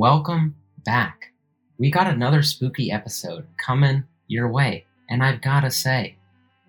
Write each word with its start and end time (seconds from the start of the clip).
Welcome 0.00 0.54
back. 0.84 1.32
We 1.76 1.90
got 1.90 2.06
another 2.06 2.40
spooky 2.44 2.92
episode 2.92 3.48
coming 3.56 4.04
your 4.28 4.48
way, 4.48 4.86
and 5.10 5.24
I've 5.24 5.42
got 5.42 5.62
to 5.62 5.72
say, 5.72 6.14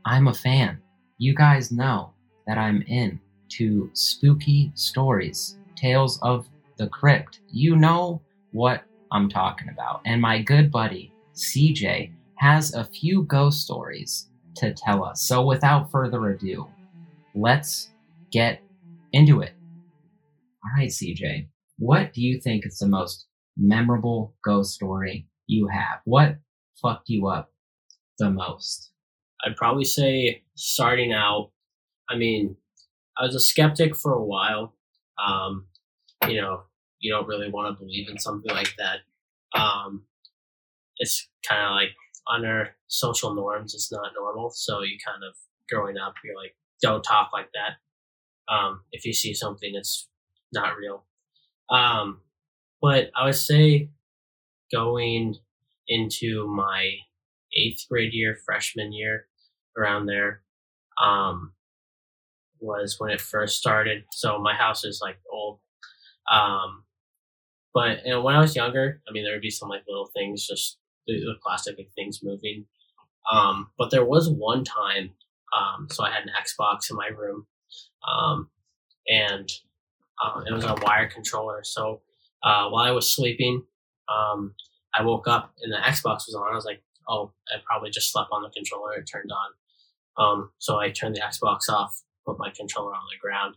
I'm 0.04 0.28
a 0.28 0.34
fan. 0.34 0.82
You 1.20 1.36
guys 1.36 1.72
know 1.72 2.10
that 2.48 2.58
I'm 2.58 2.82
in 2.88 3.20
to 3.50 3.92
spooky 3.94 4.72
stories, 4.74 5.60
tales 5.76 6.20
of 6.24 6.50
the 6.80 6.88
crypt. 6.88 7.42
You 7.52 7.76
know 7.76 8.20
what 8.52 8.82
I'm 9.12 9.30
talking 9.30 9.70
about. 9.70 10.02
And 10.08 10.20
my 10.20 10.42
good 10.42 10.72
buddy, 10.72 11.14
CJ, 11.36 12.12
has 12.38 12.74
a 12.74 12.84
few 12.84 13.26
ghost 13.26 13.62
stories 13.62 14.28
to 14.56 14.74
tell 14.74 15.04
us. 15.04 15.22
So 15.22 15.46
without 15.46 15.92
further 15.92 16.32
ado, 16.32 16.68
let's 17.36 17.92
get 18.32 18.64
into 19.14 19.42
it. 19.42 19.54
All 20.66 20.72
right, 20.76 20.90
CJ, 20.90 21.46
what 21.80 22.14
do 22.14 22.22
you 22.22 22.40
think 22.40 22.66
is 22.66 22.78
the 22.78 22.88
most 22.88 23.26
memorable 23.58 24.36
ghost 24.44 24.74
story 24.74 25.28
you 25.48 25.68
have? 25.68 26.02
What 26.06 26.38
fucked 26.82 27.10
you 27.10 27.28
up 27.28 27.52
the 28.20 28.30
most? 28.30 28.92
I'd 29.44 29.56
probably 29.56 29.86
say 29.86 30.44
starting 30.56 31.14
out, 31.14 31.52
I 32.10 32.18
mean, 32.18 32.58
I 33.18 33.26
was 33.26 33.36
a 33.36 33.40
skeptic 33.40 33.96
for 33.96 34.14
a 34.14 34.24
while. 34.24 34.76
Um, 35.26 35.66
you 36.28 36.40
know, 36.42 36.64
you 37.00 37.12
don't 37.12 37.28
really 37.28 37.50
want 37.50 37.74
to 37.74 37.80
believe 37.82 38.10
in 38.10 38.20
something 38.20 38.54
like 38.54 38.76
that. 38.78 39.60
Um, 39.60 40.04
it's 40.98 41.30
kind 41.48 41.64
of 41.64 41.72
like 41.72 41.96
under 42.30 42.76
social 42.88 43.34
norms, 43.34 43.74
it's 43.74 43.92
not 43.92 44.12
normal. 44.16 44.52
So 44.52 44.82
you 44.82 44.98
kind 45.06 45.24
of 45.24 45.36
growing 45.70 45.98
up, 45.98 46.16
you're 46.24 46.36
like, 46.36 46.56
don't 46.82 47.04
talk 47.04 47.32
like 47.34 47.50
that. 47.54 48.54
Um, 48.54 48.82
if 48.92 49.06
you 49.06 49.14
see 49.14 49.34
something, 49.34 49.72
it's 49.74 50.10
not 50.54 50.78
real. 50.78 51.06
Um, 51.72 52.22
but 52.82 53.12
I 53.16 53.26
would 53.26 53.36
say 53.36 53.90
going 54.72 55.36
into 55.88 56.48
my 56.48 56.92
eighth 57.56 57.86
grade 57.90 58.14
year, 58.14 58.38
freshman 58.46 58.94
year, 58.94 59.28
around 59.78 60.06
there, 60.06 60.42
um, 61.02 61.54
was 62.60 62.96
when 63.00 63.12
it 63.12 63.22
first 63.22 63.58
started. 63.58 64.04
So 64.12 64.40
my 64.40 64.54
house 64.54 64.84
is 64.84 65.00
like 65.02 65.18
old. 65.32 65.60
Um, 66.32 66.84
but 67.74 68.06
you 68.06 68.12
know, 68.12 68.22
when 68.22 68.36
I 68.36 68.42
was 68.42 68.56
younger, 68.56 69.02
I 69.08 69.12
mean, 69.12 69.24
there 69.24 69.34
would 69.34 69.42
be 69.42 69.50
some 69.50 69.70
like 69.70 69.84
little 69.88 70.10
things, 70.16 70.46
just 70.48 70.78
the, 71.08 71.14
the 71.20 71.36
classic 71.42 71.78
like, 71.78 71.90
things 71.96 72.20
moving. 72.24 72.66
Um, 73.32 73.70
but 73.78 73.92
there 73.92 74.06
was 74.06 74.30
one 74.30 74.64
time, 74.64 75.12
um, 75.58 75.88
so 75.90 76.04
I 76.04 76.12
had 76.12 76.24
an 76.24 76.32
Xbox 76.40 76.90
in 76.90 76.98
my 76.98 77.08
room, 77.08 77.46
um, 78.08 78.50
and 79.08 79.50
uh, 80.22 80.42
it 80.46 80.54
was 80.54 80.66
a 80.66 80.76
wire 80.84 81.10
controller. 81.10 81.64
So 81.64 82.02
uh, 82.44 82.70
while 82.70 82.86
I 82.86 82.92
was 82.92 83.14
sleeping, 83.14 83.64
um, 84.08 84.54
I 84.94 85.04
woke 85.04 85.28
up 85.28 85.54
and 85.62 85.72
the 85.72 85.78
Xbox 85.78 86.28
was 86.28 86.36
on. 86.36 86.52
I 86.52 86.56
was 86.56 86.66
like, 86.66 86.82
oh, 87.08 87.34
I 87.50 87.58
probably 87.66 87.90
just 87.90 88.12
slept 88.12 88.30
on 88.32 88.44
the 88.44 88.50
controller. 88.50 88.94
It 88.94 89.10
turned 89.12 89.32
on. 89.32 89.50
Um, 90.24 90.52
so 90.58 90.80
I 90.80 90.92
turned 90.92 91.16
the 91.16 91.22
Xbox 91.22 91.70
off, 91.70 92.02
put 92.26 92.38
my 92.40 92.52
controller 92.56 92.94
on 92.94 93.02
the 93.12 93.20
ground. 93.20 93.56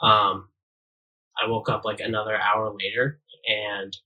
Um, 0.00 0.48
I 1.42 1.48
woke 1.48 1.68
up 1.68 1.84
like 1.84 2.00
another 2.00 2.36
hour 2.36 2.74
later 2.78 3.20
and 3.46 3.96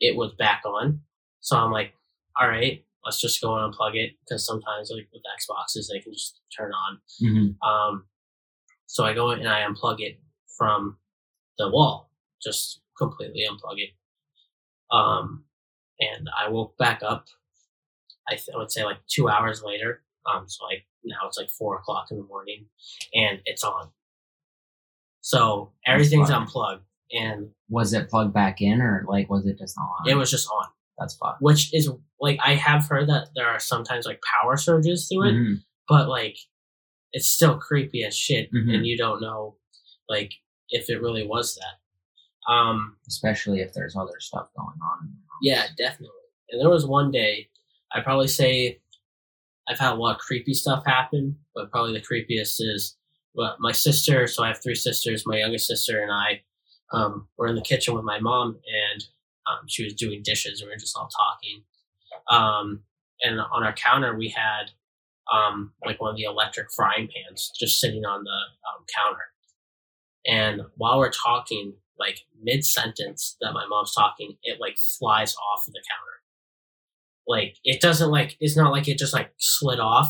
it 0.00 0.16
was 0.16 0.32
back 0.38 0.62
on. 0.64 1.00
So 1.40 1.56
I'm 1.56 1.72
like, 1.72 1.94
all 2.40 2.48
right, 2.48 2.84
let's 3.04 3.20
just 3.20 3.40
go 3.40 3.56
and 3.56 3.72
unplug 3.72 3.94
it 3.94 4.12
because 4.20 4.46
sometimes 4.46 4.90
like 4.90 5.08
with 5.12 5.22
Xboxes 5.22 5.86
they 5.92 6.00
can 6.00 6.12
just 6.12 6.40
turn 6.56 6.72
on. 6.72 6.98
Mm-hmm. 7.22 7.68
Um, 7.68 8.04
so 8.86 9.04
I 9.04 9.14
go 9.14 9.30
and 9.30 9.48
I 9.48 9.62
unplug 9.62 10.00
it 10.00 10.20
from 10.56 10.96
the 11.58 11.68
wall, 11.70 12.10
just 12.42 12.80
completely 12.96 13.44
unplug 13.50 13.78
it. 13.78 13.90
Um, 14.90 15.44
and 16.00 16.28
I 16.36 16.48
woke 16.48 16.76
back 16.78 17.02
up. 17.02 17.26
I, 18.28 18.34
th- 18.34 18.48
I 18.54 18.58
would 18.58 18.70
say 18.70 18.84
like 18.84 18.98
two 19.08 19.28
hours 19.28 19.62
later. 19.62 20.02
Um, 20.26 20.44
so 20.48 20.64
like 20.66 20.86
now 21.04 21.16
it's 21.26 21.38
like 21.38 21.50
four 21.50 21.76
o'clock 21.76 22.08
in 22.10 22.18
the 22.18 22.24
morning, 22.24 22.66
and 23.14 23.40
it's 23.46 23.64
on. 23.64 23.90
So 25.20 25.72
everything's 25.86 26.28
fine. 26.30 26.42
unplugged, 26.42 26.84
and 27.12 27.50
Was 27.68 27.92
it 27.92 28.08
plugged 28.08 28.32
back 28.34 28.60
in 28.60 28.80
or 28.80 29.04
like 29.08 29.28
was 29.28 29.46
it 29.46 29.58
just 29.58 29.76
on? 29.78 30.08
it 30.08 30.14
was 30.14 30.30
just 30.30 30.48
on. 30.50 30.66
That's 30.98 31.14
fucked. 31.16 31.40
Which 31.42 31.72
is 31.74 31.90
like 32.20 32.38
I 32.42 32.54
have 32.54 32.86
heard 32.86 33.08
that 33.08 33.28
there 33.34 33.48
are 33.48 33.58
sometimes 33.60 34.06
like 34.06 34.20
power 34.42 34.56
surges 34.56 35.08
through 35.08 35.28
it, 35.28 35.32
Mhm. 35.34 35.54
but 35.88 36.08
like 36.08 36.36
it's 37.12 37.28
still 37.28 37.58
creepy 37.58 38.04
as 38.04 38.16
shit, 38.16 38.50
Mhm. 38.52 38.74
and 38.74 38.86
you 38.86 38.96
don't 38.96 39.20
know 39.20 39.56
like 40.08 40.32
if 40.70 40.88
it 40.90 41.00
really 41.00 41.26
was 41.26 41.56
that. 41.56 42.52
Um, 42.52 42.96
Especially 43.06 43.60
if 43.60 43.72
there's 43.72 43.96
other 43.96 44.20
stuff 44.20 44.48
going 44.56 44.78
on. 44.92 45.12
Yeah, 45.42 45.66
definitely. 45.76 46.14
And 46.50 46.60
there 46.60 46.70
was 46.70 46.86
one 46.86 47.10
day, 47.10 47.48
I'd 47.92 48.04
probably 48.04 48.28
say 48.28 48.80
I've 49.68 49.78
had 49.78 49.92
a 49.92 49.96
lot 49.96 50.16
of 50.16 50.20
creepy 50.20 50.54
stuff 50.54 50.84
happen, 50.86 51.36
but 51.54 51.70
probably 51.70 51.92
the 51.92 52.00
creepiest 52.00 52.56
is 52.60 52.96
well, 53.34 53.56
my 53.60 53.72
sister. 53.72 54.26
So 54.26 54.42
I 54.42 54.48
have 54.48 54.62
three 54.62 54.74
sisters. 54.74 55.22
My 55.26 55.38
youngest 55.38 55.66
sister 55.66 56.02
and 56.02 56.10
I 56.10 56.42
um, 56.92 57.28
were 57.36 57.46
in 57.46 57.54
the 57.54 57.62
kitchen 57.62 57.94
with 57.94 58.04
my 58.04 58.18
mom, 58.18 58.58
and 58.92 59.04
um, 59.46 59.66
she 59.68 59.84
was 59.84 59.94
doing 59.94 60.22
dishes. 60.24 60.62
We 60.62 60.68
were 60.68 60.76
just 60.76 60.96
all 60.96 61.08
talking. 61.08 61.62
Um, 62.30 62.82
and 63.22 63.40
on 63.40 63.62
our 63.62 63.72
counter, 63.74 64.16
we 64.16 64.28
had 64.28 64.70
um, 65.32 65.72
like 65.84 66.00
one 66.00 66.10
of 66.10 66.16
the 66.16 66.24
electric 66.24 66.68
frying 66.74 67.08
pans 67.14 67.52
just 67.58 67.78
sitting 67.78 68.04
on 68.04 68.24
the 68.24 68.30
um, 68.30 68.84
counter. 68.94 69.24
And 70.28 70.62
while 70.76 70.98
we're 70.98 71.10
talking, 71.10 71.72
like 71.98 72.20
mid 72.40 72.64
sentence 72.64 73.36
that 73.40 73.52
my 73.52 73.66
mom's 73.66 73.94
talking, 73.94 74.36
it 74.42 74.60
like 74.60 74.78
flies 74.78 75.34
off 75.34 75.66
of 75.66 75.72
the 75.72 75.82
counter. 75.90 76.18
Like 77.26 77.56
it 77.64 77.80
doesn't 77.80 78.10
like 78.10 78.36
it's 78.40 78.56
not 78.56 78.72
like 78.72 78.88
it 78.88 78.98
just 78.98 79.14
like 79.14 79.32
slid 79.38 79.80
off. 79.80 80.08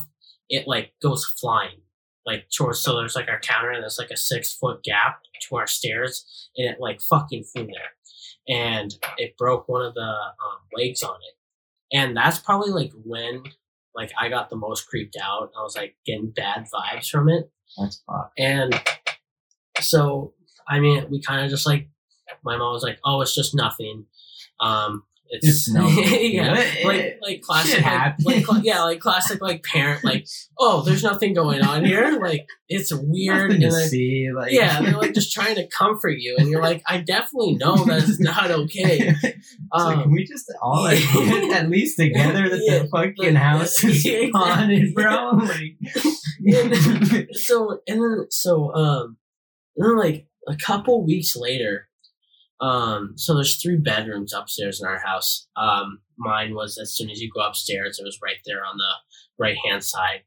It 0.51 0.67
like 0.67 0.93
goes 1.01 1.25
flying. 1.25 1.81
Like 2.27 2.49
towards 2.55 2.81
so 2.81 2.97
there's 2.97 3.17
like 3.17 3.29
our 3.29 3.41
counter 3.41 3.71
and 3.71 3.83
there's 3.83 3.99
like 3.99 4.11
a 4.11 4.17
six 4.17 4.53
foot 4.53 4.83
gap 4.83 5.21
to 5.49 5.57
our 5.57 5.67
stairs 5.67 6.51
and 6.57 6.69
it 6.69 6.81
like 6.81 7.01
fucking 7.01 7.45
flew 7.45 7.67
there. 7.67 8.55
And 8.55 8.95
it 9.17 9.37
broke 9.39 9.69
one 9.69 9.85
of 9.85 9.95
the 9.95 10.01
um, 10.01 10.59
legs 10.77 11.03
on 11.03 11.17
it. 11.17 11.97
And 11.97 12.17
that's 12.17 12.39
probably 12.39 12.71
like 12.71 12.93
when 13.05 13.45
like 13.95 14.13
I 14.19 14.29
got 14.29 14.51
the 14.51 14.57
most 14.57 14.89
creeped 14.89 15.17
out. 15.23 15.51
I 15.59 15.63
was 15.63 15.77
like 15.77 15.97
getting 16.05 16.31
bad 16.31 16.67
vibes 16.73 17.09
from 17.09 17.29
it. 17.29 17.51
That's 17.79 18.03
fucked. 18.07 18.39
And 18.39 18.81
so, 19.81 20.35
I 20.69 20.81
mean, 20.81 21.07
we 21.11 21.21
kind 21.23 21.45
of 21.45 21.51
just 21.51 21.67
like, 21.67 21.89
my 22.45 22.57
mom 22.57 22.73
was 22.73 22.83
like, 22.83 22.99
"Oh, 23.05 23.21
it's 23.23 23.35
just 23.35 23.55
nothing." 23.55 24.05
Um, 24.61 25.05
it's, 25.31 25.69
It's 25.69 25.75
yeah, 26.33 26.53
like 26.85 27.19
like 27.21 27.41
classic, 27.43 27.85
like, 28.25 28.49
like 28.49 28.65
yeah, 28.65 28.83
like 28.83 28.99
classic 29.01 29.43
like 29.43 29.63
parent, 29.63 30.03
like, 30.05 30.27
"Oh, 30.59 30.83
there's 30.83 31.03
nothing 31.03 31.35
going 31.35 31.63
on 31.63 31.85
here." 31.85 32.19
Like 32.29 32.47
it's 32.69 32.93
weird, 32.95 33.51
Nothing 33.51 33.63
and 33.65 33.73
to 33.73 33.79
then, 33.79 33.89
see. 33.89 34.29
Like 34.35 34.53
yeah, 34.53 34.81
they're 34.81 34.97
like 34.97 35.15
just 35.15 35.33
trying 35.33 35.55
to 35.57 35.67
comfort 35.69 36.17
you, 36.19 36.37
and 36.39 36.49
you're 36.49 36.63
like, 36.63 36.83
"I 36.87 36.99
definitely 36.99 37.57
know 37.57 37.77
that 37.85 38.09
it's 38.09 38.21
not 38.21 38.51
okay." 38.63 39.15
Like, 39.23 39.37
Um, 39.73 40.03
can 40.03 40.13
we 40.13 40.25
just 40.25 40.51
all 40.63 40.83
like, 40.85 41.03
at 41.55 41.69
least 41.69 41.99
together 41.99 42.49
that 42.49 42.61
Yeah, 42.65 42.79
the 42.81 42.89
fucking 42.89 43.35
like, 43.35 43.43
house 43.43 43.85
is 43.85 44.05
yeah, 44.05 44.29
haunted, 44.35 44.95
bro? 44.95 45.31
Like, 45.33 45.77
and 46.47 47.29
so 47.33 47.81
and 47.87 48.01
then 48.03 48.27
so 48.31 48.75
um 48.75 49.17
and 49.79 49.89
then 49.89 49.97
like 49.97 50.27
a 50.47 50.57
couple 50.57 51.05
weeks 51.05 51.37
later 51.37 51.89
um 52.61 53.13
so 53.17 53.35
there's 53.35 53.61
three 53.63 53.77
bedrooms 53.77 54.33
upstairs 54.33 54.81
in 54.81 54.87
our 54.87 54.99
house 54.99 55.49
um 55.57 56.01
mine 56.17 56.55
was 56.55 56.79
as 56.79 56.95
soon 56.95 57.09
as 57.11 57.21
you 57.21 57.31
go 57.35 57.41
upstairs 57.41 57.99
it 57.99 58.05
was 58.05 58.19
right 58.23 58.39
there 58.45 58.65
on 58.65 58.77
the 58.77 58.93
right 59.39 59.57
hand 59.69 59.83
side 59.85 60.23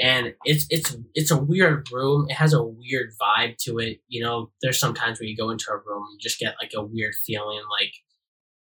and 0.00 0.34
it's 0.44 0.66
it's 0.68 0.96
it's 1.14 1.30
a 1.30 1.42
weird 1.42 1.90
room 1.90 2.26
it 2.28 2.34
has 2.34 2.52
a 2.52 2.62
weird 2.62 3.10
vibe 3.20 3.56
to 3.56 3.78
it 3.78 4.00
you 4.08 4.22
know 4.22 4.50
there's 4.60 4.78
sometimes 4.78 5.18
where 5.18 5.28
you 5.28 5.36
go 5.36 5.50
into 5.50 5.70
a 5.70 5.76
room 5.76 6.04
you 6.12 6.18
just 6.20 6.38
get 6.38 6.54
like 6.60 6.72
a 6.76 6.84
weird 6.84 7.14
feeling 7.26 7.62
like 7.80 7.94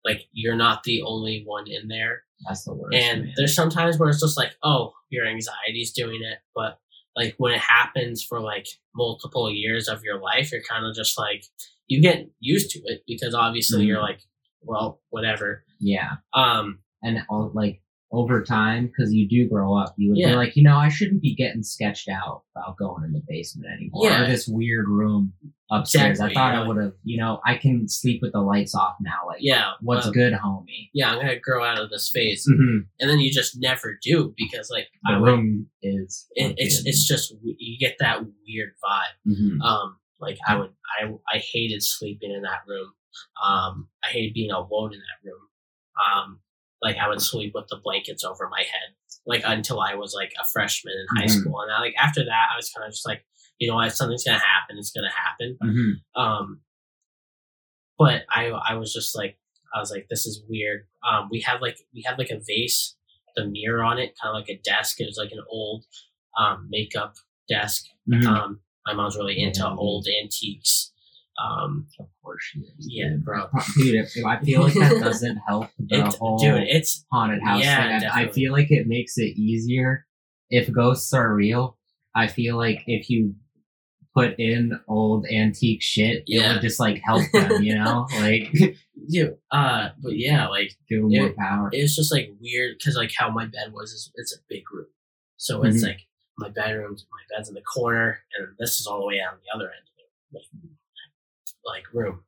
like 0.04 0.26
you're 0.32 0.56
not 0.56 0.84
the 0.84 1.02
only 1.02 1.42
one 1.44 1.66
in 1.68 1.88
there 1.88 2.22
that's 2.44 2.64
the 2.64 2.74
worst. 2.74 2.96
and 2.96 3.24
man. 3.24 3.32
there's 3.36 3.54
sometimes 3.54 3.98
where 3.98 4.08
it's 4.08 4.20
just 4.20 4.36
like, 4.36 4.52
oh, 4.62 4.92
your 5.10 5.26
anxiety's 5.26 5.92
doing 5.92 6.22
it. 6.22 6.38
But 6.54 6.78
like 7.16 7.34
when 7.38 7.52
it 7.54 7.60
happens 7.60 8.22
for 8.22 8.40
like 8.40 8.66
multiple 8.94 9.50
years 9.50 9.88
of 9.88 10.02
your 10.04 10.20
life, 10.20 10.52
you're 10.52 10.62
kind 10.62 10.84
of 10.86 10.94
just 10.94 11.18
like, 11.18 11.44
you 11.88 12.00
get 12.02 12.28
used 12.40 12.70
to 12.72 12.80
it 12.84 13.02
because 13.06 13.34
obviously 13.34 13.84
Mhm. 13.84 13.86
you're 13.88 14.00
like, 14.02 14.20
well, 14.62 15.00
whatever. 15.10 15.64
yeah, 15.80 16.16
Um, 16.34 16.80
and 17.02 17.22
all, 17.28 17.50
like 17.54 17.80
over 18.12 18.42
time, 18.42 18.86
because 18.86 19.12
you 19.12 19.28
do 19.28 19.48
grow 19.48 19.76
up, 19.76 19.92
you 19.98 20.10
would 20.10 20.18
Yeah. 20.18 20.30
be 20.30 20.34
like, 20.36 20.56
you 20.56 20.62
know, 20.62 20.76
I 20.76 20.88
shouldn't 20.88 21.20
be 21.22 21.34
getting 21.34 21.62
sketched 21.64 22.08
out 22.08 22.42
about 22.54 22.76
going 22.76 23.02
in 23.04 23.12
the 23.12 23.20
basement 23.28 23.66
anymore. 23.76 24.04
Yeah. 24.04 24.22
Or 24.22 24.26
this 24.28 24.46
weird 24.46 24.86
room 24.88 25.32
upstairs. 25.72 26.10
Exactly, 26.20 26.36
I 26.36 26.38
thought 26.38 26.54
yeah. 26.54 26.62
I 26.62 26.66
would 26.68 26.76
have, 26.76 26.92
you 27.02 27.18
know, 27.18 27.40
I 27.44 27.56
can 27.56 27.88
sleep 27.88 28.20
with 28.22 28.32
the 28.32 28.40
lights 28.40 28.76
off 28.76 28.94
now. 29.00 29.26
Like, 29.26 29.38
yeah. 29.40 29.72
what's 29.80 30.06
well, 30.06 30.12
good, 30.12 30.32
homie? 30.34 30.88
Yeah, 30.94 31.10
I'm 31.12 31.18
gonna 31.20 31.40
grow 31.40 31.64
out 31.64 31.80
of 31.80 31.90
this 31.90 32.08
phase, 32.14 32.46
Mm-hmm. 32.48 32.78
and 33.00 33.10
then 33.10 33.18
you 33.18 33.32
just 33.32 33.60
never 33.60 33.98
do 34.00 34.32
because 34.36 34.70
like 34.70 34.86
The 35.04 35.14
I 35.14 35.18
would, 35.18 35.26
room 35.26 35.66
is. 35.82 36.28
it, 36.36 36.54
it's 36.58 36.86
it's 36.86 37.06
just 37.08 37.34
you 37.42 37.76
get 37.78 37.96
that 37.98 38.20
weird 38.46 38.74
vibe. 38.84 39.32
Mhm. 39.32 39.60
Um, 39.62 39.96
like 40.20 40.38
I 40.46 40.56
would 40.56 40.70
I 41.02 41.08
I 41.34 41.38
hated 41.38 41.82
sleeping 41.82 42.30
in 42.30 42.42
that 42.42 42.60
room. 42.68 42.92
Um, 43.44 43.88
I 44.04 44.08
hated 44.10 44.32
being 44.34 44.52
alone 44.52 44.94
in 44.94 45.00
that 45.00 45.28
room. 45.28 45.40
Um, 46.14 46.40
like 46.82 46.96
I 46.96 47.08
would 47.08 47.20
sleep 47.22 47.52
with 47.54 47.66
the 47.68 47.80
blankets 47.82 48.24
over 48.24 48.48
my 48.48 48.60
head, 48.60 48.94
like 49.26 49.42
until 49.44 49.80
I 49.80 49.94
was 49.94 50.14
like 50.14 50.32
a 50.40 50.44
freshman 50.46 50.94
in 50.94 51.06
high 51.22 51.26
Mhm. 51.26 51.30
school. 51.40 51.60
And 51.60 51.72
I, 51.72 51.80
like 51.80 51.94
after 51.98 52.24
that, 52.24 52.48
I 52.52 52.56
was 52.56 52.70
kind 52.70 52.86
of 52.86 52.92
just 52.92 53.06
like, 53.06 53.24
you 53.58 53.68
know, 53.68 53.80
if 53.80 53.94
something's 53.94 54.24
gonna 54.24 54.38
happen, 54.38 54.76
it's 54.78 54.90
gonna 54.92 55.10
happen. 55.10 55.56
hmm 55.60 56.20
Um, 56.20 56.60
but 57.98 58.22
I 58.30 58.48
I 58.48 58.74
was 58.74 58.92
just 58.92 59.16
like 59.16 59.38
I 59.74 59.80
was 59.80 59.90
like 59.90 60.06
this 60.10 60.26
is 60.26 60.42
weird. 60.48 60.86
Um, 61.08 61.28
we 61.30 61.40
have 61.42 61.60
like 61.60 61.78
we 61.94 62.02
have 62.06 62.18
like 62.18 62.30
a 62.30 62.40
vase, 62.46 62.94
the 63.36 63.46
mirror 63.46 63.82
on 63.82 63.98
it, 63.98 64.14
kind 64.20 64.34
of 64.36 64.40
like 64.40 64.48
a 64.50 64.60
desk. 64.62 65.00
It 65.00 65.06
was 65.06 65.16
like 65.18 65.32
an 65.32 65.42
old 65.50 65.84
um, 66.38 66.66
makeup 66.70 67.14
desk. 67.48 67.86
hmm 68.10 68.26
Um, 68.26 68.60
my 68.86 68.92
mom's 68.94 69.16
really 69.16 69.40
into 69.40 69.60
Yeah. 69.60 69.74
old 69.76 70.06
antiques. 70.22 70.92
Um, 71.38 71.86
of 72.00 72.06
course 72.22 72.42
she 72.44 72.60
is. 72.60 72.74
Yeah, 72.78 73.16
bro. 73.18 73.48
Dude, 73.76 73.94
if, 73.96 74.16
if 74.16 74.24
I 74.24 74.40
feel 74.40 74.62
like 74.62 74.74
that 74.74 74.98
doesn't 75.00 75.36
help 75.46 75.68
the 75.78 75.98
it, 76.06 76.14
whole 76.14 76.38
dude, 76.38 76.62
it's 76.68 77.04
haunted 77.12 77.42
house 77.42 77.62
Yeah, 77.62 78.00
thing. 78.00 78.08
I, 78.10 78.22
I 78.24 78.28
feel 78.32 78.52
like 78.52 78.70
it 78.70 78.86
makes 78.86 79.18
it 79.18 79.36
easier 79.38 80.06
if 80.50 80.72
ghosts 80.72 81.12
are 81.12 81.34
real. 81.34 81.76
I 82.14 82.28
feel 82.28 82.56
like 82.56 82.82
if 82.86 83.10
you 83.10 83.34
put 84.14 84.38
in 84.38 84.80
old 84.88 85.26
antique 85.30 85.82
shit, 85.82 86.18
it 86.20 86.24
Yeah. 86.26 86.54
would 86.54 86.62
just 86.62 86.80
like 86.80 87.02
help 87.04 87.22
them, 87.32 87.62
you 87.62 87.74
know, 87.84 88.06
like 88.18 88.48
you. 88.94 89.36
Uh, 89.52 89.90
but 90.02 90.16
yeah, 90.16 90.48
like 90.48 90.72
give 90.88 91.02
them 91.02 91.10
more 91.10 91.34
power. 91.38 91.68
it's 91.72 91.94
just 91.96 92.10
like 92.10 92.30
weird 92.40 92.76
because 92.78 92.96
like 92.96 93.12
how 93.14 93.30
my 93.30 93.44
bed 93.44 93.72
was 93.74 93.90
is 93.92 94.10
it's 94.14 94.34
a 94.34 94.38
big 94.48 94.62
room, 94.72 94.86
so 95.36 95.62
it's 95.64 95.78
Mhm. 95.84 95.88
like 95.88 96.00
my 96.38 96.48
bedroom, 96.48 96.96
my 97.12 97.36
bed's 97.36 97.50
in 97.50 97.54
the 97.54 97.60
corner, 97.62 98.20
and 98.38 98.48
this 98.58 98.80
is 98.80 98.86
all 98.86 99.00
the 99.00 99.06
way 99.06 99.20
on 99.20 99.36
the 99.36 99.54
other 99.54 99.66
end 99.66 99.82
like, 100.32 100.42
like 101.66 101.84
room, 101.92 102.24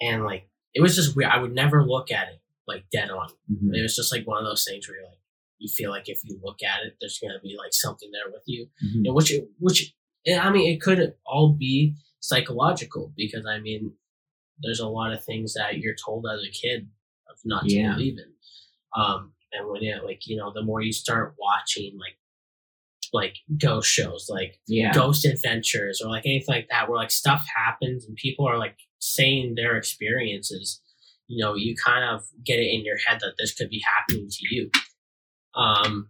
and 0.00 0.24
like 0.24 0.48
it 0.74 0.80
was 0.80 0.96
just 0.96 1.14
weird. 1.16 1.30
I 1.30 1.38
would 1.38 1.54
never 1.54 1.84
look 1.86 2.10
at 2.10 2.28
it 2.28 2.40
like 2.66 2.84
dead 2.92 3.10
on. 3.10 3.28
Mhm. 3.50 3.74
It 3.74 3.82
was 3.82 3.96
just 3.96 4.12
like 4.12 4.26
one 4.26 4.38
of 4.38 4.44
those 4.44 4.64
things 4.64 4.88
where 4.88 4.96
you're 4.98 5.08
like 5.08 5.18
you 5.58 5.68
feel 5.68 5.90
like 5.90 6.08
if 6.08 6.20
you 6.24 6.40
look 6.42 6.62
at 6.62 6.84
it, 6.86 6.96
there's 7.00 7.18
gonna 7.20 7.38
be 7.42 7.56
like 7.56 7.72
something 7.72 8.10
there 8.10 8.30
with 8.32 8.42
you, 8.46 8.68
Mhm. 8.84 9.06
and 9.06 9.14
which 9.14 9.32
which 9.58 9.94
I 10.28 10.50
mean 10.50 10.72
it 10.72 10.80
could 10.80 11.14
all 11.26 11.52
be 11.52 11.94
psychological 12.20 13.12
because 13.16 13.44
I 13.46 13.58
mean 13.60 13.96
there's 14.60 14.80
a 14.80 14.88
lot 14.88 15.12
of 15.12 15.24
things 15.24 15.54
that 15.54 15.78
you're 15.78 15.96
told 15.96 16.26
as 16.26 16.42
a 16.46 16.50
kid 16.50 16.88
of 17.28 17.36
not 17.44 17.68
to 17.68 17.74
believe 17.94 18.18
in. 18.18 18.32
Um, 18.96 19.34
and 19.52 19.68
when 19.68 19.82
it 19.82 20.04
like 20.04 20.26
you 20.26 20.36
know 20.36 20.52
the 20.52 20.62
more 20.62 20.80
you 20.80 20.92
start 20.92 21.34
watching 21.38 21.98
like 21.98 22.16
like 23.12 23.36
ghost 23.58 23.88
shows 23.90 24.26
like 24.30 24.58
Yeah. 24.66 24.92
ghost 24.92 25.24
adventures 25.24 26.00
or 26.02 26.08
like 26.10 26.24
anything 26.24 26.54
like 26.54 26.68
that 26.70 26.88
where 26.88 26.96
like 26.98 27.10
stuff 27.10 27.44
happens 27.54 28.06
and 28.06 28.16
people 28.16 28.48
are 28.48 28.58
like 28.58 28.76
saying 29.00 29.54
their 29.56 29.76
experiences 29.76 30.80
you 31.28 31.42
know 31.44 31.54
you 31.54 31.74
kind 31.76 32.04
of 32.04 32.24
get 32.44 32.58
it 32.58 32.72
in 32.74 32.84
your 32.84 32.96
head 33.06 33.18
that 33.20 33.34
this 33.38 33.54
could 33.54 33.68
be 33.70 33.82
happening 33.96 34.28
to 34.30 34.46
you. 34.50 34.70
Um 35.54 36.08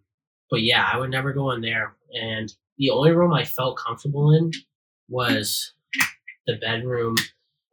but 0.51 0.63
yeah 0.63 0.89
i 0.93 0.97
would 0.99 1.11
never 1.11 1.33
go 1.33 1.51
in 1.51 1.61
there. 1.61 1.97
And 2.13 2.53
the 2.79 2.91
only 2.91 3.13
room 3.13 3.33
i 3.33 3.45
felt 3.45 3.79
comfortable 3.79 4.33
in 4.33 4.51
was 5.09 5.73
the 6.47 6.57
bedroom. 6.57 7.17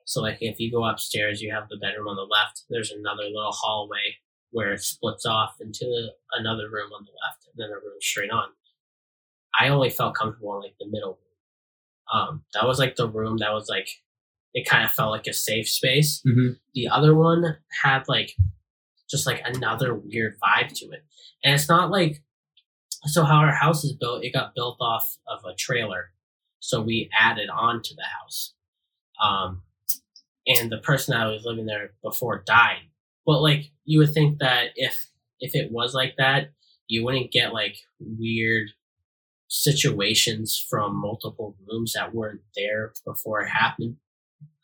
So 0.06 0.22
like 0.22 0.38
if 0.42 0.60
you 0.60 0.72
go 0.72 0.84
upstairs 0.86 1.42
you 1.42 1.54
have 1.54 1.70
the 1.70 1.78
bedroom 1.78 2.08
on 2.08 2.16
the 2.16 2.24
left. 2.24 2.64
There's 2.70 2.92
another 2.92 3.24
little 3.24 3.52
hallway 3.52 4.18
where 4.52 4.74
it 4.74 4.82
splits 4.82 5.26
off 5.28 5.56
into 5.62 5.86
another 6.34 6.70
room 6.72 6.92
on 6.92 7.06
the 7.06 7.12
left 7.24 7.46
and 7.46 7.54
then 7.58 7.70
a 7.70 7.76
room 7.76 8.00
straight 8.02 8.32
on 8.32 8.48
I 9.60 9.70
only 9.70 9.90
felt 9.90 10.16
comfortable 10.16 10.56
in 10.56 10.62
like 10.64 10.76
the 10.80 10.88
middle 10.88 11.20
room. 11.20 12.22
Um, 12.22 12.44
that 12.54 12.66
was 12.68 12.80
like 12.80 12.96
the 12.96 13.08
room 13.10 13.38
that 13.38 13.52
was 13.54 13.68
like 13.70 13.90
it 14.54 14.68
kind 14.68 14.84
of 14.84 14.92
felt 14.92 15.12
like 15.12 15.28
a 15.28 15.34
safe 15.34 15.70
space. 15.70 16.24
Mhm. 16.26 16.58
The 16.74 16.88
other 16.88 17.14
one 17.16 17.58
had 17.84 18.04
like 18.08 18.36
just 19.10 19.28
like 19.28 19.42
another 19.46 19.94
weird 19.94 20.38
vibe 20.40 20.70
to 20.80 20.86
it, 20.92 21.04
and 21.44 21.54
it's 21.54 21.70
not 21.70 21.92
like 21.92 22.24
so 23.06 23.24
how 23.24 23.38
our 23.38 23.54
house 23.54 23.84
is 23.84 23.94
built. 23.94 24.24
It 24.24 24.34
got 24.34 24.56
built 24.56 24.78
off 24.82 25.18
of 25.28 25.40
a 25.46 25.56
trailer, 25.56 26.12
so 26.60 26.82
we 26.82 27.10
added 27.18 27.50
on 27.50 27.82
to 27.84 27.96
the 27.96 28.04
house. 28.04 28.54
Um, 29.24 29.64
and 30.48 30.72
the 30.72 30.80
person 30.80 31.14
that 31.14 31.26
was 31.28 31.46
living 31.46 31.66
there 31.66 31.92
before 32.02 32.44
died. 32.46 32.82
But 33.26 33.42
like 33.42 33.72
you 33.86 34.00
would 34.00 34.14
think 34.14 34.40
that 34.40 34.70
if 34.76 35.12
if 35.40 35.56
it 35.56 35.72
was 35.72 35.94
like 35.94 36.16
that, 36.18 36.52
you 36.88 37.04
wouldn't 37.06 37.32
get 37.32 37.54
like 37.54 37.78
weird 38.00 38.70
situations 39.50 40.64
from 40.70 40.96
multiple 40.96 41.56
rooms 41.68 41.94
that 41.94 42.14
weren't 42.14 42.42
there 42.56 42.94
before 43.06 43.42
it 43.42 43.50
happened. 43.50 43.98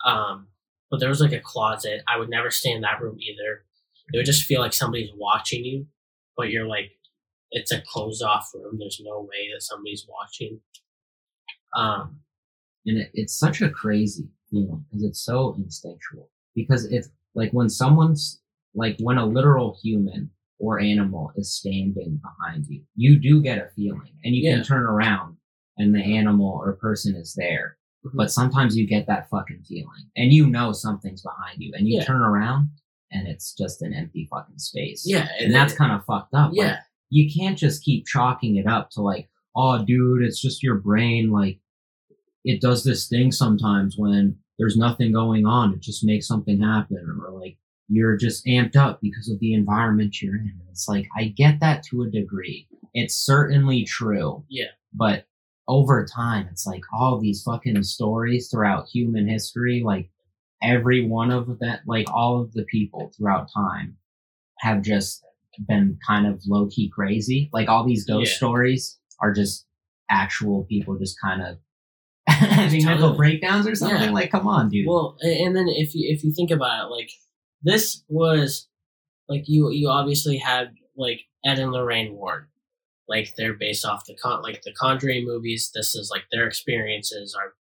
Um, 0.06 0.48
but 0.90 1.00
there 1.00 1.10
was 1.10 1.20
like 1.20 1.34
a 1.34 1.40
closet. 1.40 2.04
I 2.08 2.18
would 2.18 2.30
never 2.30 2.52
stay 2.52 2.72
in 2.72 2.82
that 2.82 3.02
room 3.02 3.18
either. 3.20 3.66
It 4.14 4.18
would 4.18 4.26
just 4.26 4.44
feel 4.44 4.62
like 4.62 4.74
somebody's 4.74 5.10
watching 5.16 5.66
you, 5.66 5.88
but 6.38 6.52
you're 6.52 6.68
like, 6.68 6.92
it's 7.52 7.72
a 7.72 7.82
closed 7.82 8.24
off 8.24 8.52
room. 8.54 8.78
There's 8.80 9.02
no 9.04 9.22
way 9.22 9.50
that 9.54 9.64
somebody's 9.64 10.06
watching. 10.08 10.62
Um, 11.76 12.20
and 12.86 13.00
it, 13.00 13.10
it's 13.14 13.38
such 13.38 13.62
a 13.62 13.70
crazy 13.70 14.30
feeling 14.52 14.86
because 14.90 15.04
it's 15.04 15.26
so 15.26 15.56
instinctual. 15.58 16.30
Because 16.54 16.86
it's 16.86 17.10
like 17.34 17.52
when 17.52 17.70
someone's 17.70 18.42
like 18.76 18.98
when 19.00 19.18
a 19.18 19.26
literal 19.26 19.78
human 19.82 20.30
or 20.60 20.80
animal 20.80 21.32
is 21.36 21.54
standing 21.54 22.22
behind 22.22 22.66
you, 22.68 22.82
you 22.96 23.20
do 23.20 23.42
get 23.42 23.58
a 23.58 23.70
feeling, 23.76 24.14
and 24.24 24.36
you 24.36 24.44
Yeah. 24.44 24.56
can 24.56 24.64
turn 24.64 24.84
around 24.84 25.38
and 25.78 25.94
the 25.94 26.00
animal 26.18 26.48
or 26.64 26.74
person 26.74 27.16
is 27.16 27.34
there. 27.36 27.78
Mhm. 28.06 28.12
But 28.16 28.32
sometimes 28.32 28.78
you 28.78 28.88
get 28.88 29.08
that 29.08 29.30
fucking 29.30 29.64
feeling, 29.64 30.10
and 30.16 30.32
you 30.32 30.48
know 30.50 30.72
something's 30.72 31.22
behind 31.22 31.62
you, 31.62 31.74
and 31.76 31.88
you 31.88 31.96
Yeah. 31.98 32.04
turn 32.06 32.22
around 32.22 32.70
and 33.12 33.28
it's 33.28 33.54
just 33.54 33.82
an 33.82 33.94
empty 33.94 34.26
fucking 34.30 34.58
space. 34.60 35.04
yeah, 35.08 35.28
and 35.40 35.54
that's 35.54 35.74
kind 35.74 35.92
of 35.92 36.04
fucked 36.06 36.34
up. 36.34 36.52
Like, 36.52 36.58
yeah, 36.58 36.80
you 37.10 37.32
can't 37.32 37.58
just 37.58 37.84
keep 37.84 38.06
chalking 38.06 38.56
it 38.58 38.68
up 38.68 38.90
to 38.92 39.02
like, 39.02 39.30
oh, 39.56 39.84
dude, 39.86 40.22
it's 40.24 40.42
just 40.42 40.64
your 40.64 40.76
brain. 40.80 41.30
Like, 41.32 41.60
it 42.44 42.62
does 42.62 42.84
this 42.84 43.08
thing 43.08 43.32
sometimes 43.32 43.96
when 43.98 44.38
there's 44.58 44.76
nothing 44.78 45.12
going 45.12 45.46
on. 45.46 45.74
It 45.74 45.82
just 45.82 46.04
makes 46.04 46.28
something 46.28 46.62
happen, 46.62 46.98
or 47.22 47.32
like 47.32 47.58
you're 47.88 48.18
just 48.18 48.46
amped 48.46 48.76
up 48.76 49.00
because 49.02 49.30
of 49.30 49.40
the 49.40 49.54
environment 49.54 50.22
you're 50.22 50.36
in. 50.36 50.54
It's 50.72 50.88
like 50.88 51.08
I 51.18 51.26
get 51.26 51.60
that 51.60 51.84
to 51.84 52.02
a 52.04 52.10
degree. 52.10 52.68
It's 52.94 53.16
certainly 53.16 53.84
true. 53.84 54.44
Yeah. 54.50 54.68
But 54.94 55.26
over 55.68 56.06
time, 56.06 56.48
it's 56.52 56.66
like 56.66 56.82
all 56.94 57.20
these 57.20 57.44
fucking 57.44 57.84
stories 57.84 58.50
throughout 58.50 58.88
human 58.88 59.28
history, 59.28 59.84
like 59.86 60.10
every 60.64 61.06
one 61.08 61.32
of 61.32 61.60
that, 61.60 61.82
like 61.86 62.08
all 62.14 62.42
of 62.42 62.54
the 62.54 62.64
people 62.66 63.12
throughout 63.16 63.48
time 63.54 63.98
have 64.60 64.82
just 64.82 65.22
been 65.68 65.98
kind 66.06 66.26
of 66.28 66.42
low 66.48 66.68
key 66.68 66.90
crazy. 66.90 67.50
Like 67.54 67.68
all 67.70 67.86
these 67.86 68.06
ghost 68.06 68.32
Yeah. 68.32 68.38
stories 68.38 69.00
are 69.20 69.34
just 69.34 69.66
actual 70.10 70.64
people 70.66 70.98
just 70.98 71.18
kind 71.22 71.42
of 71.42 71.58
having 72.28 72.86
mental 72.86 73.14
breakdowns 73.16 73.68
or 73.68 73.76
something. 73.76 74.02
Yeah. 74.02 74.10
Like, 74.12 74.32
come 74.32 74.48
on, 74.48 74.70
dude. 74.70 74.88
Well, 74.88 75.18
and 75.22 75.56
then 75.56 75.68
if 75.68 75.94
you 75.94 76.10
if 76.12 76.24
you 76.24 76.32
think 76.34 76.52
about 76.52 76.86
it, 76.88 76.92
like 76.92 77.10
this 77.62 78.04
was 78.08 78.68
like 79.28 79.44
you 79.48 79.72
you 79.72 79.90
obviously 79.90 80.38
had 80.38 80.74
like 80.96 81.22
Ed 81.46 81.60
and 81.60 81.72
Lorraine 81.72 82.16
Warren, 82.16 82.46
like 83.08 83.34
they're 83.38 83.54
based 83.54 83.86
off 83.86 84.06
the 84.06 84.16
con 84.16 84.42
like 84.42 84.62
the 84.64 84.74
Conjuring 84.74 85.26
movies. 85.26 85.72
This 85.74 85.96
is 85.96 86.10
like 86.12 86.24
their 86.32 86.48
experiences 86.48 87.36
are 87.36 87.54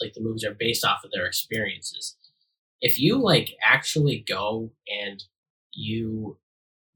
like 0.00 0.14
the 0.14 0.20
movies 0.20 0.44
are 0.44 0.54
based 0.54 0.84
off 0.84 1.04
of 1.04 1.10
their 1.12 1.26
experiences. 1.26 2.16
If 2.80 3.00
you 3.00 3.20
like 3.20 3.54
actually 3.62 4.24
go 4.26 4.70
and 4.88 5.22
you 5.72 6.38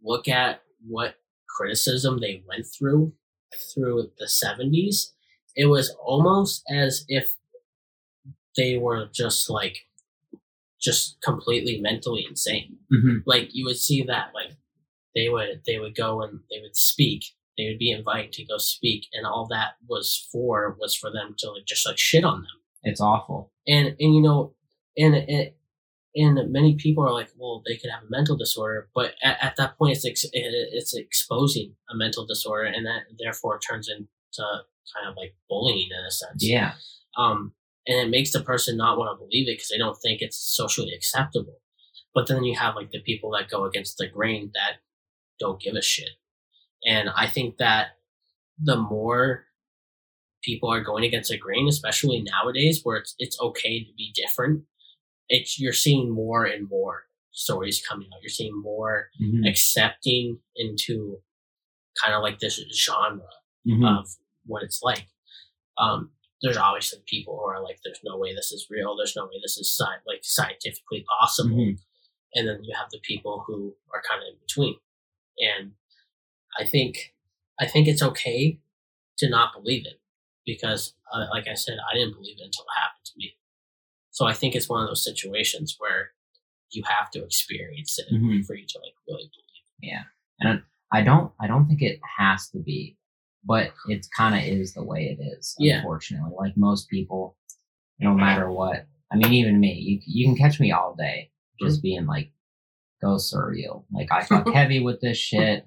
look 0.03 0.29
at 0.29 0.63
what 0.87 1.17
criticism 1.49 2.21
they 2.21 2.43
went 2.49 2.67
through 2.67 3.13
through 3.75 4.11
the 4.19 4.27
70s, 4.27 5.13
it 5.55 5.67
was 5.67 5.95
almost 6.03 6.63
as 6.71 7.05
if 7.09 7.35
they 8.57 8.79
were 8.79 9.09
just 9.13 9.51
like 9.51 9.79
just 10.83 11.19
completely 11.23 11.81
mentally 11.81 12.25
insane. 12.29 12.77
hmm 12.91 13.19
Like 13.27 13.49
you 13.53 13.65
would 13.67 13.79
see 13.79 14.03
that 14.03 14.29
like 14.35 14.57
they 15.15 15.29
would 15.29 15.63
they 15.67 15.79
would 15.79 15.95
go 15.95 16.23
and 16.23 16.41
they 16.51 16.61
would 16.61 16.77
speak. 16.77 17.25
They 17.59 17.67
would 17.69 17.79
be 17.79 17.91
invited 17.91 18.33
to 18.35 18.45
go 18.47 18.57
speak, 18.59 19.07
and 19.13 19.27
all 19.27 19.47
that 19.51 19.73
was 19.89 20.27
for 20.33 20.77
was 20.81 20.95
for 20.97 21.11
them 21.13 21.35
to 21.39 21.51
like 21.51 21.67
just 21.67 21.87
like 21.87 21.99
shit 21.99 22.25
on 22.25 22.41
them. 22.41 22.57
It's 22.83 23.01
awful. 23.01 23.53
And 23.69 23.89
and 24.01 24.15
you 24.15 24.23
know, 24.23 24.55
and 24.97 25.15
and, 25.15 25.51
and 26.15 26.51
many 26.53 26.77
people 26.77 27.05
are 27.05 27.13
like, 27.13 27.29
well, 27.37 27.63
they 27.67 27.77
could 27.77 27.91
have 27.91 28.03
a 28.05 28.11
mental 28.11 28.37
disorder, 28.37 28.89
but 28.95 29.15
at, 29.23 29.37
at 29.43 29.57
that 29.57 29.77
point, 29.79 29.97
it's 29.97 30.07
ex- 30.07 30.25
it's 30.33 30.95
exposing 30.97 31.75
a 31.91 31.97
mental 31.97 32.27
disorder, 32.27 32.65
and 32.65 32.87
that 32.87 33.03
therefore 33.19 33.59
turns 33.61 33.89
into 33.89 34.09
kind 34.95 35.09
of 35.09 35.15
like 35.17 35.35
bullying 35.49 35.89
in 35.91 36.05
a 36.07 36.11
sense 36.11 36.43
Yeah. 36.45 36.73
um, 37.19 37.53
and 37.87 37.99
it 37.99 38.11
makes 38.11 38.33
the 38.33 38.41
person 38.43 38.77
not 38.77 38.99
want 38.99 39.11
to 39.17 39.19
believe 39.25 39.49
it 39.49 39.55
because 39.57 39.69
they 39.69 39.79
don't 39.79 39.97
think 39.97 40.21
it's 40.23 40.37
socially 40.39 40.93
acceptable. 40.95 41.59
But 42.15 42.29
then 42.29 42.45
you 42.45 42.55
have 42.57 42.77
like 42.77 42.91
the 42.91 43.01
people 43.01 43.31
that 43.33 43.51
go 43.51 43.65
against 43.65 43.97
the 43.99 44.09
grain 44.09 44.51
that 44.55 44.77
don't 45.41 45.61
give 45.61 45.75
a 45.75 45.83
shit, 45.83 46.11
and 46.87 47.09
I 47.17 47.27
think 47.27 47.57
that 47.59 47.99
the 48.63 48.77
more 48.77 49.47
people 50.43 50.71
are 50.73 50.83
going 50.83 51.05
against 51.05 51.31
the 51.31 51.39
grain, 51.39 51.69
especially 51.69 52.21
nowadays 52.23 52.81
where 52.83 52.97
it's 52.97 53.15
it's 53.19 53.41
okay 53.41 53.85
to 53.85 53.93
be 53.97 54.13
different, 54.15 54.65
it's 55.29 55.59
you're 55.59 55.73
seeing 55.73 56.11
more 56.11 56.45
and 56.45 56.69
more 56.69 57.05
stories 57.33 57.83
coming 57.89 58.09
out. 58.15 58.23
You're 58.23 58.29
seeing 58.29 58.61
more 58.61 59.09
Mhm. 59.21 59.49
accepting 59.49 60.41
into 60.55 61.23
kind 62.03 62.15
of 62.15 62.23
like 62.23 62.39
this 62.41 62.61
genre 62.75 63.27
Mhm. 63.67 63.99
of 64.01 64.09
what 64.45 64.63
it's 64.63 64.83
like. 64.83 65.07
Um, 65.79 66.13
there's 66.43 66.57
obviously 66.57 67.01
people 67.07 67.37
who 67.39 67.45
are 67.45 67.63
like, 67.63 67.81
"There's 67.85 68.01
no 68.05 68.17
way 68.19 68.35
this 68.35 68.53
is 68.53 68.67
real. 68.71 68.97
There's 68.97 69.17
no 69.17 69.27
way 69.27 69.39
this 69.43 69.57
is 69.59 69.71
sci- 69.77 70.03
like 70.07 70.25
scientifically 70.25 71.05
possible." 71.19 71.57
Mhm. 71.57 71.79
And 72.35 72.49
then 72.49 72.65
you 72.65 72.75
have 72.75 72.91
the 72.91 73.01
people 73.01 73.45
who 73.47 73.77
are 73.95 74.03
kind 74.09 74.23
of 74.23 74.29
in 74.29 74.39
between. 74.41 74.79
And 75.39 75.75
I 76.59 76.65
think, 76.67 77.15
I 77.61 77.67
think 77.67 77.89
it's 77.89 78.03
okay 78.03 78.61
to 79.19 79.29
not 79.29 79.53
believe 79.55 79.87
it 79.87 80.01
because, 80.47 80.95
uh, 81.13 81.27
like 81.31 81.47
I 81.49 81.55
said, 81.55 81.79
I 81.91 81.95
didn't 81.95 82.15
believe 82.15 82.39
it 82.39 82.45
until 82.45 82.65
it 82.65 82.81
happened 82.81 83.05
to 83.07 83.13
me. 83.19 83.37
So 84.11 84.27
I 84.27 84.33
think 84.35 84.55
it's 84.55 84.69
one 84.69 84.83
of 84.83 84.89
those 84.89 85.05
situations 85.05 85.77
where 85.79 86.13
you 86.71 86.83
have 86.85 87.11
to 87.13 87.23
experience 87.25 87.99
it 87.99 88.07
Mhm. 88.13 88.45
for 88.47 88.55
you 88.55 88.67
to 88.67 88.79
like 88.79 88.95
really 89.07 89.29
believe. 89.29 89.65
Yeah. 89.81 90.05
And 90.41 90.65
I 90.91 91.03
don't 91.03 91.33
I 91.39 91.47
don't 91.47 91.67
think 91.69 91.83
it 91.83 92.01
has 92.19 92.49
to 92.51 92.59
be, 92.59 92.97
but 93.45 93.73
it 93.89 94.07
kind 94.17 94.35
of 94.35 94.43
is 94.43 94.75
the 94.75 94.85
way 94.85 95.17
it 95.19 95.23
is. 95.23 95.55
Yeah. 95.59 95.77
Unfortunately, 95.79 96.33
like 96.39 96.57
most 96.57 96.89
people, 96.89 97.37
no 97.99 98.15
matter 98.15 98.51
what. 98.51 98.87
I 99.13 99.17
mean, 99.17 99.33
even 99.33 99.61
me, 99.61 99.75
you 99.75 100.01
you 100.07 100.27
can 100.27 100.37
catch 100.37 100.59
me 100.59 100.73
all 100.73 100.95
day 100.95 101.31
just 101.61 101.83
being 101.83 102.07
like, 102.07 102.33
ghosts 103.01 103.35
are 103.35 103.51
real. 103.51 103.85
Like 103.93 104.11
I 104.11 104.23
fuck 104.25 104.49
heavy 104.49 104.81
with 104.81 105.01
this 105.01 105.19
shit. 105.19 105.67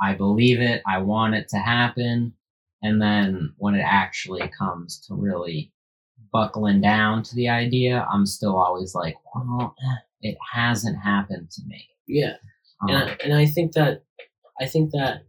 I 0.00 0.14
believe 0.14 0.60
it. 0.60 0.82
I 0.86 0.98
want 0.98 1.34
it 1.34 1.48
to 1.48 1.58
happen. 1.58 2.34
And 2.82 3.00
then 3.00 3.54
when 3.56 3.74
it 3.74 3.84
actually 3.84 4.50
comes 4.58 5.04
to 5.06 5.14
really 5.14 5.72
buckling 6.32 6.80
down 6.80 7.22
to 7.24 7.34
the 7.34 7.48
idea, 7.48 8.06
I'm 8.12 8.26
still 8.26 8.58
always 8.58 8.94
like, 8.94 9.16
well, 9.34 9.74
eh, 9.82 10.28
it 10.28 10.36
hasn't 10.52 10.98
happened 11.02 11.50
to 11.52 11.62
me. 11.66 11.88
Yeah. 12.06 12.34
Um, 12.82 12.90
and 12.90 12.96
I, 12.96 13.16
and 13.24 13.34
I 13.34 13.46
think 13.46 13.72
that 13.72 14.04
I 14.60 14.66
think 14.66 14.90
that 14.92 15.22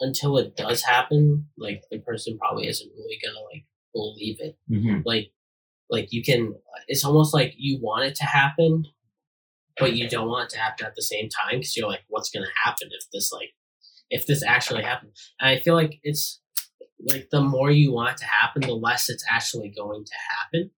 until 0.00 0.36
it 0.38 0.56
does 0.56 0.82
happen, 0.82 1.48
like 1.56 1.82
the 1.90 1.98
person 1.98 2.38
probably 2.38 2.66
isn't 2.68 2.90
really 2.96 3.18
gonna 3.24 3.40
like 3.52 3.64
believe 3.92 4.36
it. 4.40 4.58
mhm. 4.70 5.02
Like 5.04 5.30
like 5.88 6.08
you 6.12 6.22
can, 6.22 6.52
it's 6.88 7.04
almost 7.04 7.32
like 7.32 7.54
you 7.56 7.78
want 7.80 8.04
it 8.04 8.16
to 8.16 8.24
happen, 8.24 8.86
but 9.78 9.94
you 9.94 10.08
don't 10.08 10.28
want 10.28 10.50
it 10.50 10.56
to 10.56 10.58
happen 10.60 10.84
at 10.84 10.96
the 10.96 11.02
same 11.02 11.28
time 11.28 11.58
because 11.60 11.76
you're 11.76 11.88
like, 11.88 12.02
what's 12.08 12.30
gonna 12.30 12.46
happen 12.64 12.88
if 12.90 13.06
this 13.12 13.30
like 13.32 13.54
if 14.10 14.26
this 14.26 14.42
actually 14.42 14.82
happens? 14.82 15.32
And 15.40 15.48
I 15.50 15.60
feel 15.60 15.74
like 15.74 15.98
it's 16.02 16.40
like 17.00 17.28
the 17.30 17.40
more 17.40 17.70
you 17.70 17.92
want 17.92 18.12
it 18.12 18.18
to 18.18 18.24
happen, 18.26 18.62
the 18.62 18.74
less 18.74 19.08
it's 19.08 19.24
actually 19.30 19.68
going 19.76 20.04
to 20.04 20.12
happen. 20.38 20.70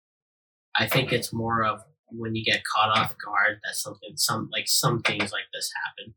I 0.78 0.86
think 0.86 1.12
it's 1.12 1.32
more 1.32 1.64
of 1.64 1.80
when 2.08 2.34
you 2.34 2.44
get 2.44 2.62
caught 2.64 2.96
off 2.98 3.14
guard 3.24 3.60
that 3.64 3.74
something 3.74 4.10
some 4.16 4.48
like 4.52 4.68
some 4.68 5.00
things 5.02 5.32
like 5.32 5.48
this 5.52 5.70
happen. 5.84 6.14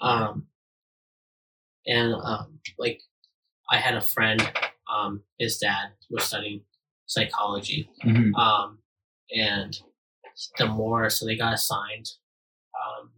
Um 0.00 0.46
and 1.88 2.14
um 2.14 2.60
like 2.78 3.00
I 3.70 3.78
had 3.78 3.96
a 3.96 4.00
friend, 4.00 4.40
um, 4.92 5.22
his 5.38 5.58
dad 5.58 5.88
was 6.10 6.24
studying 6.24 6.62
psychology. 7.06 7.90
Mhm. 8.04 8.34
Um 8.38 8.78
and 9.34 9.76
the 10.58 10.66
more 10.66 11.10
so 11.10 11.26
they 11.26 11.36
got 11.36 11.54
assigned 11.54 12.10
um 12.76 13.10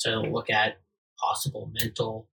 to 0.00 0.20
look 0.20 0.50
at 0.50 0.80
possible 1.18 1.70
mental 1.80 2.28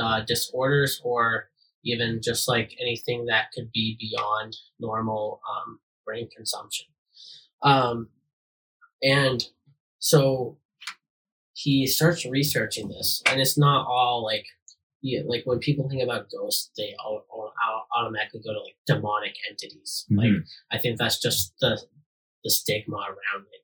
uh, 0.00 0.20
disorders 0.26 1.00
or 1.04 1.50
even 1.84 2.20
just 2.22 2.48
like 2.48 2.74
anything 2.80 3.26
that 3.26 3.50
could 3.54 3.70
be 3.72 3.96
beyond 4.00 4.56
normal 4.80 5.40
um, 5.48 5.78
brain 6.04 6.28
consumption. 6.36 6.86
Um, 7.62 8.08
and 9.02 9.42
so 9.98 10.58
he 11.54 11.86
starts 11.86 12.24
researching 12.26 12.88
this, 12.88 13.22
and 13.26 13.40
it's 13.40 13.58
not 13.58 13.86
all 13.86 14.24
like, 14.24 14.46
yeah, 15.02 15.20
like 15.26 15.42
when 15.46 15.58
people 15.60 15.88
think 15.88 16.02
about 16.02 16.30
ghosts, 16.30 16.70
they 16.76 16.94
all, 17.04 17.24
all, 17.30 17.52
all 17.66 17.86
automatically 17.96 18.40
go 18.44 18.52
to 18.52 18.60
like 18.60 18.76
demonic 18.86 19.34
entities. 19.50 20.06
Like 20.10 20.30
Mhm. 20.30 20.48
I 20.72 20.78
think 20.78 20.98
that's 20.98 21.20
just 21.20 21.54
the 21.60 21.80
the 22.44 22.50
stigma 22.50 22.96
around 22.96 23.46
it. 23.52 23.62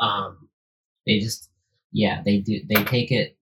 Um, 0.00 0.48
they 1.06 1.18
just 1.18 1.50
yeah 1.92 2.22
they 2.24 2.38
do 2.38 2.60
they 2.68 2.82
take 2.84 3.10
it 3.10 3.36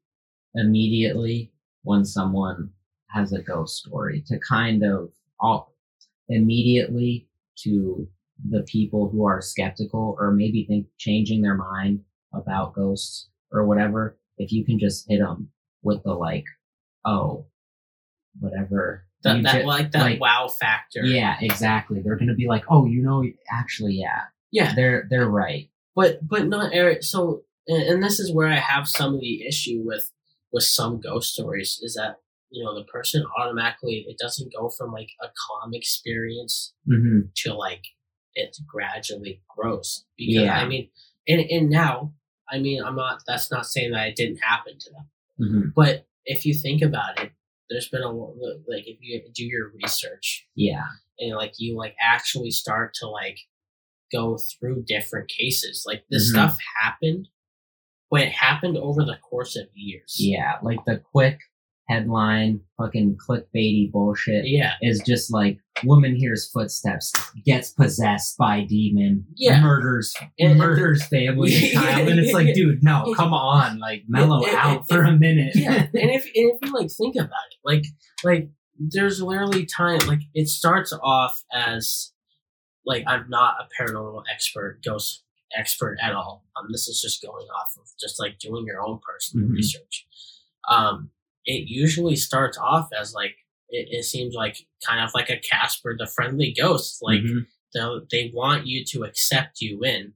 immediately 0.54 1.52
when 1.82 2.04
someone 2.04 2.70
has 3.10 3.32
a 3.32 3.42
ghost 3.42 3.76
story 3.76 4.22
to 4.26 4.38
kind 4.40 4.82
of 4.84 5.12
all 5.40 5.74
immediately 6.28 7.28
to 7.56 8.08
the 8.50 8.62
people 8.62 9.08
who 9.08 9.24
are 9.26 9.40
skeptical 9.42 10.16
or 10.18 10.30
maybe 10.32 10.64
think 10.64 10.86
changing 10.98 11.42
their 11.42 11.56
mind 11.56 12.00
about 12.34 12.74
ghosts 12.74 13.28
or 13.52 13.66
whatever 13.66 14.18
if 14.38 14.52
you 14.52 14.64
can 14.64 14.78
just 14.78 15.08
hit 15.08 15.18
them 15.20 15.50
with 15.82 16.02
the 16.04 16.12
like 16.12 16.44
oh 17.04 17.46
whatever 18.40 19.04
that, 19.24 19.42
that 19.42 19.60
ju- 19.62 19.66
like 19.66 19.90
that 19.92 20.02
like- 20.02 20.20
wow 20.20 20.48
factor. 20.48 21.00
yeah 21.04 21.36
exactly 21.40 22.00
they're 22.02 22.16
gonna 22.16 22.34
be 22.34 22.46
like 22.46 22.64
oh 22.70 22.86
you 22.86 23.02
know 23.02 23.24
actually 23.50 23.94
yeah 23.94 24.24
yeah. 24.50 24.74
they're 24.74 25.06
they're 25.10 25.28
right 25.28 25.70
but 25.98 26.20
but 26.26 26.46
not 26.46 26.72
Eric. 26.72 27.02
So 27.02 27.42
and, 27.66 28.02
this 28.02 28.20
is 28.20 28.32
where 28.32 28.46
I 28.46 28.60
have 28.60 28.88
some 28.88 29.14
of 29.14 29.20
the 29.20 29.44
issue 29.44 29.82
with 29.84 30.12
with 30.52 30.62
some 30.62 31.00
ghost 31.00 31.32
stories 31.32 31.80
is 31.82 31.94
that 31.94 32.20
you 32.50 32.64
know 32.64 32.72
the 32.78 32.84
person 32.84 33.24
automatically 33.36 34.06
it 34.08 34.16
doesn't 34.16 34.54
go 34.56 34.70
from 34.70 34.92
like 34.92 35.10
a 35.20 35.26
calm 35.26 35.74
experience 35.74 36.72
mm-hmm. 36.88 37.22
to 37.38 37.52
like 37.52 37.82
it 38.34 38.56
gradually 38.66 39.42
grows 39.54 40.04
because 40.16 40.34
Yeah. 40.44 40.56
I 40.56 40.66
mean 40.68 40.88
and 41.26 41.40
and 41.50 41.68
now 41.68 42.12
I 42.48 42.60
mean 42.60 42.80
I'm 42.82 42.94
not 42.94 43.22
that's 43.26 43.50
not 43.50 43.66
saying 43.66 43.90
that 43.90 44.06
it 44.08 44.16
didn't 44.16 44.38
happen 44.38 44.78
to 44.78 44.90
them 44.90 45.08
Mm-hmm. 45.40 45.68
but 45.74 46.06
if 46.34 46.44
you 46.46 46.54
think 46.54 46.80
about 46.82 47.18
it 47.22 47.30
there's 47.68 47.88
been 47.88 48.02
a 48.02 48.10
like 48.10 48.86
if 48.86 48.96
you 49.00 49.22
do 49.34 49.44
your 49.44 49.72
research 49.82 50.46
yeah 50.54 50.86
and 51.18 51.34
like 51.36 51.54
you 51.58 51.76
like 51.76 51.94
actually 52.00 52.50
start 52.50 52.94
to 52.94 53.06
like 53.08 53.38
go 54.10 54.38
through 54.38 54.82
different 54.86 55.28
cases. 55.28 55.84
Like 55.86 56.04
this 56.08 56.28
Mhm. 56.28 56.32
stuff 56.32 56.58
happened, 56.82 57.28
but 58.10 58.22
it 58.22 58.32
happened 58.32 58.78
over 58.78 59.04
the 59.04 59.18
course 59.18 59.54
of 59.56 59.66
years. 59.74 60.16
Yeah, 60.18 60.58
like 60.62 60.78
the 60.86 60.96
quick 61.12 61.40
headline, 61.88 62.60
fucking 62.76 63.16
clickbaity 63.16 63.90
bullshit 63.90 64.46
Yeah. 64.46 64.74
is 64.82 65.00
just 65.06 65.32
like 65.32 65.58
woman 65.84 66.14
hears 66.16 66.50
footsteps, 66.50 67.12
gets 67.44 67.70
possessed 67.70 68.36
by 68.36 68.64
demon, 68.64 69.24
Yeah. 69.36 69.60
murders 69.62 70.14
And- 70.38 70.58
murders 70.58 71.04
family 71.06 71.54
and 71.72 71.72
child, 71.72 72.08
and 72.08 72.20
it's 72.20 72.32
like, 72.32 72.52
dude, 72.54 72.82
no, 72.82 73.14
come 73.16 73.32
on, 73.32 73.78
like 73.78 74.04
mellow 74.08 74.38
And- 74.38 74.48
and- 74.48 74.56
out 74.56 74.88
for 74.88 75.02
a 75.02 75.12
minute. 75.16 75.52
Yeah. 75.54 75.74
and 75.94 76.10
if 76.10 76.24
and 76.24 76.52
if 76.52 76.58
you 76.62 76.72
like 76.74 76.90
think 76.90 77.16
about 77.16 77.30
it, 77.50 77.58
like 77.64 77.84
like 78.24 78.50
there's 78.78 79.20
literally 79.20 79.66
time 79.66 79.98
like 80.06 80.20
it 80.34 80.48
starts 80.48 80.92
off 81.02 81.42
as 81.52 82.12
like 82.86 83.04
I'm 83.06 83.28
not 83.28 83.54
a 83.60 83.82
paranormal 83.82 84.22
expert, 84.32 84.80
ghost 84.84 85.24
expert 85.56 85.96
at 86.02 86.12
all. 86.14 86.44
Um, 86.56 86.66
this 86.70 86.88
is 86.88 87.00
just 87.00 87.22
going 87.22 87.46
off 87.48 87.70
of 87.78 87.86
just 88.00 88.20
like 88.20 88.38
doing 88.38 88.66
your 88.66 88.82
own 88.86 89.00
personal 89.02 89.48
Mhm. 89.48 89.52
research. 89.52 90.06
Um, 90.70 91.10
it 91.48 91.68
usually 91.68 92.16
starts 92.16 92.58
off 92.58 92.90
as 92.98 93.14
like 93.14 93.36
it, 93.70 93.88
it 93.90 94.04
seems 94.04 94.34
like 94.34 94.58
kind 94.86 95.02
of 95.04 95.10
like 95.14 95.30
a 95.30 95.38
Casper 95.38 95.96
the 95.98 96.06
friendly 96.06 96.52
ghost. 96.56 97.00
Like 97.02 97.22
Mhm. 97.22 97.46
they 97.74 97.86
they 98.12 98.32
want 98.34 98.66
you 98.66 98.84
to 98.86 99.04
accept 99.04 99.60
you 99.62 99.82
in, 99.84 100.14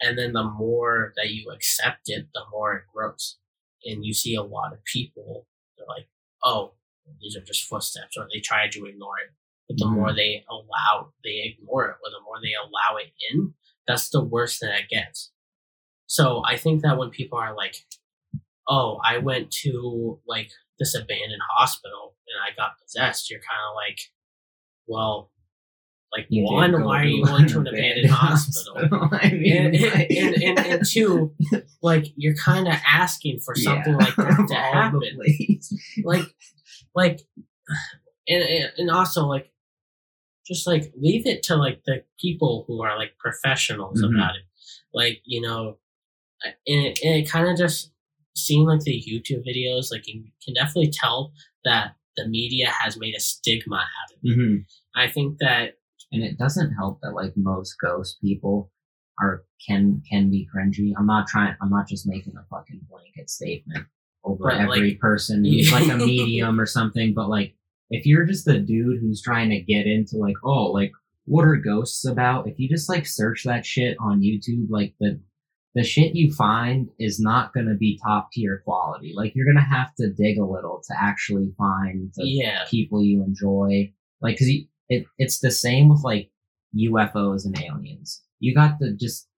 and 0.00 0.18
then 0.18 0.32
the 0.32 0.44
more 0.44 1.12
that 1.16 1.30
you 1.30 1.50
accept 1.50 2.02
it, 2.08 2.26
the 2.34 2.42
more 2.50 2.76
it 2.76 2.84
grows. 2.92 3.38
And 3.84 4.04
you 4.04 4.14
see 4.14 4.34
a 4.34 4.42
lot 4.42 4.72
of 4.72 4.84
people 4.84 5.46
they're 5.76 5.86
like, 5.86 6.08
oh, 6.42 6.72
these 7.20 7.36
are 7.36 7.40
just 7.42 7.64
footsteps, 7.68 8.16
or 8.16 8.26
they 8.32 8.40
try 8.40 8.68
to 8.68 8.86
ignore 8.86 9.18
it. 9.18 9.30
But 9.68 9.78
the 9.78 9.84
Mhm. 9.86 9.92
more 9.94 10.12
they 10.14 10.44
allow, 10.48 11.12
they 11.24 11.42
ignore 11.42 11.90
it, 11.90 11.96
or 12.02 12.10
the 12.10 12.20
more 12.24 12.40
they 12.40 12.54
allow 12.54 12.96
it 12.96 13.12
in, 13.30 13.54
that's 13.86 14.08
the 14.10 14.22
worse 14.24 14.58
that 14.60 14.78
it 14.80 14.88
gets. 14.88 15.32
So 16.06 16.42
I 16.44 16.56
think 16.56 16.82
that 16.82 16.98
when 16.98 17.10
people 17.10 17.38
are 17.38 17.54
like, 17.54 17.86
oh, 18.68 18.98
I 19.04 19.18
went 19.18 19.50
to 19.62 20.18
like 20.26 20.50
this 20.78 20.94
abandoned 20.94 21.42
hospital 21.56 22.14
and 22.28 22.36
I 22.42 22.54
got 22.56 22.78
possessed, 22.82 23.30
you're 23.30 23.40
kind 23.40 23.60
of 23.70 23.74
like, 23.76 23.98
well, 24.86 25.30
like 26.12 26.26
You 26.28 26.44
one, 26.44 26.82
why 26.84 27.02
are 27.02 27.04
you 27.04 27.24
going 27.24 27.46
to 27.48 27.58
an 27.60 27.66
abandoned 27.68 28.10
hospital? 28.10 29.08
I 29.12 29.30
mean, 29.32 29.56
And, 29.74 29.80
like- 29.80 30.10
and, 30.10 30.34
and, 30.42 30.58
and 30.58 30.86
two, 30.86 31.34
like 31.82 32.06
you're 32.16 32.34
kind 32.36 32.66
of 32.68 32.74
asking 32.86 33.40
for 33.40 33.54
something 33.54 33.92
Yeah. 33.92 33.98
like 33.98 34.16
that 34.16 34.46
to 34.48 34.54
happen. 34.54 35.18
Like, 36.04 36.26
like, 36.94 37.20
and, 38.28 38.42
and 38.42 38.72
and 38.78 38.90
also 38.90 39.26
like, 39.26 39.50
just 40.46 40.66
like 40.66 40.92
leave 40.96 41.26
it 41.26 41.42
to 41.44 41.56
like 41.56 41.82
the 41.86 42.04
people 42.20 42.64
who 42.68 42.82
are 42.82 42.96
like 42.96 43.16
professionals 43.18 44.00
Mhm. 44.02 44.14
about 44.16 44.36
it. 44.36 44.42
Like 44.94 45.20
you 45.24 45.40
know, 45.40 45.78
and 46.44 46.54
it, 46.86 47.00
and 47.04 47.16
it 47.16 47.28
kind 47.30 47.48
of 47.48 47.56
just 47.56 47.90
seeing 48.36 48.64
like 48.66 48.80
the 48.80 49.02
YouTube 49.08 49.42
videos, 49.46 49.90
like 49.90 50.06
you 50.06 50.24
can 50.44 50.54
definitely 50.54 50.90
tell 50.92 51.32
that 51.64 51.94
the 52.16 52.26
media 52.28 52.68
has 52.70 52.96
made 52.98 53.14
a 53.16 53.20
stigma 53.20 53.76
out 53.76 54.14
of 54.14 54.18
it. 54.22 54.38
Mhm. 54.38 54.64
I 54.94 55.08
think 55.08 55.38
that 55.40 55.74
And 56.12 56.22
it 56.22 56.38
doesn't 56.38 56.72
help 56.74 57.00
that 57.02 57.14
like 57.14 57.32
most 57.36 57.74
ghost 57.82 58.18
people 58.22 58.70
are 59.20 59.44
can 59.66 60.02
can 60.08 60.30
be 60.30 60.46
cringy. 60.54 60.92
I'm 60.96 61.06
not 61.06 61.26
trying. 61.26 61.56
I'm 61.60 61.68
not 61.70 61.88
just 61.88 62.06
making 62.06 62.34
a 62.36 62.44
fucking 62.48 62.82
blanket 62.88 63.28
statement 63.28 63.86
over 64.24 64.44
But, 64.44 64.60
every 64.60 64.90
like- 64.90 65.00
person 65.00 65.44
who's 65.44 65.72
like 65.72 65.88
a 65.88 65.96
medium 65.96 66.60
or 66.60 66.66
something. 66.66 67.12
But 67.12 67.28
like, 67.28 67.56
if 67.90 68.06
you're 68.06 68.24
just 68.24 68.44
the 68.44 68.58
dude 68.60 69.00
who's 69.00 69.20
trying 69.20 69.50
to 69.50 69.60
get 69.60 69.86
into 69.86 70.16
like, 70.16 70.36
oh, 70.44 70.66
like 70.70 70.92
what 71.24 71.44
are 71.44 71.56
ghosts 71.56 72.04
about? 72.04 72.46
If 72.46 72.58
you 72.60 72.68
just 72.68 72.88
like 72.88 73.04
search 73.04 73.42
that 73.44 73.66
shit 73.66 73.96
on 73.98 74.20
YouTube, 74.20 74.66
like 74.70 74.94
the 75.00 75.20
the 75.76 75.84
shit 75.84 76.16
you 76.16 76.32
find 76.32 76.88
is 76.98 77.20
not 77.20 77.52
going 77.54 77.66
to 77.66 77.74
be 77.76 78.00
top 78.04 78.32
tier 78.32 78.62
quality. 78.64 79.12
Like 79.14 79.34
you're 79.36 79.44
going 79.44 79.62
to 79.62 79.62
have 79.76 79.94
to 79.96 80.10
dig 80.10 80.38
a 80.38 80.44
little 80.44 80.82
to 80.88 80.94
actually 80.98 81.52
find 81.56 82.10
the 82.16 82.24
Yeah. 82.26 82.64
people 82.68 83.04
you 83.04 83.22
enjoy. 83.22 83.92
Like, 84.20 84.38
cause 84.38 84.48
it, 84.88 85.04
it's 85.18 85.38
the 85.40 85.50
same 85.50 85.88
with 85.90 86.02
like 86.02 86.30
UFOs 86.74 87.44
and 87.44 87.56
aliens. 87.62 88.22
You 88.40 88.54
got 88.54 88.78
the 88.78 88.92
just 88.92 89.28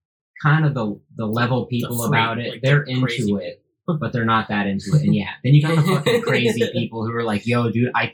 kind 0.42 0.64
of 0.64 0.74
the, 0.74 1.00
the 1.16 1.26
level 1.26 1.66
people 1.66 1.98
freak, 1.98 2.08
about 2.08 2.38
it. 2.38 2.50
like 2.52 2.62
they're 2.62 2.84
the 2.84 2.92
into 2.92 3.36
it, 3.38 3.62
but 4.00 4.12
they're 4.12 4.24
not 4.24 4.48
that 4.48 4.66
into 4.68 4.90
it. 4.94 5.02
And 5.02 5.14
yeah, 5.14 5.30
then 5.42 5.54
you 5.54 5.62
got 5.62 5.76
the 5.76 5.82
fucking 5.82 6.22
crazy 6.26 6.68
people 6.72 7.04
who 7.04 7.12
are 7.14 7.24
like, 7.24 7.46
yo, 7.46 7.70
dude, 7.70 7.90
I, 7.94 8.12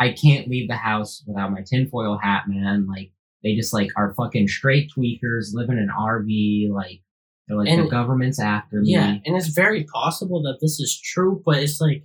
I 0.00 0.10
can't 0.12 0.48
leave 0.48 0.68
the 0.68 0.74
house 0.76 1.22
without 1.26 1.52
my 1.52 1.62
tinfoil 1.64 2.18
hat, 2.18 2.44
man. 2.48 2.86
Like, 2.88 3.12
they 3.44 3.54
just 3.54 3.72
like 3.74 3.90
are 3.96 4.14
fucking 4.14 4.48
straight 4.48 4.90
tweakers, 4.96 5.52
live 5.52 5.68
in 5.68 5.78
an 5.78 5.90
RV, 5.96 6.70
like, 6.72 7.02
they're 7.46 7.56
like, 7.56 7.66
the 7.68 7.82
And- 7.82 7.90
government's 7.90 8.40
after 8.40 8.80
me. 8.80 8.92
Yeah, 8.92 9.18
and 9.24 9.36
it's 9.36 9.48
very 9.48 9.84
possible 9.84 10.42
that 10.42 10.58
this 10.60 10.80
is 10.80 10.98
true, 11.00 11.42
but 11.44 11.56
it's 11.62 11.80
like, 11.80 12.04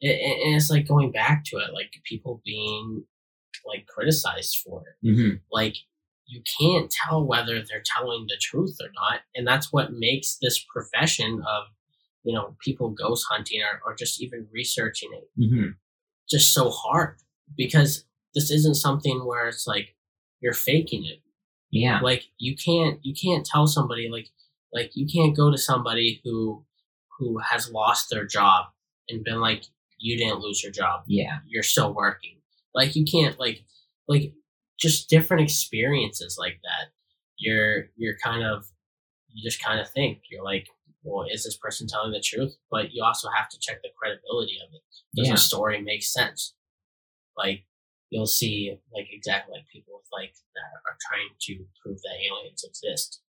it, 0.00 0.20
and 0.46 0.54
it's 0.54 0.70
like 0.70 0.86
going 0.86 1.10
back 1.10 1.44
to 1.46 1.56
it, 1.58 1.72
like 1.74 1.92
people 2.04 2.40
being 2.44 3.04
like 3.66 3.86
criticized 3.86 4.56
for 4.64 4.84
it. 4.88 5.10
hmm 5.14 5.30
Like 5.50 5.76
you 6.26 6.42
can't 6.60 6.90
tell 6.90 7.24
whether 7.26 7.54
they're 7.62 7.82
telling 7.84 8.26
the 8.28 8.36
truth 8.40 8.76
or 8.80 8.90
not, 8.94 9.20
and 9.34 9.46
that's 9.46 9.72
what 9.72 9.92
makes 9.92 10.36
this 10.40 10.64
profession 10.72 11.42
of 11.48 11.64
you 12.24 12.34
know 12.34 12.56
people 12.64 12.90
ghost 12.90 13.24
hunting 13.30 13.60
or, 13.62 13.80
or 13.90 13.94
just 13.96 14.20
even 14.20 14.46
researching 14.52 15.08
it 15.14 15.28
hmm 15.36 15.68
just 16.28 16.52
so 16.52 16.68
hard 16.68 17.16
because 17.56 18.04
this 18.34 18.50
isn't 18.50 18.74
something 18.74 19.24
where 19.24 19.48
it's 19.48 19.66
like 19.66 19.94
you're 20.40 20.52
faking 20.52 21.04
it 21.06 21.20
Yeah. 21.70 22.00
like 22.00 22.24
you 22.38 22.54
can't 22.56 22.98
you 23.02 23.14
can't 23.14 23.46
tell 23.46 23.66
somebody 23.66 24.08
like 24.10 24.28
like 24.72 24.90
you 24.94 25.06
can't 25.06 25.36
go 25.36 25.50
to 25.50 25.58
somebody 25.58 26.20
who 26.24 26.64
who 27.18 27.38
has 27.38 27.70
lost 27.70 28.08
their 28.10 28.26
job 28.26 28.66
and 29.08 29.24
been 29.24 29.40
like 29.40 29.64
you 29.98 30.16
didn't 30.16 30.40
lose 30.40 30.62
your 30.62 30.70
job. 30.72 31.02
Yeah. 31.08 31.38
you're 31.48 31.62
still 31.64 31.92
working. 31.92 32.36
Like 32.74 32.94
you 32.94 33.04
can't 33.04 33.38
like 33.40 33.64
like 34.06 34.32
just 34.78 35.08
different 35.10 35.42
experiences 35.42 36.36
like 36.38 36.60
that. 36.62 36.92
You're 37.38 37.86
you're 37.96 38.16
kind 38.22 38.44
of 38.44 38.66
you 39.28 39.42
just 39.48 39.62
kind 39.62 39.80
of 39.80 39.90
think. 39.90 40.22
You're 40.30 40.44
like 40.44 40.66
well 41.02 41.26
is 41.30 41.44
this 41.44 41.56
person 41.56 41.86
telling 41.88 42.12
the 42.12 42.20
truth? 42.20 42.56
But 42.70 42.92
you 42.92 43.02
also 43.02 43.28
have 43.36 43.48
to 43.50 43.58
check 43.58 43.82
the 43.82 43.88
credibility 43.98 44.58
of 44.66 44.72
it. 44.74 44.82
Does 45.16 45.28
Yeah. 45.28 45.34
the 45.34 45.40
story 45.40 45.80
make 45.82 46.02
sense? 46.04 46.54
Like 47.36 47.64
you'll 48.10 48.26
see 48.26 48.78
like 48.94 49.06
exactly 49.10 49.54
like 49.56 49.66
people 49.72 49.94
with 49.96 50.08
like 50.12 50.34
that 50.54 50.70
are 50.86 50.96
trying 51.08 51.28
to 51.40 51.64
prove 51.82 51.98
that 52.02 52.16
aliens 52.26 52.64
exist. 52.64 53.20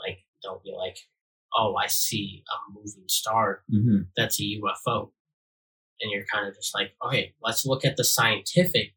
Like 0.00 0.18
they'll 0.42 0.62
be 0.64 0.74
like 0.76 0.98
oh 1.56 1.74
i 1.76 1.86
see 1.86 2.42
a 2.50 2.72
moving 2.72 3.04
star 3.08 3.62
hmm 3.70 3.98
that's 4.16 4.40
a 4.40 4.44
ufo 4.44 5.10
and 6.00 6.10
you're 6.10 6.24
kind 6.32 6.48
of 6.48 6.54
just 6.54 6.74
like 6.74 6.92
okay 7.04 7.34
let's 7.42 7.64
look 7.66 7.84
at 7.84 7.96
the 7.96 8.04
scientific 8.04 8.94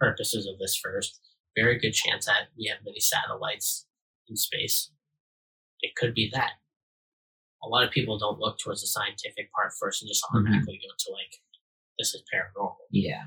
purposes 0.00 0.46
of 0.46 0.58
this 0.58 0.76
first 0.76 1.20
very 1.56 1.78
good 1.78 1.92
chance 1.92 2.26
that 2.26 2.48
we 2.58 2.66
have 2.66 2.78
many 2.84 3.00
satellites 3.00 3.86
in 4.28 4.36
space 4.36 4.90
it 5.80 5.94
could 5.96 6.14
be 6.14 6.30
that 6.32 6.52
a 7.62 7.68
lot 7.68 7.84
of 7.84 7.90
people 7.90 8.18
don't 8.18 8.38
look 8.38 8.58
towards 8.58 8.80
the 8.82 8.86
scientific 8.86 9.50
part 9.52 9.72
first 9.80 10.02
and 10.02 10.08
just 10.08 10.24
automatically 10.30 10.80
go 10.82 10.92
to 10.98 11.12
like 11.12 11.40
this 11.98 12.14
is 12.14 12.22
paranormal 12.32 12.74
Yeah. 12.90 13.22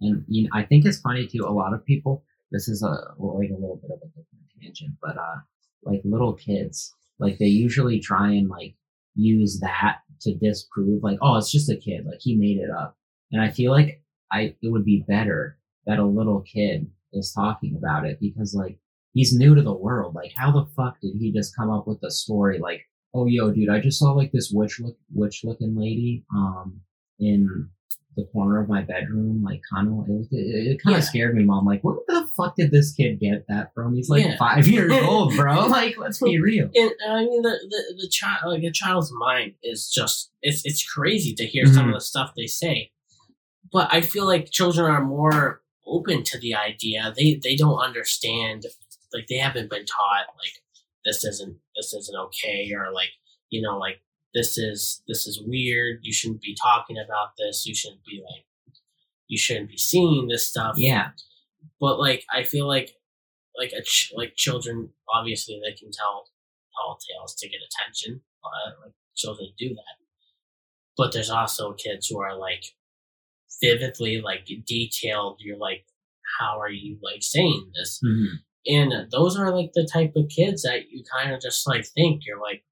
And 0.00 0.24
you 0.28 0.44
know, 0.44 0.50
I 0.52 0.62
think 0.62 0.84
it's 0.84 1.00
funny 1.00 1.26
too. 1.26 1.44
A 1.46 1.50
lot 1.50 1.74
of 1.74 1.84
people. 1.84 2.24
This 2.50 2.68
is 2.68 2.82
a 2.82 2.88
like 3.18 3.50
a 3.50 3.54
little 3.54 3.80
bit 3.82 3.90
of 3.90 3.98
a 4.02 4.06
different 4.06 4.46
tangent, 4.60 4.92
but 5.02 5.16
uh, 5.18 5.38
like 5.82 6.00
little 6.04 6.34
kids, 6.34 6.94
like 7.18 7.38
they 7.38 7.46
usually 7.46 8.00
try 8.00 8.32
and 8.32 8.48
like 8.48 8.74
use 9.14 9.58
that 9.60 9.98
to 10.22 10.34
disprove, 10.34 11.02
like, 11.02 11.18
oh, 11.22 11.36
it's 11.36 11.50
just 11.52 11.70
a 11.70 11.76
kid, 11.76 12.04
like 12.06 12.18
he 12.20 12.36
made 12.36 12.58
it 12.58 12.70
up. 12.70 12.96
And 13.32 13.40
I 13.42 13.50
feel 13.50 13.72
like 13.72 14.02
I 14.32 14.54
it 14.62 14.70
would 14.72 14.84
be 14.84 15.04
better 15.08 15.58
that 15.86 15.98
a 15.98 16.04
little 16.04 16.42
kid 16.42 16.90
is 17.12 17.32
talking 17.32 17.74
about 17.76 18.04
it 18.06 18.18
because 18.20 18.54
like 18.54 18.78
he's 19.14 19.34
new 19.34 19.54
to 19.54 19.62
the 19.62 19.72
world. 19.72 20.14
Like, 20.14 20.32
how 20.36 20.52
the 20.52 20.66
fuck 20.76 21.00
did 21.00 21.14
he 21.18 21.32
just 21.32 21.56
come 21.56 21.70
up 21.70 21.86
with 21.86 22.02
a 22.04 22.10
story 22.10 22.58
like, 22.58 22.82
oh, 23.14 23.26
yo, 23.26 23.50
dude, 23.50 23.70
I 23.70 23.80
just 23.80 23.98
saw 23.98 24.12
like 24.12 24.32
this 24.32 24.50
witch 24.52 24.80
look 24.80 24.96
witch 25.14 25.42
looking 25.44 25.74
lady, 25.76 26.24
um, 26.34 26.80
in 27.18 27.68
the 28.16 28.24
corner 28.32 28.60
of 28.60 28.68
my 28.68 28.82
bedroom, 28.82 29.42
like 29.42 29.60
kind 29.72 29.88
of, 29.88 30.08
it, 30.08 30.26
it, 30.30 30.72
it 30.72 30.82
kind 30.82 30.94
of 30.96 31.02
Yeah. 31.02 31.08
scared 31.08 31.34
me, 31.34 31.44
mom. 31.44 31.64
Like, 31.64 31.82
what 31.82 32.06
the 32.06 32.27
fuck 32.38 32.54
did 32.56 32.70
this 32.70 32.92
kid 32.92 33.20
get 33.20 33.44
that 33.48 33.74
from? 33.74 33.94
He's 33.94 34.08
like 34.08 34.24
Yeah. 34.24 34.36
five 34.38 34.66
years 34.66 34.92
old, 35.02 35.34
bro. 35.36 35.66
Like, 35.66 35.98
let's 35.98 36.22
be 36.22 36.40
real. 36.40 36.70
and 36.74 36.92
I 37.08 37.24
mean 37.24 37.42
the 37.42 37.58
the, 37.68 38.02
the 38.02 38.08
child 38.08 38.52
like 38.52 38.62
a 38.62 38.70
child's 38.70 39.12
mind 39.12 39.54
is 39.62 39.90
just 39.90 40.30
it's 40.42 40.62
it's 40.64 40.88
crazy 40.88 41.34
to 41.34 41.44
hear 41.44 41.66
some 41.66 41.76
mm-hmm. 41.76 41.88
of 41.88 41.94
the 41.94 42.00
stuff 42.00 42.32
they 42.36 42.46
say. 42.46 42.92
But 43.70 43.92
I 43.92 44.00
feel 44.00 44.26
like 44.26 44.50
children 44.50 44.90
are 44.90 45.04
more 45.04 45.62
open 45.86 46.22
to 46.24 46.38
the 46.38 46.54
idea. 46.54 47.12
They 47.16 47.40
they 47.42 47.56
don't 47.56 47.78
understand 47.78 48.64
like 49.12 49.26
they 49.28 49.38
haven't 49.38 49.70
been 49.70 49.84
taught 49.84 50.26
like 50.38 50.52
this 51.04 51.24
isn't 51.24 51.56
this 51.76 51.92
isn't 51.92 52.18
okay 52.26 52.70
or 52.74 52.92
like 52.92 53.10
you 53.50 53.60
know 53.60 53.78
like 53.78 54.00
this 54.34 54.56
is 54.58 55.02
this 55.08 55.26
is 55.26 55.42
weird. 55.44 56.00
You 56.02 56.12
shouldn't 56.12 56.42
be 56.42 56.56
talking 56.62 56.96
about 56.98 57.30
this. 57.38 57.66
You 57.66 57.74
shouldn't 57.74 58.04
be 58.04 58.22
like 58.22 58.44
you 59.28 59.38
shouldn't 59.38 59.68
be 59.70 59.76
seeing 59.76 60.28
this 60.28 60.48
stuff 60.48 60.74
Yeah. 60.76 61.10
But 61.80 61.98
like 61.98 62.24
I 62.32 62.42
feel 62.44 62.66
like 62.66 62.90
like 63.56 63.72
a 63.72 63.82
ch- 63.82 64.12
like 64.16 64.34
children 64.36 64.90
obviously 65.12 65.60
they 65.64 65.74
can 65.76 65.90
tell 65.92 66.26
tall 66.76 66.98
tales 67.08 67.34
to 67.36 67.48
get 67.48 67.60
attention. 67.68 68.22
Uh, 68.44 68.70
like 68.84 68.92
children 69.16 69.48
do 69.58 69.70
that, 69.70 69.96
but 70.96 71.12
there's 71.12 71.30
also 71.30 71.72
kids 71.74 72.06
who 72.08 72.20
are 72.20 72.36
like 72.36 72.64
vividly 73.60 74.20
like 74.20 74.48
detailed. 74.66 75.40
You're 75.40 75.58
like, 75.58 75.84
how 76.38 76.60
are 76.60 76.70
you 76.70 76.98
like 77.02 77.22
saying 77.22 77.72
this? 77.74 78.00
Mhm. 78.04 78.38
And 78.66 79.10
those 79.10 79.36
are 79.38 79.54
like 79.54 79.72
the 79.72 79.86
type 79.90 80.14
of 80.16 80.28
kids 80.28 80.62
that 80.62 80.90
you 80.90 81.02
kind 81.04 81.32
of 81.32 81.40
just 81.40 81.66
like 81.66 81.86
think 81.86 82.26
you're 82.26 82.40
like, 82.40 82.64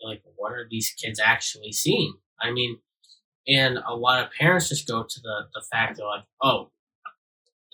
you're 0.00 0.10
like 0.10 0.22
what 0.36 0.52
are 0.52 0.66
these 0.70 0.90
kids 0.90 1.20
actually 1.20 1.72
seeing? 1.72 2.14
I 2.40 2.50
mean, 2.52 2.78
and 3.48 3.78
a 3.78 3.94
lot 3.96 4.24
of 4.24 4.32
parents 4.32 4.68
just 4.68 4.88
go 4.88 5.04
to 5.04 5.20
the 5.20 5.48
the 5.54 5.62
fact 5.72 5.96
they're 5.98 6.06
like, 6.06 6.24
oh, 6.42 6.70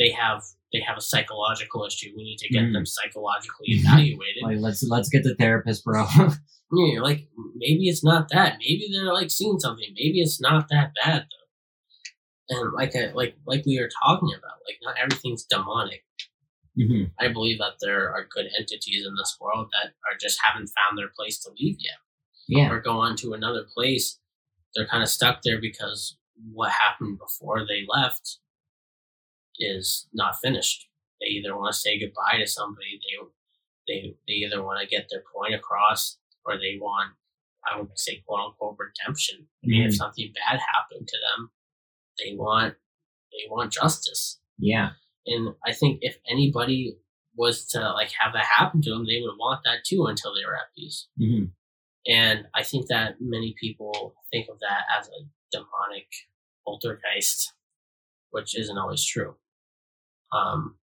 they 0.00 0.10
have 0.10 0.42
they 0.72 0.80
have 0.80 0.96
a 0.96 1.00
psychological 1.00 1.84
issue. 1.84 2.10
We 2.16 2.24
need 2.24 2.38
to 2.38 2.48
get 2.48 2.62
Mm. 2.64 2.72
them 2.72 2.86
psychologically 2.86 3.66
evaluated. 3.68 4.42
Like, 4.42 4.58
let's 4.60 4.82
let's 4.82 5.08
get 5.10 5.22
the 5.22 5.36
therapist, 5.36 5.84
bro. 5.84 6.06
Yeah, 6.72 6.92
you're 6.92 7.02
like 7.02 7.26
maybe 7.56 7.88
it's 7.88 8.04
not 8.04 8.28
that. 8.30 8.58
Maybe 8.60 8.88
they're 8.92 9.12
like 9.12 9.30
seeing 9.32 9.58
something. 9.58 9.88
Maybe 9.88 10.20
it's 10.20 10.40
not 10.40 10.68
that 10.70 10.92
bad 11.04 11.26
though. 11.28 12.56
And 12.62 12.72
like 12.72 12.94
I, 12.94 13.10
like 13.12 13.34
like 13.46 13.64
we 13.66 13.78
were 13.80 13.90
talking 14.04 14.30
about, 14.38 14.58
like 14.66 14.78
not 14.82 14.96
everything's 15.02 15.44
demonic. 15.44 16.04
hmm 16.76 17.04
I 17.18 17.26
believe 17.28 17.58
that 17.58 17.74
there 17.80 18.10
are 18.14 18.24
good 18.34 18.46
entities 18.58 19.04
in 19.04 19.14
this 19.16 19.36
world 19.40 19.68
that 19.72 19.88
are 20.06 20.16
just 20.20 20.38
haven't 20.44 20.68
found 20.78 20.96
their 20.96 21.10
place 21.16 21.38
to 21.40 21.50
leave 21.58 21.76
yet. 21.80 21.98
Yeah. 22.48 22.70
Or 22.70 22.80
go 22.80 22.98
on 23.00 23.16
to 23.16 23.32
another 23.32 23.64
place. 23.74 24.20
They're 24.74 24.86
kind 24.86 25.02
of 25.02 25.08
stuck 25.08 25.42
there 25.42 25.60
because 25.60 26.16
what 26.52 26.70
happened 26.70 27.18
before 27.18 27.66
they 27.66 27.84
left 27.88 28.38
is 29.60 30.08
not 30.12 30.36
finished. 30.42 30.88
They 31.20 31.28
either 31.28 31.56
want 31.56 31.72
to 31.74 31.78
say 31.78 31.98
goodbye 32.00 32.38
to 32.38 32.46
somebody, 32.46 32.98
they 33.06 33.26
they 33.88 34.14
they 34.26 34.34
either 34.34 34.62
want 34.62 34.80
to 34.80 34.86
get 34.86 35.08
their 35.10 35.22
point 35.34 35.54
across, 35.54 36.18
or 36.44 36.56
they 36.58 36.78
want 36.80 37.12
I 37.64 37.78
would 37.80 37.98
say 37.98 38.22
quote 38.26 38.40
unquote 38.40 38.76
redemption. 38.78 39.46
I 39.62 39.66
mean, 39.66 39.82
if 39.82 39.92
Mhm. 39.92 39.96
something 39.96 40.32
bad 40.32 40.60
happened 40.74 41.06
to 41.08 41.18
them, 41.18 41.50
they 42.18 42.34
want 42.34 42.74
they 43.32 43.48
want 43.48 43.72
justice. 43.72 44.40
Yeah. 44.58 44.90
And 45.26 45.54
I 45.64 45.72
think 45.72 45.98
if 46.02 46.18
anybody 46.28 46.96
was 47.36 47.66
to 47.68 47.92
like 47.92 48.10
have 48.12 48.32
that 48.32 48.46
happen 48.46 48.82
to 48.82 48.90
them, 48.90 49.06
they 49.06 49.20
would 49.20 49.36
want 49.38 49.62
that 49.64 49.84
too 49.84 50.06
until 50.06 50.34
they 50.34 50.44
were 50.44 50.56
at 50.56 50.74
peace. 50.74 51.06
hmm 51.18 51.44
And 52.06 52.48
I 52.54 52.62
think 52.62 52.86
that 52.88 53.20
many 53.20 53.54
people 53.60 54.14
think 54.32 54.48
of 54.48 54.58
that 54.60 54.84
as 54.98 55.08
a 55.08 55.20
demonic 55.52 56.08
poltergeist, 56.66 57.52
which 58.30 58.56
isn't 58.58 58.78
always 58.78 59.04
true. 59.04 59.36
Um, 60.32 60.76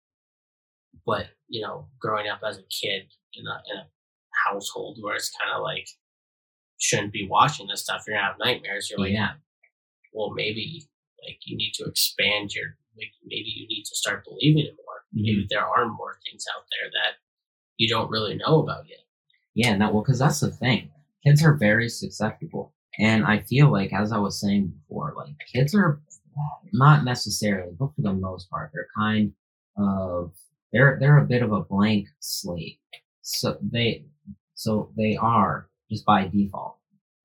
but 1.07 1.27
you 1.49 1.63
know, 1.63 1.89
growing 2.01 2.29
up 2.29 2.41
as 2.47 2.59
a 2.59 2.63
kid 2.63 3.03
in 3.35 3.47
a 3.47 3.63
in 3.71 3.79
a 3.79 3.89
household 4.49 4.99
where 5.01 5.15
it's 5.15 5.33
kind 5.39 5.55
of 5.55 5.63
like 5.63 5.87
shouldn't 6.79 7.13
be 7.13 7.27
watching 7.29 7.67
this 7.67 7.83
stuff, 7.83 8.05
you're 8.07 8.17
gonna 8.17 8.27
have 8.27 8.39
nightmares. 8.39 8.89
You're 8.91 9.01
like, 9.01 9.13
yeah. 9.13 9.33
well, 10.13 10.31
maybe 10.35 10.87
like 11.27 11.39
you 11.45 11.57
need 11.57 11.73
to 11.75 11.85
expand 11.85 12.55
your 12.55 12.77
like 12.97 13.13
maybe 13.25 13.53
you 13.55 13.67
need 13.69 13.85
to 13.85 13.97
start 13.97 14.25
believing 14.25 14.67
it 14.67 14.77
more. 14.77 15.03
Maybe 15.13 15.47
there 15.49 15.65
are 15.65 15.89
more 15.89 16.19
things 16.25 16.45
out 16.55 16.65
there 16.71 16.91
that 16.91 17.19
you 17.77 17.89
don't 17.89 18.11
really 18.11 18.37
know 18.37 18.63
about 18.63 18.89
yet. 18.89 19.01
Yeah, 19.55 19.77
no, 19.77 19.91
well, 19.93 20.03
because 20.03 20.19
that's 20.19 20.41
the 20.41 20.51
thing. 20.51 20.91
Kids 21.25 21.45
are 21.45 21.55
very 21.55 21.89
susceptible. 21.89 22.75
And 22.99 23.25
I 23.25 23.41
feel 23.41 23.71
like, 23.71 23.93
as 23.93 24.13
I 24.13 24.19
was 24.19 24.41
saying 24.41 24.73
before, 24.89 25.15
like 25.17 25.35
kids 25.53 25.75
are 25.75 26.01
not 26.73 27.05
necessarily, 27.05 27.73
but 27.79 27.95
for 27.95 28.03
the 28.03 28.13
most 28.13 28.51
part, 28.51 28.71
they're 28.73 28.89
kind 28.97 29.33
of 29.77 30.33
they're 30.73 30.99
they're 31.01 31.19
a 31.19 31.27
bit 31.27 31.43
of 31.43 31.53
a 31.53 31.63
blank 31.63 32.09
slate. 32.21 32.81
So 33.23 33.59
they 33.63 34.05
so 34.55 34.91
they 34.97 35.17
are 35.17 35.69
just 35.91 36.05
by 36.05 36.29
default 36.29 36.79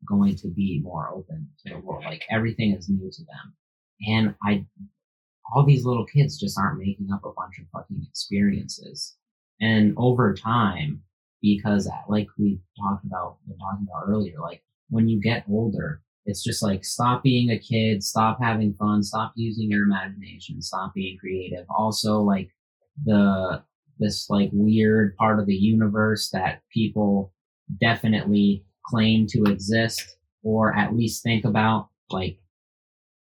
going 0.05 0.35
to 0.35 0.47
be 0.47 0.79
more 0.83 1.09
open 1.13 1.47
to 1.65 1.73
the 1.73 1.79
world. 1.79 2.05
Like 2.05 2.23
everything 2.29 2.73
is 2.73 2.89
new 2.89 3.11
to 3.11 3.23
them. 3.23 3.53
And 4.07 4.35
I 4.43 4.65
all 5.53 5.65
these 5.65 5.85
little 5.85 6.05
kids 6.05 6.39
just 6.39 6.57
aren't 6.59 6.79
making 6.79 7.09
up 7.11 7.25
a 7.25 7.33
bunch 7.33 7.59
of 7.59 7.65
fucking 7.73 8.05
experiences. 8.07 9.15
And 9.61 9.93
over 9.97 10.33
time, 10.33 11.01
because 11.41 11.89
like 12.07 12.27
we 12.37 12.59
talked 12.79 13.05
about, 13.05 13.37
we 13.47 13.55
talking 13.57 13.87
about 13.89 14.07
earlier, 14.07 14.39
like 14.39 14.63
when 14.89 15.07
you 15.09 15.19
get 15.19 15.43
older, 15.49 16.01
it's 16.25 16.43
just 16.43 16.61
like 16.61 16.85
stop 16.85 17.23
being 17.23 17.49
a 17.49 17.59
kid, 17.59 18.03
stop 18.03 18.39
having 18.41 18.73
fun, 18.73 19.03
stop 19.03 19.33
using 19.35 19.69
your 19.69 19.83
imagination, 19.83 20.61
stop 20.61 20.93
being 20.93 21.17
creative. 21.17 21.65
Also, 21.75 22.19
like 22.19 22.49
the 23.05 23.63
this 23.99 24.29
like 24.29 24.49
weird 24.53 25.15
part 25.17 25.39
of 25.39 25.45
the 25.45 25.55
universe 25.55 26.29
that 26.31 26.61
people 26.73 27.33
definitely 27.81 28.65
claim 28.85 29.27
to 29.27 29.43
exist 29.43 30.17
or 30.43 30.75
at 30.75 30.95
least 30.95 31.21
think 31.21 31.45
about 31.45 31.89
like 32.09 32.39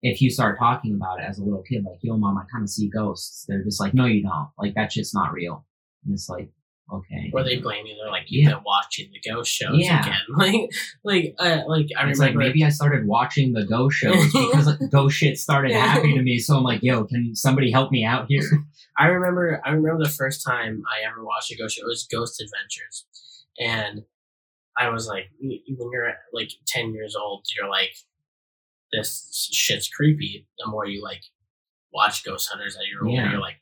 if 0.03 0.21
you 0.21 0.29
start 0.29 0.57
talking 0.57 0.93
about 0.93 1.19
it 1.19 1.25
as 1.27 1.39
a 1.39 1.43
little 1.43 1.63
kid 1.63 1.83
like 1.83 1.97
yo 2.01 2.15
mom 2.15 2.37
i 2.37 2.43
kind 2.51 2.63
of 2.63 2.69
see 2.69 2.87
ghosts. 2.89 3.45
They're 3.47 3.63
just 3.63 3.81
like 3.81 3.93
no 3.93 4.05
you 4.05 4.23
don't. 4.23 4.49
Like 4.57 4.75
that 4.75 4.91
shit's 4.91 5.13
not 5.13 5.33
real. 5.33 5.65
And 6.05 6.13
it's 6.13 6.29
like 6.29 6.49
okay. 6.91 7.31
Or 7.33 7.43
they 7.43 7.57
blame 7.57 7.85
you. 7.85 7.95
They're 7.95 8.11
like, 8.11 8.25
you've 8.27 8.49
Yeah. 8.49 8.55
been 8.55 8.63
watching 8.65 9.09
the 9.11 9.19
ghost 9.31 9.51
shows 9.51 9.77
Yeah. 9.79 10.01
again. 10.01 10.15
Like, 10.37 10.69
like, 11.03 11.35
uh, 11.39 11.61
like 11.67 11.87
I 11.97 12.07
It's 12.09 12.19
like 12.19 12.29
remember. 12.33 12.39
maybe 12.39 12.63
I 12.63 12.69
started 12.69 13.05
watching 13.07 13.53
the 13.53 13.65
ghost 13.65 13.97
shows 13.97 14.25
because 14.33 14.67
like, 14.67 14.91
ghost 14.91 15.15
shit 15.17 15.37
started 15.37 15.71
happening 15.71 16.15
to 16.17 16.21
me. 16.23 16.37
So 16.39 16.57
I'm 16.57 16.63
like, 16.63 16.81
yo, 16.83 17.03
can 17.05 17.35
somebody 17.35 17.71
help 17.71 17.91
me 17.91 18.03
out 18.03 18.25
here? 18.29 18.43
I 18.99 19.07
remember. 19.07 19.61
I 19.65 19.69
remember 19.71 20.03
the 20.03 20.09
first 20.09 20.45
time 20.45 20.83
I 20.85 21.07
ever 21.09 21.23
watched 21.23 21.51
a 21.51 21.55
ghost 21.57 21.77
show. 21.77 21.83
It 21.83 21.87
was 21.87 22.05
Ghost 22.11 22.41
Adventures, 22.41 23.05
and 23.59 24.01
I 24.77 24.89
was 24.89 25.07
like, 25.07 25.25
when 25.39 25.89
you're 25.91 26.13
like 26.33 26.51
ten 26.67 26.93
years 26.93 27.15
old, 27.15 27.45
you're 27.57 27.69
like, 27.69 27.93
this 28.91 29.49
shit's 29.51 29.87
creepy. 29.89 30.45
The 30.59 30.69
more 30.69 30.85
you 30.85 31.01
like 31.01 31.21
watch 31.93 32.23
Ghost 32.25 32.49
Hunters 32.51 32.75
at 32.75 32.85
your 32.87 33.05
older, 33.07 33.21
Yeah. 33.21 33.31
you're 33.31 33.39
like, 33.41 33.61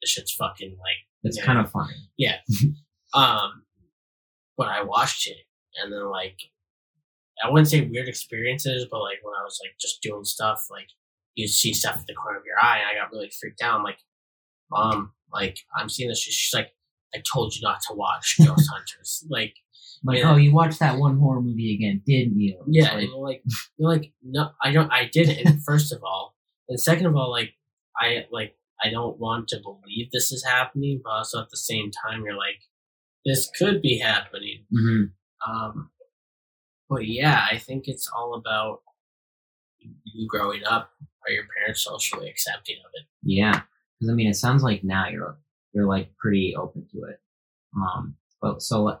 this 0.00 0.10
shit's 0.10 0.32
fucking 0.32 0.76
like 0.78 0.98
It's 1.24 1.36
Yeah. 1.38 1.44
kind 1.44 1.58
of 1.58 1.70
funny. 1.70 1.94
Yeah. 2.16 2.36
um, 3.14 3.64
but 4.56 4.68
I 4.68 4.82
watched 4.82 5.26
it, 5.28 5.36
and 5.82 5.92
then 5.92 6.04
like, 6.10 6.38
I 7.42 7.50
wouldn't 7.50 7.68
say 7.68 7.80
weird 7.82 8.08
experiences, 8.08 8.86
but 8.90 9.00
like 9.00 9.18
when 9.22 9.34
I 9.40 9.42
was 9.44 9.58
like 9.64 9.74
just 9.80 10.02
doing 10.02 10.24
stuff, 10.24 10.66
like 10.70 10.88
you 11.34 11.48
see 11.48 11.72
stuff 11.72 11.96
at 11.98 12.06
the 12.06 12.14
corner 12.14 12.38
of 12.38 12.44
your 12.44 12.58
eye, 12.62 12.78
and 12.78 12.86
I 12.88 13.00
got 13.00 13.12
really 13.12 13.30
freaked 13.30 13.62
out. 13.62 13.78
I'm 13.78 13.84
like, 13.84 13.98
Mom, 14.70 15.12
like 15.32 15.58
I'm 15.76 15.88
seeing 15.88 16.08
this. 16.08 16.20
She's 16.22 16.52
like, 16.54 16.72
I 17.14 17.22
told 17.32 17.54
you 17.54 17.62
not 17.62 17.80
to 17.88 17.94
watch 17.94 18.36
Ghost 18.38 18.68
Hunters. 18.72 19.24
Like, 19.30 19.54
Like, 20.04 20.18
Yeah. 20.18 20.32
oh, 20.32 20.36
you 20.36 20.52
watched 20.52 20.78
that 20.80 20.98
one 20.98 21.18
horror 21.18 21.40
movie 21.40 21.74
again, 21.74 22.02
didn't 22.06 22.38
you? 22.38 22.58
It's 22.68 22.76
yeah, 22.86 22.94
like, 22.94 23.08
like, 23.16 23.42
you're 23.78 23.88
like, 23.90 24.12
no, 24.22 24.50
I 24.62 24.72
don't, 24.72 24.90
I 24.92 25.06
didn't. 25.12 25.60
First 25.66 25.92
of 25.92 26.02
all, 26.04 26.34
and 26.68 26.78
second 26.80 27.06
of 27.06 27.16
all, 27.16 27.30
like, 27.30 27.54
I 27.96 28.26
like, 28.30 28.54
I 28.82 28.90
don't 28.90 29.18
want 29.18 29.48
to 29.48 29.60
believe 29.62 30.10
this 30.10 30.32
is 30.32 30.44
happening, 30.44 31.00
but 31.04 31.10
also 31.10 31.40
at 31.40 31.50
the 31.50 31.56
same 31.56 31.90
time, 31.90 32.24
you're 32.24 32.36
like, 32.36 32.60
this 33.24 33.50
could 33.58 33.82
be 33.82 33.98
happening. 33.98 34.64
mhm. 34.72 35.10
Um, 35.48 35.90
but 36.88 37.06
yeah, 37.06 37.46
I 37.50 37.56
think 37.58 37.84
it's 37.86 38.10
all 38.14 38.34
about 38.34 38.80
you 40.04 40.26
growing 40.28 40.62
up. 40.64 40.90
Are 41.26 41.32
your 41.32 41.44
parents 41.56 41.84
socially 41.84 42.28
accepting 42.28 42.76
of 42.84 42.90
it? 42.94 43.06
yeah. 43.22 43.62
Because 43.98 44.12
I 44.12 44.14
mean, 44.14 44.28
it 44.28 44.34
sounds 44.36 44.62
like 44.62 44.82
now 44.82 45.08
you're 45.08 45.38
you're 45.72 45.86
like 45.86 46.16
pretty 46.16 46.54
open 46.56 46.86
to 46.92 47.02
it. 47.04 47.20
Um, 47.76 48.16
but 48.40 48.62
so 48.62 48.98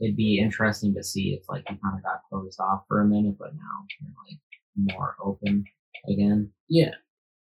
it'd 0.00 0.16
be 0.16 0.38
interesting 0.40 0.94
to 0.94 1.02
see 1.04 1.38
if 1.40 1.48
like 1.48 1.64
you 1.70 1.76
kind 1.82 1.96
of 1.96 2.02
got 2.02 2.22
closed 2.28 2.58
off 2.60 2.84
for 2.88 3.00
a 3.00 3.06
minute, 3.06 3.36
but 3.38 3.54
now 3.54 3.86
you're 4.00 4.10
like 4.26 4.94
more 4.96 5.14
open 5.22 5.64
again. 6.08 6.50
Yeah, 6.68 6.94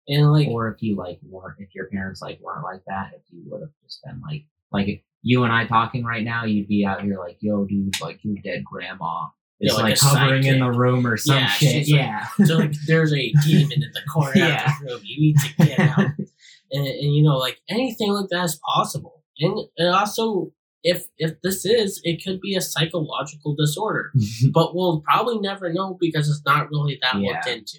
and 0.09 0.31
like, 0.33 0.49
or 0.49 0.69
if 0.69 0.83
you 0.83 0.97
like 0.97 1.19
weren't 1.23 1.57
if 1.59 1.75
your 1.75 1.87
parents 1.87 2.21
like 2.23 2.39
weren't 2.41 2.65
like 2.65 2.83
that 2.87 3.11
if 3.15 3.23
you 3.31 3.43
would 3.47 3.61
have 3.61 3.71
just 3.85 4.01
been 4.05 4.21
like 4.21 4.45
like 4.73 5.05
you 5.23 5.43
and 5.45 5.53
i 5.53 5.67
talking 5.67 6.05
right 6.05 6.25
now 6.25 6.45
you'd 6.45 6.69
be 6.69 6.85
out 6.85 7.03
here 7.03 7.19
like 7.19 7.37
yo 7.41 7.65
dude 7.65 8.01
like 8.01 8.19
your 8.23 8.37
dead 8.45 8.65
grandma 8.65 9.25
is 9.61 9.73
Yeah, 9.73 9.83
like 9.83 9.83
like, 9.83 9.99
hovering 10.01 10.45
in 10.45 10.61
the 10.61 10.71
room 10.71 11.07
or 11.07 11.17
some 11.17 11.37
Yeah, 11.39 11.49
shit 11.49 11.75
like- 11.77 11.89
yeah 11.89 12.27
so 12.45 12.59
like, 12.59 12.75
there's 12.87 13.13
a 13.13 13.33
demon 13.45 13.73
in 13.83 13.91
the 13.93 14.03
corner 14.13 14.33
Yeah. 14.37 14.71
of 14.73 14.87
the 14.87 14.93
room. 14.95 15.01
You 15.05 15.21
need 15.21 15.39
to 15.39 15.55
get 15.67 15.79
out. 15.79 15.99
and, 16.73 16.87
and 16.87 17.15
you 17.15 17.23
know, 17.23 17.37
like 17.39 17.59
anything 17.71 18.13
like 18.13 18.29
that 18.31 18.45
is 18.45 18.61
possible. 18.75 19.23
And 19.41 19.59
and 19.79 19.89
also, 19.95 20.53
if 20.83 21.07
if 21.17 21.41
this 21.43 21.65
is, 21.65 22.01
it 22.05 22.23
could 22.23 22.41
be 22.43 22.55
a 22.55 22.61
psychological 22.61 23.55
disorder. 23.57 24.13
but 24.53 24.75
we'll 24.75 25.01
probably 25.01 25.39
never 25.39 25.73
know 25.73 25.97
because 25.99 26.29
it's 26.29 26.43
not 26.45 26.69
really 26.71 26.99
that 27.01 27.19
Yeah. 27.19 27.31
looked 27.33 27.47
into. 27.47 27.79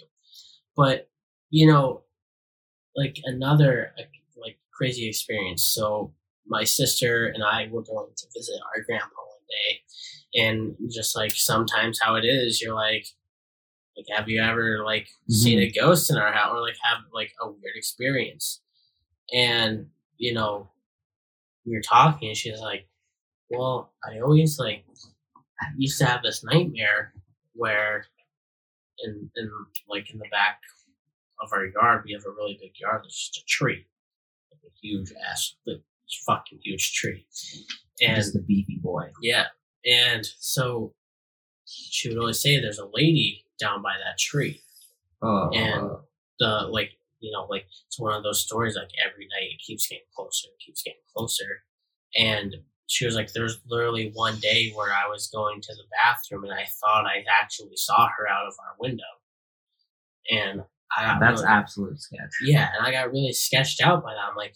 But 0.75 1.09
you 1.51 1.67
know, 1.67 2.01
like 2.97 3.17
another 3.23 3.93
like, 3.97 4.57
crazy 4.73 5.07
experience. 5.07 5.63
So 5.63 6.13
my 6.45 6.63
sister 6.63 7.27
and 7.27 7.43
I 7.43 7.67
were 7.71 7.81
going 7.81 8.11
to 8.15 8.27
visit 8.35 8.59
our 8.75 8.83
grandpa 8.83 9.07
one 9.07 9.47
day, 9.49 10.41
and 10.43 10.75
just 10.91 11.15
like 11.15 11.31
sometimes 11.31 11.99
how 12.01 12.15
it 12.15 12.25
is, 12.25 12.61
you're 12.61 12.75
like, 12.75 13.07
like 13.95 14.05
have 14.15 14.29
you 14.29 14.41
ever 14.41 14.83
like 14.85 15.05
mm-hmm. 15.05 15.33
seen 15.33 15.59
a 15.59 15.71
ghost 15.71 16.11
in 16.11 16.17
our 16.17 16.31
house 16.31 16.51
or 16.53 16.61
like 16.61 16.75
have 16.83 16.99
like 17.11 17.33
a 17.41 17.47
weird 17.47 17.75
experience? 17.75 18.61
And 19.33 19.87
you 20.17 20.33
know, 20.33 20.69
we 21.65 21.73
were 21.75 21.81
talking, 21.81 22.29
and 22.29 22.37
she's 22.37 22.59
like, 22.59 22.87
well, 23.49 23.93
I 24.05 24.19
always 24.19 24.59
like 24.59 24.85
used 25.75 25.97
to 25.99 26.05
have 26.05 26.21
this 26.21 26.43
nightmare 26.43 27.13
where 27.53 28.05
in 28.99 29.29
in 29.35 29.49
like 29.89 30.11
in 30.11 30.19
the 30.19 30.29
back 30.31 30.59
of 31.41 31.49
our 31.51 31.65
yard 31.65 32.03
we 32.05 32.13
have 32.13 32.23
a 32.25 32.31
really 32.31 32.57
big 32.59 32.73
yard 32.79 33.01
there's 33.03 33.29
just 33.31 33.43
a 33.43 33.45
tree. 33.45 33.85
Like 34.51 34.61
a 34.65 34.73
huge 34.81 35.11
ass 35.29 35.55
like, 35.65 35.81
fucking 36.25 36.59
huge 36.63 36.93
tree. 36.93 37.25
And 38.01 38.15
just 38.15 38.33
the 38.33 38.41
beefy 38.41 38.79
boy. 38.81 39.09
Yeah 39.21 39.45
and 39.85 40.25
so 40.39 40.93
she 41.65 42.09
would 42.09 42.17
always 42.17 42.41
say 42.41 42.59
there's 42.59 42.79
a 42.79 42.89
lady 42.93 43.45
down 43.59 43.81
by 43.81 43.93
that 44.03 44.17
tree. 44.17 44.61
Oh 45.21 45.49
and 45.53 45.97
the 46.39 46.67
like 46.69 46.91
you 47.19 47.31
know 47.31 47.47
like 47.49 47.65
it's 47.87 47.99
one 47.99 48.13
of 48.13 48.23
those 48.23 48.41
stories 48.41 48.75
like 48.75 48.89
every 49.03 49.25
night 49.25 49.49
it 49.53 49.61
keeps 49.65 49.87
getting 49.87 50.05
closer 50.15 50.47
it 50.47 50.63
keeps 50.63 50.83
getting 50.83 51.01
closer. 51.15 51.63
And 52.15 52.55
she 52.87 53.05
was 53.05 53.15
like 53.15 53.33
there's 53.33 53.59
literally 53.67 54.11
one 54.13 54.39
day 54.39 54.71
where 54.73 54.93
i 54.93 55.07
was 55.09 55.27
going 55.27 55.59
to 55.61 55.73
the 55.75 55.83
bathroom 55.91 56.45
and 56.45 56.53
i 56.53 56.65
thought 56.79 57.05
i 57.05 57.23
actually 57.41 57.75
saw 57.75 58.07
her 58.17 58.27
out 58.27 58.47
of 58.47 58.53
our 58.59 58.75
window. 58.79 59.03
And 60.31 60.63
i 60.95 61.03
got 61.05 61.19
that's 61.19 61.41
really, 61.41 61.53
absolute 61.53 61.99
sketch 61.99 62.31
yeah 62.43 62.69
and 62.77 62.85
i 62.85 62.91
got 62.91 63.11
really 63.11 63.33
sketched 63.33 63.81
out 63.81 64.03
by 64.03 64.13
that 64.13 64.29
i'm 64.29 64.35
like 64.35 64.55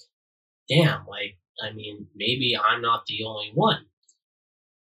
damn 0.69 1.05
like 1.07 1.37
i 1.63 1.71
mean 1.73 2.05
maybe 2.15 2.55
i'm 2.69 2.81
not 2.81 3.03
the 3.07 3.23
only 3.25 3.51
one 3.53 3.85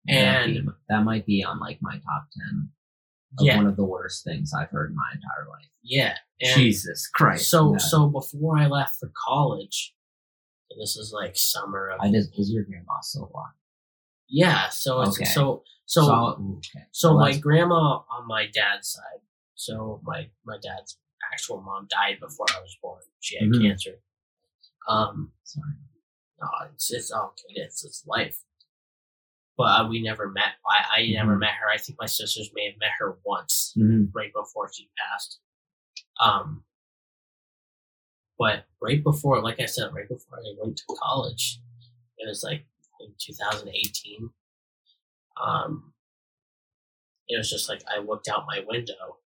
That 0.06 0.14
might 0.14 0.44
and 0.44 0.66
be- 0.66 0.72
that 0.90 1.04
might 1.04 1.26
be 1.26 1.44
on 1.44 1.60
like 1.60 1.80
my 1.82 1.94
top 1.96 2.28
10 2.52 2.70
of 3.40 3.46
Yeah. 3.46 3.56
one 3.58 3.68
of 3.68 3.76
the 3.76 3.86
worst 3.86 4.24
things 4.24 4.52
i've 4.58 4.70
heard 4.70 4.92
in 4.92 4.96
my 4.96 5.10
entire 5.14 5.48
life 5.50 5.70
yeah 5.82 6.18
and 6.42 6.54
jesus 6.54 7.08
christ 7.14 7.50
so 7.50 7.76
so 7.78 8.08
before 8.10 8.58
i 8.58 8.68
left 8.68 8.96
for 9.00 9.12
college 9.28 9.96
so 10.70 10.78
this 10.80 10.96
is 10.96 11.12
like 11.14 11.36
summer 11.36 11.90
of 11.90 12.00
i 12.02 12.12
just 12.12 12.30
is 12.38 12.52
your 12.52 12.64
grandma 12.64 13.00
still 13.02 13.32
alive 13.34 13.54
Yeah, 14.30 14.70
so 14.70 15.02
it's 15.02 15.18
Okay. 15.18 15.26
so 15.26 15.64
so 15.86 16.02
so, 16.02 16.06
Solid- 16.08 16.40
ooh, 16.40 16.58
okay 16.58 17.14
my 17.16 17.38
grandma 17.38 18.02
on 18.10 18.26
my 18.28 18.46
dad's 18.54 18.90
side. 18.90 19.22
So 19.56 20.00
my 20.04 20.30
my 20.46 20.58
dad's 20.62 20.98
actual 21.32 21.62
mom 21.62 21.88
died 21.90 22.20
before 22.20 22.46
I 22.56 22.60
was 22.62 22.76
born. 22.82 23.02
She 23.20 23.38
had 23.38 23.50
Mhm. 23.50 23.62
cancer. 23.62 24.02
Um, 24.88 25.32
sorry. 25.44 25.76
no, 26.42 26.48
it's 26.74 26.92
it's 26.92 27.12
all 27.12 27.34
good. 27.38 27.58
It's 27.62 27.86
it's 27.86 28.06
life. 28.06 28.44
But 29.56 29.64
uh, 29.82 29.88
we 29.88 30.02
never 30.02 30.30
met. 30.30 30.56
I, 30.68 31.00
I 31.02 31.08
never 31.12 31.36
Mhm. 31.36 31.40
met 31.42 31.54
her. 31.54 31.70
I 31.70 31.78
think 31.78 31.98
my 32.00 32.08
sisters 32.08 32.50
may 32.54 32.72
have 32.72 32.80
met 32.80 32.92
her 33.00 33.20
once 33.24 33.74
Mhm. 33.78 34.10
right 34.14 34.34
before 34.34 34.72
she 34.74 34.90
passed. 34.98 35.40
Um, 36.20 36.66
but 38.38 38.66
right 38.82 39.02
before, 39.04 39.42
like 39.42 39.60
I 39.60 39.68
said, 39.68 39.94
right 39.94 40.08
before 40.10 40.40
I 40.40 40.54
went 40.60 40.78
to 40.78 40.96
college, 41.00 41.62
it 42.18 42.28
was 42.28 42.44
like 42.44 42.66
in 43.00 43.14
2018. 43.20 44.34
Um, 45.42 45.94
it 47.28 47.38
was 47.38 47.50
just 47.50 47.70
like 47.70 47.84
I 47.88 48.00
looked 48.00 48.28
out 48.28 48.46
my 48.48 48.60
window, 48.68 49.20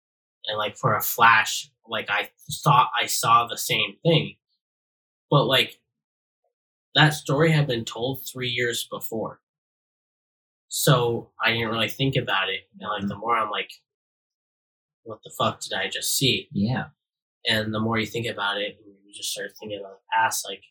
and 0.47 0.57
like 0.57 0.77
for 0.77 0.95
a 0.95 1.01
flash, 1.01 1.69
like 1.87 2.09
I 2.09 2.29
thought 2.63 2.89
I 2.99 3.05
saw 3.05 3.47
the 3.47 3.57
same 3.57 3.97
thing, 4.03 4.35
but 5.29 5.45
like 5.45 5.79
that 6.95 7.13
story 7.13 7.51
had 7.51 7.67
been 7.67 7.85
told 7.85 8.21
three 8.25 8.49
years 8.49 8.87
before. 8.89 9.41
So 10.69 11.31
I 11.43 11.51
didn't 11.51 11.69
really 11.69 11.89
think 11.89 12.15
about 12.15 12.49
it. 12.49 12.61
And 12.79 12.89
like 12.89 12.99
mm-hmm. 13.01 13.07
the 13.09 13.17
more 13.17 13.35
I'm 13.35 13.49
like, 13.49 13.71
what 15.03 15.19
the 15.23 15.31
fuck 15.37 15.61
did 15.61 15.73
I 15.73 15.87
just 15.89 16.17
see? 16.17 16.49
Yeah. 16.51 16.85
And 17.47 17.73
the 17.73 17.79
more 17.79 17.99
you 17.99 18.07
think 18.07 18.25
about 18.25 18.57
it, 18.57 18.77
and 18.83 18.95
you 19.05 19.13
just 19.13 19.31
start 19.31 19.51
thinking 19.59 19.79
about 19.79 19.99
the 19.99 20.17
past, 20.17 20.45
like 20.47 20.63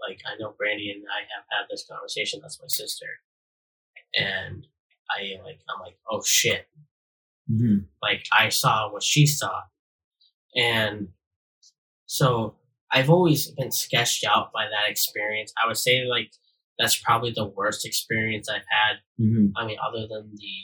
like 0.00 0.20
I 0.26 0.36
know 0.38 0.54
Brandy 0.58 0.90
and 0.90 1.04
I 1.08 1.20
have 1.20 1.44
had 1.50 1.66
this 1.70 1.86
conversation. 1.88 2.40
That's 2.42 2.60
my 2.60 2.66
sister, 2.68 3.06
and 4.14 4.66
I 5.08 5.40
like 5.44 5.60
I'm 5.70 5.80
like, 5.80 5.96
oh 6.10 6.22
shit, 6.24 6.66
hmm 7.48 7.78
like 8.02 8.24
I 8.36 8.48
saw 8.50 8.90
what 8.92 9.02
she 9.02 9.26
saw, 9.26 9.62
and 10.56 11.08
so 12.06 12.54
I've 12.92 13.10
always 13.10 13.50
been 13.50 13.72
sketched 13.72 14.24
out 14.24 14.52
by 14.52 14.64
that 14.64 14.90
experience. 14.90 15.52
I 15.62 15.66
would 15.66 15.76
say 15.76 16.04
like 16.04 16.30
that's 16.78 16.96
probably 16.96 17.32
the 17.34 17.46
worst 17.46 17.86
experience 17.86 18.48
I've 18.48 18.68
had. 18.68 18.96
hmm 19.18 19.46
I 19.56 19.66
mean, 19.66 19.78
other 19.86 20.06
than 20.06 20.30
the, 20.36 20.54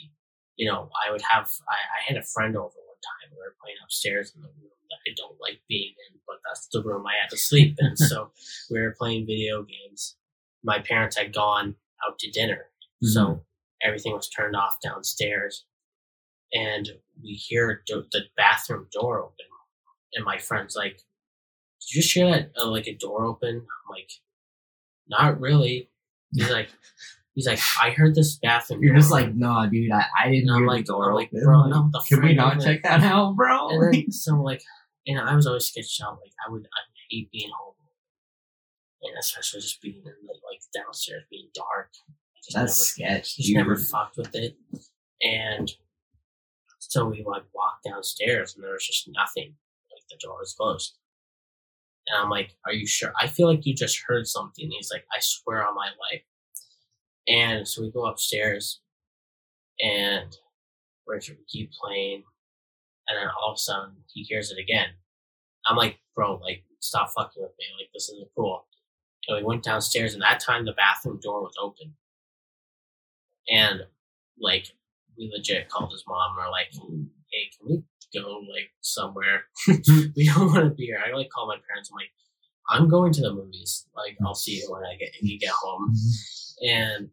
you 0.55 0.69
know, 0.69 0.89
I 1.05 1.11
would 1.11 1.21
have 1.21 1.49
I, 1.67 1.73
I 1.73 2.03
had 2.07 2.17
a 2.17 2.23
friend 2.23 2.55
over 2.55 2.65
one 2.65 3.01
time. 3.03 3.31
We 3.31 3.37
were 3.37 3.55
playing 3.61 3.77
upstairs 3.83 4.31
in 4.35 4.41
the 4.41 4.47
room 4.47 4.69
that 4.89 4.99
I 5.09 5.13
don't 5.17 5.39
like 5.41 5.61
being 5.67 5.93
in, 6.09 6.19
but 6.27 6.37
that's 6.47 6.67
the 6.71 6.83
room 6.83 7.05
I 7.07 7.13
had 7.21 7.29
to 7.31 7.37
sleep 7.37 7.75
in. 7.79 7.97
so 8.09 8.31
we 8.71 8.79
were 8.79 8.95
playing 8.97 9.25
video 9.25 9.63
games. 9.63 10.15
My 10.63 10.79
parents 10.79 11.17
had 11.17 11.33
gone 11.33 11.75
out 12.07 12.19
to 12.19 12.31
dinner, 12.31 12.65
so 13.01 13.43
everything 13.81 14.13
was 14.13 14.29
turned 14.29 14.55
off 14.55 14.77
downstairs, 14.81 15.65
and 16.53 16.89
we 17.21 17.31
hear 17.33 17.83
do- 17.85 18.05
the 18.11 18.21
bathroom 18.37 18.87
door 18.91 19.19
open, 19.23 19.45
and 20.13 20.25
my 20.25 20.37
friend's 20.37 20.75
like, 20.75 20.97
"Did 21.81 21.95
you 21.95 22.01
just 22.01 22.13
hear 22.13 22.29
that? 22.29 22.51
Uh, 22.57 22.67
like 22.67 22.87
a 22.87 22.95
door 22.95 23.25
open?" 23.25 23.55
I'm 23.57 23.89
like, 23.91 24.11
"Not 25.07 25.39
really." 25.39 25.89
He's 26.31 26.49
like, 26.49 26.69
"He's 27.35 27.47
like, 27.47 27.59
I 27.81 27.91
heard 27.91 28.15
this 28.15 28.37
bathroom." 28.37 28.81
You're 28.81 28.93
door 28.93 29.01
just 29.01 29.11
open." 29.13 29.25
like, 29.27 29.35
nah, 29.35 29.65
dude, 29.67 29.91
I, 29.91 30.05
I 30.19 30.29
didn't 30.31 30.49
I'm 30.49 30.65
like, 30.65 30.85
the 30.85 30.93
door 30.93 31.09
I'm 31.09 31.15
like, 31.15 31.27
open. 31.29 31.43
bro, 31.43 31.67
no, 31.67 31.89
the 31.91 31.99
Can 32.07 32.23
we 32.23 32.33
not 32.33 32.59
check 32.61 32.83
that 32.83 33.03
out, 33.03 33.35
bro? 33.35 33.69
and 33.69 33.93
then 33.93 34.11
so 34.11 34.35
like, 34.41 34.63
you 35.05 35.15
know, 35.15 35.23
I 35.23 35.35
was 35.35 35.45
always 35.47 35.65
sketched 35.67 36.01
out. 36.01 36.19
Like 36.21 36.31
I 36.47 36.51
would, 36.51 36.63
I 36.65 36.79
hate 37.09 37.29
being 37.31 37.51
home, 37.59 37.75
and 39.03 39.17
especially 39.19 39.61
just 39.61 39.81
being 39.81 39.97
in 39.97 40.03
the, 40.03 40.33
like 40.49 40.61
downstairs, 40.75 41.23
being 41.29 41.49
dark. 41.53 41.91
I 42.09 42.39
just 42.43 42.55
That's 42.55 42.99
never, 42.99 43.13
sketch. 43.15 43.35
just 43.37 43.47
dude. 43.47 43.57
never 43.57 43.75
fucked 43.75 44.17
with 44.17 44.33
it. 44.35 44.55
And 45.21 45.71
so 46.93 47.05
we 47.05 47.23
like 47.25 47.43
walked 47.53 47.83
downstairs, 47.85 48.55
and 48.55 48.63
there 48.63 48.73
was 48.73 48.85
just 48.85 49.09
nothing. 49.09 49.55
Like 49.91 50.03
the 50.09 50.17
door 50.21 50.37
was 50.39 50.53
closed. 50.53 50.97
And 52.07 52.21
I'm 52.21 52.29
like, 52.29 52.55
"Are 52.65 52.73
you 52.73 52.85
sure?" 52.85 53.13
I 53.19 53.27
feel 53.27 53.47
like 53.47 53.65
you 53.65 53.73
just 53.73 54.03
heard 54.07 54.27
something. 54.27 54.69
He's 54.69 54.91
like, 54.91 55.05
"I 55.11 55.19
swear 55.19 55.67
on 55.67 55.75
my 55.75 55.89
life." 56.11 56.23
And 57.27 57.67
so 57.67 57.81
we 57.81 57.91
go 57.91 58.05
upstairs, 58.05 58.81
and 59.81 60.37
we 61.07 61.19
keep 61.47 61.71
playing, 61.71 62.23
and 63.07 63.17
then 63.17 63.27
all 63.41 63.51
of 63.51 63.55
a 63.55 63.57
sudden 63.57 64.03
he 64.13 64.23
hears 64.23 64.51
it 64.51 64.59
again. 64.59 64.89
I'm 65.65 65.77
like, 65.77 65.99
bro, 66.15 66.37
like, 66.37 66.63
stop 66.79 67.09
fucking 67.11 67.41
with 67.41 67.53
me. 67.57 67.65
Like, 67.79 67.89
this 67.93 68.09
isn't 68.09 68.29
cool. 68.35 68.67
And 69.27 69.37
we 69.37 69.43
went 69.43 69.63
downstairs, 69.63 70.13
and 70.13 70.21
that 70.21 70.39
time 70.41 70.65
the 70.65 70.73
bathroom 70.73 71.19
door 71.21 71.41
was 71.41 71.55
open. 71.61 71.95
And, 73.49 73.87
like, 74.39 74.75
we 75.17 75.31
legit 75.33 75.69
called 75.69 75.91
his 75.91 76.03
mom. 76.07 76.37
and 76.37 76.45
We're 76.45 76.51
like, 76.51 76.71
hey, 77.31 77.49
can 77.57 77.67
we 77.67 77.83
go, 78.19 78.39
like, 78.51 78.71
somewhere? 78.81 79.43
we 79.67 80.25
don't 80.25 80.51
want 80.51 80.65
to 80.65 80.69
be 80.71 80.85
here. 80.85 80.99
I, 81.05 81.15
like, 81.15 81.29
call 81.29 81.47
my 81.47 81.57
parents. 81.67 81.89
I'm 81.91 81.97
like, 81.97 82.11
I'm 82.69 82.89
going 82.89 83.11
to 83.13 83.21
the 83.21 83.33
movies. 83.33 83.87
Like, 83.95 84.17
I'll 84.25 84.35
see 84.35 84.59
you 84.59 84.71
when 84.71 84.83
I 84.83 84.95
get, 84.97 85.11
when 85.21 85.29
you 85.29 85.39
get 85.39 85.51
home 85.51 85.93
and 86.63 87.09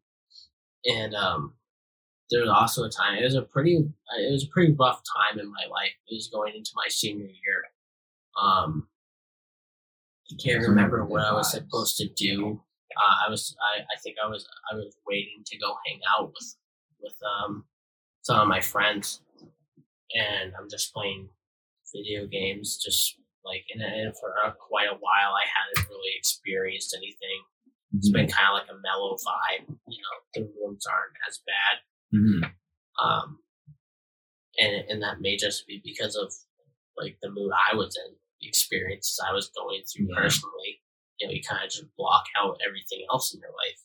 and 0.84 1.14
um 1.14 1.54
there 2.30 2.40
was 2.40 2.50
also 2.50 2.84
a 2.84 2.90
time 2.90 3.18
it 3.18 3.24
was 3.24 3.34
a 3.34 3.42
pretty 3.42 3.76
it 3.76 4.32
was 4.32 4.44
a 4.44 4.52
pretty 4.52 4.74
rough 4.78 5.02
time 5.16 5.38
in 5.38 5.50
my 5.50 5.64
life 5.70 5.92
it 6.08 6.14
was 6.14 6.30
going 6.32 6.54
into 6.54 6.70
my 6.74 6.86
senior 6.88 7.26
year 7.26 7.62
um 8.40 8.86
i 10.30 10.36
can't 10.42 10.66
remember 10.66 11.04
what 11.04 11.22
i 11.22 11.32
was 11.32 11.50
supposed 11.50 11.96
to 11.96 12.08
do 12.16 12.60
uh, 12.96 13.26
i 13.26 13.30
was 13.30 13.56
I, 13.74 13.80
I 13.80 13.98
think 14.02 14.16
i 14.24 14.28
was 14.28 14.46
i 14.72 14.76
was 14.76 14.96
waiting 15.06 15.42
to 15.46 15.58
go 15.58 15.74
hang 15.86 16.00
out 16.16 16.28
with 16.28 16.56
with 17.00 17.16
um 17.22 17.64
some 18.30 18.40
of 18.40 18.48
my 18.48 18.60
friends 18.60 19.20
and 20.14 20.52
i'm 20.58 20.68
just 20.70 20.92
playing 20.92 21.28
video 21.94 22.26
games 22.26 22.78
just 22.82 23.16
like 23.44 23.64
and, 23.74 23.82
and 23.82 24.14
for 24.20 24.30
uh, 24.44 24.52
quite 24.52 24.86
a 24.88 24.98
while 25.00 25.32
i 25.34 25.46
hadn't 25.56 25.88
really 25.88 26.12
experienced 26.16 26.94
anything 26.96 27.40
it's 27.96 28.10
been 28.12 28.28
kind 28.28 28.46
of 28.50 28.54
like 28.54 28.70
a 28.70 28.80
mellow 28.86 29.16
vibe. 29.16 29.66
You 29.88 29.98
know, 29.98 30.16
the 30.32 30.40
rooms 30.62 30.86
aren't 30.86 31.16
as 31.28 31.40
bad. 31.44 31.74
Mhm. 32.14 32.52
Um, 33.02 33.38
and 34.58 34.84
and 34.88 35.02
that 35.02 35.20
may 35.20 35.36
just 35.36 35.66
be 35.66 35.80
because 35.84 36.14
of 36.14 36.32
like 36.96 37.16
the 37.20 37.30
mood 37.30 37.50
I 37.50 37.74
was 37.74 37.96
in, 38.06 38.14
the 38.40 38.46
experiences 38.46 39.18
I 39.28 39.32
was 39.32 39.50
going 39.56 39.82
through 39.90 40.06
Yeah. 40.08 40.22
personally. 40.22 40.80
You 41.18 41.26
know, 41.26 41.32
you 41.34 41.42
kind 41.42 41.64
of 41.64 41.70
just 41.72 41.86
block 41.96 42.26
out 42.38 42.60
everything 42.64 43.04
else 43.10 43.34
in 43.34 43.40
your 43.40 43.50
life. 43.50 43.80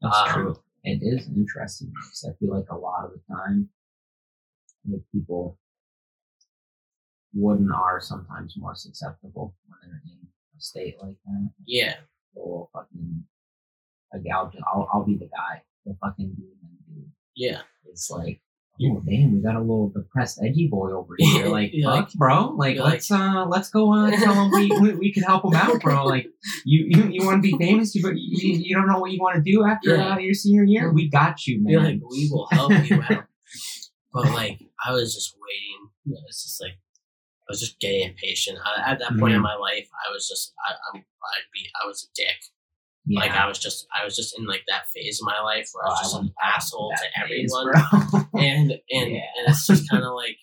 That's 0.00 0.16
Um, 0.16 0.32
true. 0.32 0.62
It 0.84 1.00
is 1.02 1.26
interesting 1.28 1.88
because 1.88 2.24
I 2.28 2.32
feel 2.38 2.54
like 2.54 2.68
a 2.70 2.76
lot 2.76 3.04
of 3.04 3.10
the 3.12 3.20
time, 3.34 3.68
like 4.90 5.02
people 5.12 5.58
would 7.34 7.58
and 7.60 7.72
are 7.72 8.00
sometimes 8.00 8.54
more 8.56 8.74
susceptible 8.74 9.54
when 9.66 9.78
they're 9.90 10.00
in 10.04 10.18
a 10.56 10.60
state 10.60 10.96
like 11.02 11.16
that. 11.26 11.50
Yeah, 11.66 11.96
Or 12.34 12.68
fucking, 12.72 13.24
like 14.12 14.22
I'll, 14.32 14.50
I'll, 14.72 14.88
I'll 14.92 15.04
be 15.04 15.16
the 15.16 15.26
guy. 15.26 15.62
The 15.84 15.96
fucking 16.00 16.34
dude. 16.36 17.10
yeah, 17.34 17.60
It's 17.86 18.10
like, 18.10 18.40
oh 18.82 19.02
damn, 19.06 19.34
we 19.34 19.42
got 19.42 19.56
a 19.56 19.60
little 19.60 19.90
depressed 19.90 20.40
edgy 20.44 20.68
boy 20.70 20.90
over 20.92 21.14
here. 21.18 21.48
Like, 21.58 21.70
You're 21.72 21.90
fuck, 21.90 22.04
like- 22.06 22.12
bro. 22.14 22.48
Like, 22.56 22.78
let's 22.78 23.10
uh, 23.10 23.44
let's 23.48 23.70
go 23.70 23.88
on. 23.90 24.12
Tell 24.12 24.34
him 24.34 24.50
we, 24.52 24.68
we 24.80 24.94
we 24.94 25.12
can 25.12 25.22
help 25.24 25.44
him 25.44 25.54
out, 25.54 25.80
bro. 25.80 26.04
Like, 26.14 26.26
you 26.64 26.86
you, 26.88 27.08
you 27.10 27.26
want 27.26 27.42
to 27.42 27.50
be 27.50 27.56
famous, 27.58 27.94
you, 27.94 28.02
you 28.14 28.52
you 28.54 28.74
don't 28.76 28.86
know 28.88 28.98
what 29.00 29.10
you 29.12 29.18
want 29.20 29.36
to 29.36 29.42
do 29.52 29.64
after 29.64 29.96
Yeah. 29.96 30.14
uh, 30.14 30.18
your 30.18 30.34
senior 30.34 30.64
year. 30.64 30.92
We 30.92 31.08
got 31.10 31.46
you, 31.46 31.62
man. 31.62 31.72
feel 31.72 31.82
like 31.82 32.00
we 32.10 32.28
will 32.30 32.48
help 32.50 32.72
you 32.88 33.02
out. 33.02 33.24
But 34.12 34.32
like, 34.32 34.58
I 34.84 34.92
was 34.92 35.14
just 35.14 35.34
waiting. 35.36 35.90
You 36.06 36.14
know, 36.14 36.20
It's 36.28 36.42
just 36.42 36.60
like 36.62 36.72
I 36.72 37.46
was 37.50 37.60
just 37.60 37.78
getting 37.78 38.08
impatient. 38.08 38.58
I, 38.64 38.90
at 38.92 38.98
that 39.00 39.18
point 39.18 39.34
in 39.34 39.40
Mhm. 39.40 39.50
my 39.50 39.54
life, 39.56 39.86
I 39.92 40.12
was 40.12 40.26
just 40.26 40.52
I, 40.66 40.72
I'm 40.94 41.00
I'd 41.02 41.48
be 41.52 41.68
I 41.82 41.86
was 41.86 42.08
a 42.08 42.10
dick. 42.14 42.40
Yeah. 43.08 43.20
Like 43.20 43.30
I 43.32 43.46
was 43.48 43.58
just 43.58 43.86
I 43.98 44.04
was 44.04 44.14
just 44.16 44.38
in 44.38 44.46
like 44.46 44.62
that 44.68 44.88
phase 44.94 45.20
of 45.20 45.26
my 45.26 45.40
life 45.42 45.68
where 45.72 45.84
I 45.86 45.88
oh, 45.88 45.92
was 45.92 45.98
Oh, 46.00 46.02
just 46.04 46.14
went 46.14 46.26
an 46.26 46.34
asshole 46.54 46.92
to 46.96 47.20
everyone. 47.22 47.72
bro. 47.72 48.20
And 48.40 48.70
and 48.72 49.10
Yeah. 49.12 49.20
and 49.36 49.48
it's 49.48 49.66
just 49.66 49.88
kind 49.90 50.04
of 50.04 50.14
like 50.14 50.36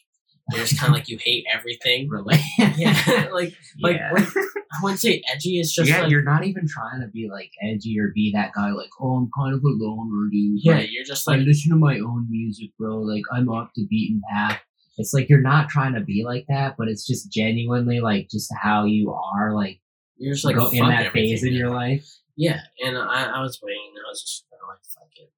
you're 0.53 0.65
kind 0.79 0.89
of 0.89 0.93
like 0.99 1.09
you 1.09 1.17
hate 1.19 1.43
everything. 1.51 2.07
Relate. 2.11 2.39
Yeah, 2.77 3.29
like 3.33 3.53
like 3.81 3.95
Yeah. 3.97 4.11
when, 4.13 4.23
I 4.25 4.83
wouldn't 4.83 4.99
say 4.99 5.23
edgy. 5.33 5.59
It's 5.59 5.73
just 5.73 5.89
yeah, 5.89 6.01
like 6.01 6.11
you're 6.11 6.23
not 6.23 6.43
even 6.45 6.67
trying 6.67 7.01
to 7.01 7.07
be 7.07 7.27
like 7.31 7.49
edgy 7.63 7.97
or 7.99 8.11
be 8.13 8.31
that 8.35 8.51
guy. 8.53 8.69
Like, 8.71 8.89
oh, 9.01 9.15
I'm 9.15 9.29
kind 9.35 9.55
of 9.55 9.61
a 9.61 9.67
loner, 9.67 10.29
dude. 10.31 10.59
yeah, 10.63 10.75
Like, 10.75 10.89
you're 10.91 11.03
just 11.05 11.27
I 11.27 11.35
like 11.37 11.45
listen 11.47 11.71
to 11.71 11.77
my 11.77 11.97
own 11.99 12.27
music, 12.29 12.71
bro. 12.77 12.97
Like 12.99 13.23
I'm 13.33 13.49
off 13.49 13.69
the 13.75 13.87
beaten 13.87 14.21
path. 14.31 14.59
It's 14.97 15.13
like 15.13 15.29
you're 15.29 15.41
not 15.41 15.67
trying 15.69 15.93
to 15.95 16.01
be 16.01 16.23
like 16.23 16.45
that, 16.47 16.75
but 16.77 16.87
it's 16.89 17.05
just 17.07 17.31
genuinely 17.31 17.99
like 17.99 18.29
just 18.29 18.49
how 18.61 18.85
you 18.85 19.11
are, 19.13 19.53
like, 19.53 19.79
you're 20.17 20.33
just 20.33 20.45
like 20.45 20.55
go 20.55 20.69
in 20.69 20.87
that 20.87 21.11
phase 21.11 21.43
in 21.43 21.53
your 21.53 21.69
life. 21.69 22.07
Yeah, 22.37 22.61
and 22.83 22.97
I, 22.97 23.25
I 23.37 23.41
was 23.41 23.59
waiting. 23.63 23.93
I 24.05 24.09
was 24.09 24.21
just 24.21 24.45
kind 24.49 24.61
of 24.61 24.67
like, 24.69 24.79
fuck 24.93 25.09
it. 25.15 25.31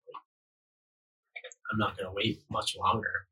I'm 1.71 1.77
not 1.77 1.97
gonna 1.97 2.13
wait 2.13 2.41
much 2.49 2.75
longer. 2.77 3.27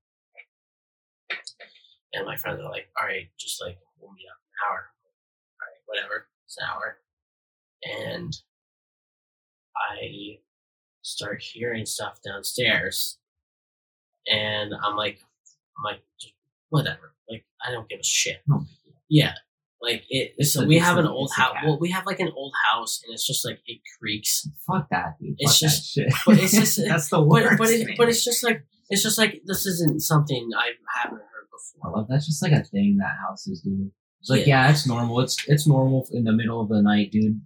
And 2.13 2.25
my 2.25 2.35
friends 2.37 2.59
are 2.61 2.69
like, 2.69 2.89
all 2.99 3.07
right, 3.07 3.27
just 3.39 3.61
like 3.61 3.77
we'll 3.99 4.11
meet 4.13 4.27
up 4.29 4.37
an 4.37 4.69
hour. 4.69 4.89
All 5.61 5.67
right, 5.67 5.81
whatever. 5.85 6.27
It's 6.45 6.57
an 6.57 6.65
hour. 6.69 6.97
And 7.83 8.33
I 9.75 10.39
start 11.01 11.41
hearing 11.41 11.85
stuff 11.85 12.19
downstairs, 12.25 13.17
and 14.31 14.73
I'm 14.83 14.95
like, 14.95 15.19
I'm 15.77 15.83
like, 15.83 16.01
whatever. 16.69 17.13
Like 17.29 17.45
I 17.65 17.71
don't 17.71 17.89
give 17.89 17.99
a 17.99 18.03
shit. 18.03 18.41
No. 18.47 18.65
Yeah, 19.09 19.33
like 19.85 20.03
it. 20.09 20.33
It's 20.37 20.53
so 20.53 20.65
we 20.65 20.77
have 20.79 20.97
an 20.97 21.07
old 21.07 21.31
house. 21.35 21.55
Well, 21.63 21.77
we 21.79 21.91
have 21.91 22.05
like 22.05 22.19
an 22.19 22.31
old 22.35 22.53
house, 22.71 23.01
and 23.05 23.13
it's 23.13 23.25
just 23.25 23.45
like 23.45 23.59
it 23.65 23.79
creaks. 23.99 24.47
Fuck 24.67 24.89
that, 24.89 25.15
dude. 25.19 25.35
It's 25.37 25.59
Fuck 25.59 25.69
just- 25.69 25.95
that 25.95 26.01
shit. 26.11 26.13
but 26.25 26.37
it's 26.39 26.53
just- 26.53 26.77
that's 26.87 27.09
the 27.09 27.17
But 27.19 27.27
worst. 27.27 27.57
but 27.59 27.69
it, 27.69 27.97
but 27.97 28.09
it's 28.09 28.23
just 28.25 28.43
like 28.43 28.65
it's 28.89 29.01
just 29.03 29.17
like 29.17 29.41
this 29.45 29.65
isn't 29.65 30.01
something 30.01 30.49
I 30.57 30.71
haven't 31.01 31.17
heard 31.19 31.47
I 31.47 31.57
before. 31.81 31.97
love 31.97 32.07
that's 32.09 32.25
just 32.25 32.41
like 32.43 32.51
a 32.51 32.63
thing 32.63 32.97
that 32.99 33.11
houses 33.27 33.61
do. 33.61 33.91
It's 34.21 34.29
like, 34.29 34.47
yeah, 34.47 34.69
it's 34.71 34.87
normal. 34.87 35.19
It's 35.21 35.37
it's 35.47 35.67
normal 35.67 36.07
in 36.11 36.23
the 36.23 36.33
middle 36.33 36.59
of 36.59 36.69
the 36.69 36.81
night, 36.81 37.11
dude. 37.11 37.39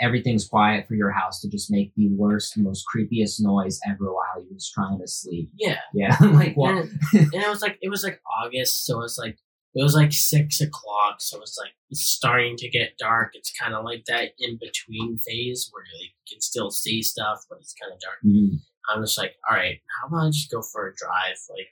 Everything's 0.00 0.48
quiet 0.48 0.88
for 0.88 0.94
your 0.94 1.10
house 1.10 1.42
to 1.42 1.48
just 1.50 1.70
make 1.70 1.92
the 1.94 2.08
worst, 2.08 2.56
most 2.56 2.86
creepiest 2.88 3.36
noise 3.40 3.78
ever 3.86 4.06
while 4.06 4.42
you're 4.42 4.54
just 4.58 4.72
trying 4.72 4.98
to 4.98 5.06
sleep. 5.06 5.50
Yeah, 5.58 5.76
Yeah, 5.92 6.16
like 6.22 6.54
what? 6.56 6.70
and, 6.74 6.90
and 7.12 7.34
it 7.34 7.48
was 7.50 7.60
like 7.60 7.76
it 7.82 7.90
was 7.90 8.02
like 8.02 8.18
August, 8.42 8.86
so 8.86 9.02
it's 9.02 9.18
like 9.18 9.36
it 9.74 9.82
was 9.82 9.94
like 9.94 10.12
six 10.12 10.60
o'clock, 10.60 11.16
so 11.20 11.40
it's 11.42 11.58
like 11.58 11.72
it's 11.90 12.02
starting 12.02 12.56
to 12.58 12.68
get 12.68 12.96
dark. 12.98 13.32
It's 13.34 13.52
kind 13.52 13.74
of 13.74 13.84
like 13.84 14.04
that 14.06 14.30
in 14.38 14.56
between 14.60 15.18
phase 15.18 15.68
where 15.72 15.84
you 15.84 16.04
like, 16.04 16.14
can 16.30 16.40
still 16.40 16.70
see 16.70 17.02
stuff, 17.02 17.44
but 17.48 17.58
it's 17.60 17.74
kind 17.74 17.92
of 17.92 17.98
dark. 18.00 18.18
Mhm. 18.24 18.58
I'm 18.88 19.02
just 19.02 19.16
like, 19.18 19.34
all 19.48 19.56
right, 19.56 19.80
how 20.00 20.08
about 20.08 20.26
I 20.26 20.30
just 20.30 20.50
go 20.50 20.60
for 20.62 20.86
a 20.88 20.94
drive, 20.94 21.36
like 21.50 21.68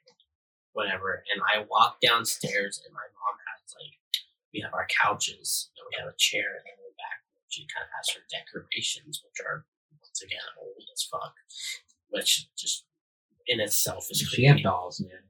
whatever. 0.72 1.22
And 1.32 1.42
I 1.44 1.64
walk 1.68 1.98
downstairs, 2.00 2.80
and 2.84 2.92
my 2.94 3.04
mom 3.12 3.36
has 3.52 3.74
like, 3.76 3.94
we 4.54 4.60
have 4.60 4.72
our 4.74 4.86
couches, 4.88 5.70
and 5.76 5.84
we 5.90 5.96
have 6.00 6.08
a 6.12 6.16
chair 6.18 6.56
in 6.64 6.76
the 6.80 6.92
back. 6.96 7.20
She 7.48 7.66
kind 7.68 7.84
of 7.84 7.90
has 7.96 8.08
her 8.16 8.24
decorations, 8.32 9.22
which 9.24 9.44
are 9.46 9.66
once 10.00 10.22
again 10.22 10.40
old 10.60 10.82
as 10.92 11.02
fuck, 11.04 11.34
which 12.08 12.48
just 12.56 12.86
in 13.46 13.60
itself 13.60 14.06
is 14.10 14.18
She 14.18 14.46
have 14.46 14.54
creepy. 14.56 14.62
dolls, 14.62 15.00
man. 15.00 15.28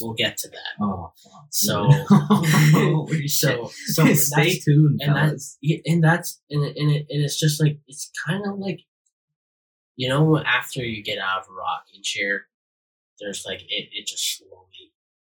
We'll 0.00 0.14
get 0.14 0.36
to 0.38 0.48
that. 0.48 0.82
Oh. 0.84 1.12
So- 1.50 1.88
So, 3.26 3.70
so 3.86 4.12
stay 4.14 4.58
tuned, 4.58 5.00
and 5.02 5.14
fellas. 5.14 5.58
that's 5.62 5.82
and 5.86 6.02
that's 6.04 6.40
and 6.50 6.64
it, 6.64 6.76
and, 6.76 6.90
it, 6.90 7.06
and 7.10 7.24
it's 7.24 7.38
just 7.38 7.60
like 7.62 7.78
it's 7.86 8.10
kind 8.26 8.42
of 8.46 8.58
like 8.58 8.80
you 9.96 10.08
know 10.08 10.38
after 10.38 10.82
you 10.82 11.02
get 11.02 11.18
out 11.18 11.42
of 11.42 11.48
a 11.48 11.52
rocking 11.52 12.02
chair 12.02 12.46
there's 13.20 13.44
like 13.46 13.62
it, 13.68 13.88
it 13.92 14.06
just 14.06 14.36
slowly 14.38 14.92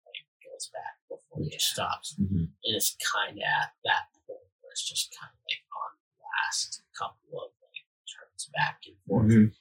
like 0.05 0.25
goes 0.43 0.69
back 0.73 0.97
before 1.09 1.43
it 1.45 1.51
just 1.53 1.77
Yeah. 1.77 1.83
stops 1.85 2.15
Mhm. 2.19 2.49
and 2.63 2.75
it's 2.75 2.95
kind 3.13 3.37
of 3.37 3.43
at 3.43 3.71
that 3.85 4.09
point 4.25 4.39
where 4.61 4.71
it's 4.71 4.87
just 4.87 5.15
kind 5.19 5.29
of 5.31 5.39
like 5.45 5.63
on 5.71 5.91
the 6.17 6.23
last 6.25 6.81
couple 6.97 7.39
of 7.39 7.51
like 7.61 7.85
turns 8.09 8.49
back 8.53 8.81
and 8.87 8.95
forth 9.07 9.31
Mhm. 9.31 9.51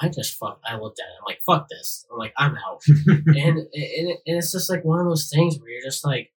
I 0.00 0.08
just 0.08 0.36
fuck 0.36 0.60
I 0.66 0.76
looked 0.76 1.00
at 1.00 1.04
it 1.04 1.18
I'm 1.20 1.24
like 1.26 1.40
fuck 1.46 1.68
this 1.68 2.06
I'm 2.10 2.18
like 2.18 2.32
I'm 2.36 2.56
out 2.56 2.82
and 3.08 3.26
and, 3.36 3.68
and 3.72 4.38
it's 4.38 4.52
just 4.52 4.70
like 4.70 4.84
one 4.84 5.00
of 5.00 5.06
those 5.06 5.30
things 5.32 5.58
where 5.58 5.70
you're 5.70 5.84
just 5.84 6.04
like 6.04 6.32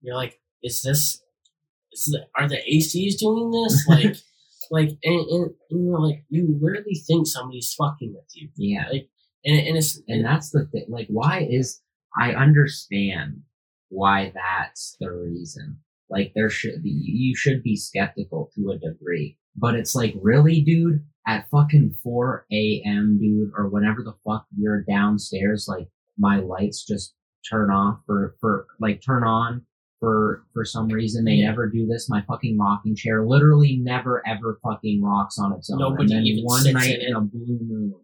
you're 0.00 0.16
like 0.16 0.40
is 0.62 0.82
this 0.82 1.22
is 1.92 2.04
the, 2.04 2.26
are 2.36 2.48
the 2.48 2.56
ACs 2.56 3.18
doing 3.18 3.50
this 3.50 3.86
like 3.88 4.16
like 4.70 4.98
and, 5.04 5.20
and, 5.20 5.50
and 5.70 5.86
you're 5.86 6.00
like 6.00 6.24
you 6.28 6.58
rarely 6.60 6.94
think 7.06 7.26
somebody's 7.26 7.74
fucking 7.74 8.14
with 8.14 8.24
you 8.34 8.48
yeah. 8.56 8.88
Like, 8.90 9.08
and, 9.44 9.58
and 9.58 9.76
it's 9.76 10.00
And 10.08 10.24
that's 10.24 10.50
the 10.50 10.66
thing. 10.66 10.86
Like, 10.88 11.08
why 11.08 11.46
is 11.48 11.80
I 12.18 12.32
understand 12.32 13.42
why 13.88 14.32
that's 14.34 14.96
the 15.00 15.10
reason. 15.10 15.78
Like, 16.08 16.32
there 16.34 16.50
should 16.50 16.82
be 16.82 16.90
you 16.90 17.34
should 17.36 17.62
be 17.62 17.76
skeptical 17.76 18.50
to 18.54 18.70
a 18.70 18.78
degree, 18.78 19.38
but 19.56 19.74
it's 19.74 19.94
like, 19.94 20.14
really, 20.20 20.60
dude, 20.60 21.04
at 21.26 21.48
fucking 21.50 21.96
four 22.02 22.46
a.m., 22.52 23.18
dude, 23.20 23.52
or 23.56 23.68
whenever 23.68 24.02
the 24.02 24.14
fuck 24.24 24.46
you're 24.56 24.82
downstairs, 24.82 25.66
like 25.68 25.88
my 26.18 26.38
lights 26.38 26.84
just 26.84 27.14
turn 27.48 27.70
off 27.70 27.98
for 28.06 28.34
for 28.40 28.66
like 28.80 29.00
turn 29.04 29.24
on 29.24 29.62
for 30.00 30.44
for 30.52 30.64
some 30.64 30.88
reason. 30.88 31.24
They 31.24 31.32
Yeah. 31.34 31.48
never 31.50 31.68
do 31.68 31.86
this. 31.86 32.08
My 32.08 32.22
fucking 32.22 32.58
rocking 32.58 32.94
chair 32.96 33.24
literally 33.24 33.78
never 33.82 34.22
ever 34.26 34.58
fucking 34.62 35.02
rocks 35.02 35.38
on 35.38 35.52
its 35.52 35.70
own. 35.70 35.78
Nobody 35.78 36.02
and 36.02 36.10
then 36.12 36.22
even 36.26 36.44
one 36.44 36.62
sits 36.62 36.74
night 36.74 36.98
in 37.00 37.08
in 37.10 37.14
a 37.16 37.20
blue 37.20 37.58
moon 37.62 37.94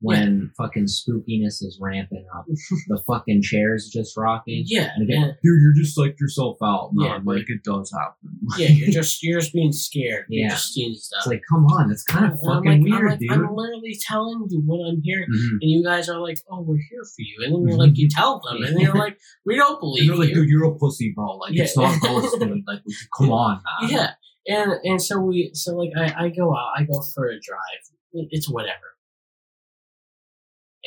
when 0.00 0.52
fucking 0.56 0.84
spookiness 0.86 1.62
is 1.62 1.78
ramping 1.80 2.24
up. 2.36 2.44
the 2.88 3.02
fucking 3.06 3.42
chair's 3.42 3.88
just 3.88 4.16
rocking. 4.16 4.62
yeah 4.66 4.90
And 4.94 5.08
again, 5.08 5.22
and, 5.24 5.32
dude, 5.42 5.60
you're 5.60 5.74
just 5.74 5.98
like 5.98 6.18
yourself 6.20 6.56
out. 6.62 6.90
No, 6.92 7.04
Yeah, 7.06 7.12
I'm 7.14 7.24
like 7.24 7.44
it 7.48 7.64
does 7.64 7.92
happen. 7.92 8.30
yeah 8.58 8.68
you're 8.68 8.90
just 8.90 9.22
you're 9.22 9.40
just 9.40 9.52
being 9.52 9.72
scared 9.72 10.26
you're 10.28 10.44
Yeah. 10.44 10.50
just 10.50 10.72
seeing 10.72 10.94
stuff 10.94 11.18
It's 11.20 11.26
like, 11.26 11.42
come 11.50 11.64
on, 11.66 11.90
it's 11.90 12.04
kind 12.04 12.26
of 12.26 12.38
And 12.40 12.50
I'm 12.50 12.56
fucking 12.64 12.70
like, 12.84 12.92
I'm 12.92 12.98
weird, 13.00 13.10
like, 13.10 13.18
dude. 13.20 13.30
I'm 13.32 13.54
literally 13.54 13.96
telling 14.08 14.46
you 14.50 14.60
what 14.64 14.86
I'm 14.88 15.00
hearing 15.02 15.28
Mhm. 15.30 15.58
and 15.62 15.70
you 15.70 15.82
guys 15.84 16.08
are 16.08 16.20
like 16.20 16.38
oh 16.50 16.60
we're 16.62 16.76
here 16.90 17.02
for 17.04 17.20
you 17.22 17.44
and 17.44 17.54
then 17.54 17.68
you're 17.68 17.78
like 17.78 17.96
you 17.98 18.08
tell 18.08 18.40
them 18.40 18.62
and 18.62 18.80
you're 18.80 18.94
like 18.94 19.18
we 19.44 19.56
don't 19.56 19.72
And 19.72 19.80
believe 19.80 20.06
they're 20.08 20.16
like, 20.16 20.28
you 20.28 20.34
dude, 20.36 20.48
you're 20.48 20.64
a 20.64 20.74
pussy, 20.76 21.12
bro. 21.14 21.36
Like, 21.38 21.52
Yeah. 21.54 21.64
it's 21.64 21.76
not 21.76 22.00
ghost, 22.00 22.38
dude. 22.38 22.62
Like, 22.66 22.82
come 23.16 23.32
on, 23.32 23.60
man. 23.82 23.90
yeah 23.90 24.10
and 24.46 24.72
and 24.84 25.02
so 25.02 25.18
we 25.18 25.50
so 25.54 25.76
like 25.76 25.90
i 25.96 26.24
i 26.24 26.28
go 26.28 26.52
out 26.54 26.70
i 26.76 26.84
go 26.84 27.02
for 27.14 27.26
a 27.26 27.38
drive 27.40 27.82
it's 28.30 28.48
whatever 28.48 28.94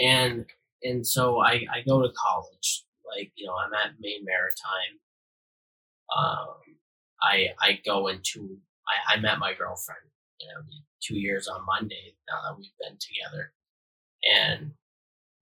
and 0.01 0.45
and 0.83 1.05
so 1.05 1.39
i 1.39 1.53
i 1.73 1.81
go 1.87 2.01
to 2.01 2.09
college 2.17 2.85
like 3.15 3.31
you 3.35 3.45
know 3.45 3.55
i'm 3.55 3.73
at 3.73 3.91
maine 3.99 4.25
maritime 4.25 4.99
um 6.17 6.47
i 7.21 7.47
i 7.61 7.79
go 7.85 8.07
into 8.07 8.57
i 8.87 9.15
i 9.15 9.19
met 9.19 9.39
my 9.39 9.53
girlfriend 9.53 9.99
you 10.39 10.47
know 10.47 10.61
two 11.01 11.19
years 11.19 11.47
on 11.47 11.65
monday 11.65 12.13
now 12.29 12.41
that 12.41 12.57
we've 12.57 12.71
been 12.79 12.97
together 12.99 13.53
and 14.23 14.71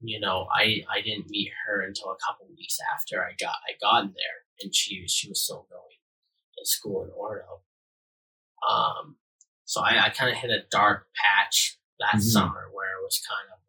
you 0.01 0.19
know 0.19 0.47
i 0.53 0.83
i 0.93 1.01
didn't 1.01 1.29
meet 1.29 1.51
her 1.65 1.81
until 1.81 2.07
a 2.11 2.17
couple 2.25 2.47
weeks 2.57 2.77
after 2.93 3.23
i 3.23 3.31
got 3.39 3.55
i 3.67 3.73
got 3.81 4.03
in 4.03 4.09
there 4.09 4.39
and 4.61 4.75
she 4.75 5.07
she 5.07 5.29
was 5.29 5.41
still 5.43 5.67
going 5.69 5.81
to 6.57 6.65
school 6.65 7.03
in 7.03 7.09
Orono. 7.11 7.61
Um, 8.67 9.15
so 9.65 9.81
I, 9.81 10.05
I 10.05 10.09
kind 10.09 10.31
of 10.31 10.37
hit 10.37 10.51
a 10.51 10.63
dark 10.69 11.07
patch 11.15 11.77
that 11.99 12.15
Mhm. 12.15 12.21
summer 12.21 12.69
where 12.73 12.97
it 12.99 13.03
was 13.03 13.19
kind 13.27 13.47
of 13.53 13.59
like, 13.59 13.59
you 13.59 13.68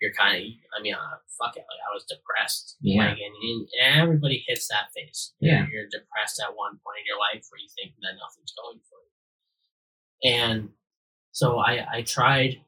you're 0.00 0.12
kind 0.14 0.36
of, 0.36 0.42
I 0.76 0.82
mean, 0.82 0.94
uh, 0.94 1.16
fuck 1.38 1.56
it, 1.56 1.64
like 1.68 1.82
I 1.84 1.92
was 1.94 2.04
depressed. 2.08 2.76
Yeah. 2.80 3.08
Like, 3.08 3.18
and, 3.18 3.34
and 3.42 3.68
everybody 4.00 4.44
hits 4.46 4.68
that 4.68 4.88
phase. 4.94 5.32
Yeah. 5.40 5.66
You're, 5.70 5.82
you're 5.82 5.88
depressed 5.90 6.40
at 6.42 6.56
one 6.56 6.80
point 6.84 7.00
in 7.00 7.06
your 7.06 7.18
life 7.18 7.44
where 7.50 7.60
you 7.60 7.68
think 7.76 7.94
that 8.00 8.16
nothing's 8.16 8.52
going 8.56 8.80
for 8.88 8.98
you. 8.98 10.32
And 10.32 10.68
so 11.32 11.58
I, 11.58 11.86
I 11.92 12.02
tried 12.02 12.60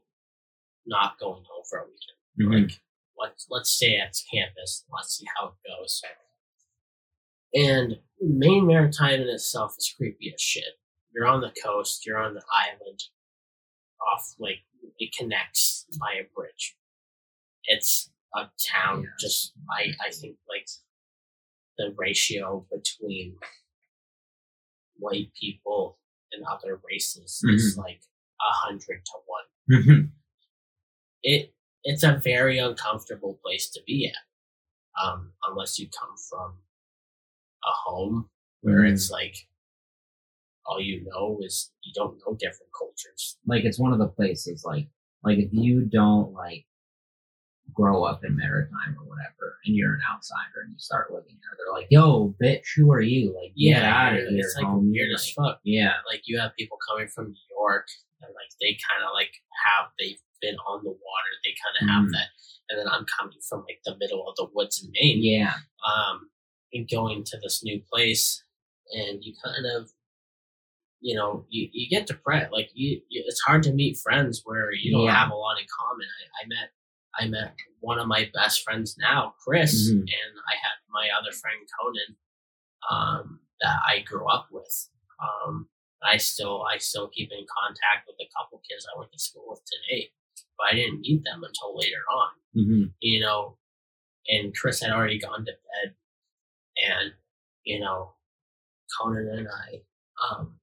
not 0.86 1.18
going 1.18 1.42
home 1.48 1.64
for 1.68 1.78
a 1.78 1.84
weekend 1.84 2.18
Mhm. 2.40 2.62
like 2.70 2.80
let's 3.18 3.46
let's 3.50 3.70
stay 3.70 3.98
at 3.98 4.16
campus 4.32 4.84
let's 4.92 5.16
see 5.18 5.26
how 5.36 5.48
it 5.48 5.54
goes 5.68 6.02
and 7.54 7.98
maine 8.20 8.66
maritime 8.66 9.20
in 9.20 9.28
itself 9.28 9.74
is 9.78 9.94
creepy 9.96 10.32
as 10.34 10.40
shit 10.40 10.64
you're 11.14 11.26
on 11.26 11.40
the 11.40 11.52
coast 11.62 12.04
you're 12.06 12.18
on 12.18 12.34
the 12.34 12.42
island 12.52 13.00
off 14.12 14.34
like 14.38 14.60
it 14.98 15.14
connects 15.16 15.86
by 16.00 16.14
a 16.14 16.24
bridge 16.34 16.74
it's 17.66 18.10
a 18.34 18.48
town 18.72 19.06
just 19.20 19.52
i 19.70 19.86
i 20.06 20.10
think 20.10 20.36
like 20.48 20.66
the 21.78 21.94
ratio 21.96 22.66
between 22.70 23.36
white 24.98 25.30
people 25.40 25.98
and 26.32 26.44
other 26.46 26.80
races 26.88 27.42
is 27.48 27.76
like 27.78 28.00
a 28.40 28.52
hundred 28.66 29.04
to 29.04 29.12
one 29.26 29.44
Mhm. 29.82 30.10
it 31.22 31.54
it's 31.84 32.02
a 32.04 32.20
very 32.22 32.58
uncomfortable 32.58 33.38
place 33.42 33.68
to 33.70 33.80
be 33.86 34.06
at 34.08 35.02
um, 35.04 35.32
unless 35.48 35.78
you 35.78 35.88
come 35.88 36.14
from 36.30 36.58
a 37.64 37.72
home 37.84 38.30
where 38.60 38.80
Mhm. 38.82 38.92
it's 38.92 39.10
like 39.10 39.36
all 40.66 40.80
you 40.80 41.04
know 41.04 41.38
is 41.42 41.72
you 41.82 41.92
don't 41.94 42.18
know 42.24 42.34
different 42.38 42.70
cultures 42.78 43.38
like 43.46 43.64
it's 43.64 43.78
one 43.80 43.92
of 43.92 43.98
the 43.98 44.08
places 44.08 44.64
like 44.64 44.88
like 45.24 45.38
if 45.38 45.52
you 45.52 45.84
don't 45.84 46.32
like 46.32 46.66
grow 47.74 48.04
up 48.04 48.24
in 48.24 48.36
maritime 48.36 48.96
or 48.98 49.04
whatever 49.04 49.58
and 49.64 49.74
you're 49.76 49.94
an 49.94 50.00
outsider 50.12 50.60
and 50.64 50.72
you 50.72 50.78
start 50.78 51.12
living 51.12 51.36
there 51.40 51.56
they're 51.56 51.72
like 51.72 51.86
yo 51.90 52.34
bitch 52.42 52.66
who 52.76 52.92
are 52.92 53.00
you 53.00 53.34
like 53.40 53.52
get 53.56 53.82
out 53.82 54.12
of 54.14 54.20
here 54.28 54.38
it's 54.38 54.54
like 54.56 54.66
homie. 54.66 54.90
weird 54.90 55.10
as 55.14 55.30
fuck 55.30 55.60
yeah 55.64 55.94
like 56.08 56.22
you 56.26 56.38
have 56.38 56.50
people 56.58 56.78
coming 56.88 57.08
from 57.08 57.26
new 57.28 57.46
york 57.58 57.86
and 58.20 58.30
like 58.34 58.50
they 58.60 58.76
kind 58.88 59.02
of 59.06 59.10
like 59.14 59.32
have 59.66 59.86
they've 59.98 60.20
been 60.40 60.56
on 60.68 60.82
the 60.84 60.90
water 60.90 61.32
they 61.44 61.54
kind 61.62 61.76
of 61.80 61.88
have 61.94 62.04
Mhm. 62.08 62.12
that 62.12 62.28
and 62.70 62.78
then 62.80 62.88
i'm 62.88 63.06
coming 63.18 63.38
from 63.48 63.60
like 63.68 63.80
the 63.84 63.96
middle 63.98 64.28
of 64.28 64.34
the 64.36 64.46
woods 64.54 64.82
in 64.84 64.90
maine 64.92 65.22
yeah 65.22 65.54
um, 65.86 66.28
and 66.72 66.88
going 66.88 67.22
to 67.24 67.36
this 67.42 67.62
new 67.62 67.82
place, 67.92 68.42
and 68.94 69.22
you 69.22 69.34
kind 69.44 69.66
of, 69.76 69.90
you 71.00 71.14
know, 71.14 71.44
you, 71.50 71.68
you 71.72 71.88
get 71.90 72.06
depressed. 72.06 72.52
Like 72.52 72.70
you, 72.72 73.00
you, 73.08 73.22
it's 73.26 73.40
hard 73.42 73.62
to 73.64 73.72
meet 73.72 73.98
friends 73.98 74.40
where 74.44 74.72
you 74.72 74.92
don't 74.92 75.02
Yeah. 75.04 75.14
have 75.18 75.30
a 75.30 75.34
lot 75.34 75.58
in 75.60 75.66
common. 75.68 76.06
I, 76.06 76.44
I 76.44 76.48
met, 76.48 76.70
I 77.18 77.26
met 77.28 77.54
one 77.80 77.98
of 77.98 78.06
my 78.08 78.30
best 78.32 78.62
friends 78.62 78.96
now, 78.98 79.34
Chris, 79.44 79.90
Mhm. 79.90 80.00
and 80.00 80.32
I 80.48 80.54
had 80.56 80.78
my 80.88 81.08
other 81.18 81.32
friend 81.32 81.68
Conan, 81.78 82.16
um, 82.90 83.40
that 83.60 83.80
I 83.86 84.00
grew 84.00 84.28
up 84.30 84.48
with. 84.50 84.88
Um, 85.20 85.68
I 86.02 86.16
still, 86.16 86.62
I 86.64 86.78
still 86.78 87.08
keep 87.08 87.30
in 87.30 87.46
contact 87.46 88.06
with 88.08 88.16
a 88.20 88.28
couple 88.36 88.58
kids 88.68 88.86
I 88.92 88.98
went 88.98 89.12
to 89.12 89.18
school 89.18 89.44
with 89.48 89.62
today, 89.64 90.12
but 90.58 90.68
I 90.68 90.74
didn't 90.74 91.00
meet 91.00 91.22
them 91.24 91.44
until 91.44 91.76
later 91.76 92.02
on 92.10 92.30
hmm 92.54 92.84
you 93.00 93.20
know, 93.20 93.58
and 94.28 94.54
Chris 94.56 94.80
had 94.80 94.90
already 94.90 95.18
gone 95.18 95.44
to 95.44 95.52
bed, 95.52 95.96
and 96.76 97.14
you 97.64 97.78
know, 97.80 98.14
Conan 98.98 99.28
and 99.28 99.48
I, 99.48 99.84
um, 100.28 100.60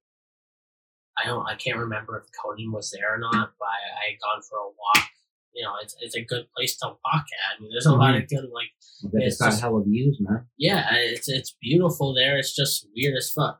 I 1.17 1.25
don't, 1.25 1.45
I 1.47 1.55
can't 1.55 1.77
remember 1.77 2.17
if 2.19 2.29
Conan 2.41 2.71
was 2.71 2.91
there 2.91 3.13
or 3.15 3.17
not, 3.17 3.53
but 3.59 3.65
I, 3.67 4.05
I 4.07 4.11
had 4.11 4.19
gone 4.19 4.41
for 4.41 4.57
a 4.57 4.67
walk. 4.67 5.09
You 5.53 5.63
know, 5.65 5.73
it's 5.81 5.95
it's 5.99 6.15
a 6.15 6.21
good 6.23 6.45
place 6.55 6.77
to 6.77 6.87
walk 6.87 6.95
at. 7.25 7.57
I 7.57 7.61
mean, 7.61 7.69
there's 7.73 7.85
a 7.85 7.93
lot 7.95 8.15
of 8.15 8.27
good 8.27 8.45
like, 8.53 8.69
It's 9.13 9.37
got 9.41 9.59
hella 9.59 9.83
views 9.83 10.17
man 10.19 10.45
yeah, 10.57 10.87
it's 10.93 11.27
it's 11.27 11.55
beautiful 11.61 12.13
there. 12.13 12.37
It's 12.37 12.55
just 12.55 12.87
weird 12.95 13.15
as 13.17 13.31
fuck, 13.31 13.59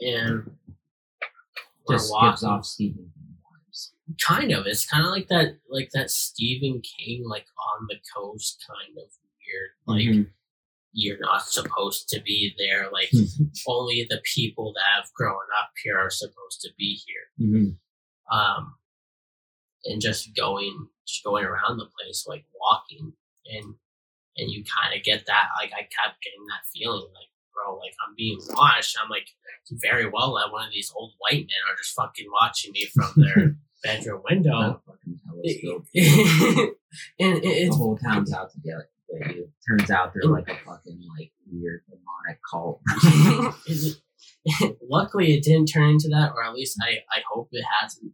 and 0.00 0.50
just 1.90 2.10
gives 2.10 2.10
walking. 2.10 2.48
off 2.48 2.64
Stephen 2.64 3.10
King 3.14 3.36
vibes. 3.42 3.90
kind 4.26 4.52
of 4.52 4.66
it's 4.66 4.86
kind 4.86 5.04
of 5.04 5.10
like 5.10 5.28
that 5.28 5.58
like 5.68 5.90
that 5.94 6.10
stephen 6.10 6.80
king 6.98 7.24
like 7.28 7.46
on 7.72 7.86
the 7.88 7.96
coast 8.14 8.62
kind 8.66 8.96
of 8.98 9.04
weird 9.40 9.70
like 9.86 10.06
Mhm. 10.06 10.30
you're 10.92 11.18
not 11.20 11.42
supposed 11.48 12.08
to 12.10 12.20
be 12.22 12.54
there. 12.58 12.88
Like 12.92 13.10
only 13.66 14.06
the 14.08 14.20
people 14.34 14.72
that 14.76 14.84
have 14.96 15.12
grown 15.14 15.46
up 15.60 15.70
here 15.82 15.98
are 15.98 16.10
supposed 16.10 16.60
to 16.62 16.70
be 16.78 17.00
here. 17.06 17.46
Mm-hmm. 17.48 18.36
Um, 18.38 18.74
and 19.84 20.00
just 20.00 20.34
going, 20.34 20.88
just 21.06 21.24
going 21.24 21.44
around 21.44 21.78
the 21.78 21.88
place, 21.98 22.24
like 22.28 22.44
walking, 22.58 23.12
and 23.46 23.74
and 24.36 24.50
you 24.50 24.64
kind 24.64 24.96
of 24.96 25.04
get 25.04 25.26
that. 25.26 25.48
Like 25.60 25.72
I 25.72 25.82
kept 25.82 26.22
getting 26.22 26.44
that 26.48 26.66
feeling, 26.72 27.06
like 27.14 27.30
bro, 27.52 27.76
like 27.76 27.94
I'm 28.06 28.14
being 28.16 28.38
watched. 28.50 28.96
I'm 29.02 29.10
like 29.10 29.28
very 29.70 30.08
well 30.08 30.34
that 30.34 30.52
one 30.52 30.66
of 30.66 30.72
these 30.72 30.92
old 30.94 31.12
white 31.18 31.46
men 31.46 31.62
are 31.70 31.76
just 31.76 31.94
fucking 31.94 32.26
watching 32.32 32.72
me 32.72 32.86
from 32.94 33.12
their 33.16 33.56
bedroom 33.82 34.22
window. 34.28 34.60
That 34.60 34.80
fucking 34.86 35.20
telescope. 35.26 35.86
and 37.20 37.38
it, 37.38 37.42
the 37.42 37.64
it's 37.66 37.76
whole 37.76 37.96
town's 37.96 38.32
out 38.32 38.50
to 38.52 38.60
get 38.60 38.74
you. 39.36 39.48
Turns 39.68 39.90
out 39.90 40.12
they're 40.14 40.30
like 40.30 40.48
a 40.48 40.56
fucking 40.64 41.00
like 41.16 41.32
weird 41.50 41.82
demonic 41.88 42.40
cult. 42.50 42.80
luckily 44.90 45.34
it 45.34 45.42
didn't 45.42 45.66
turn 45.66 45.90
into 45.90 46.08
that, 46.10 46.32
or 46.34 46.44
at 46.44 46.52
least 46.54 46.76
I, 46.82 46.98
I 47.10 47.22
hope 47.32 47.48
it 47.52 47.64
hasn't. 47.80 48.12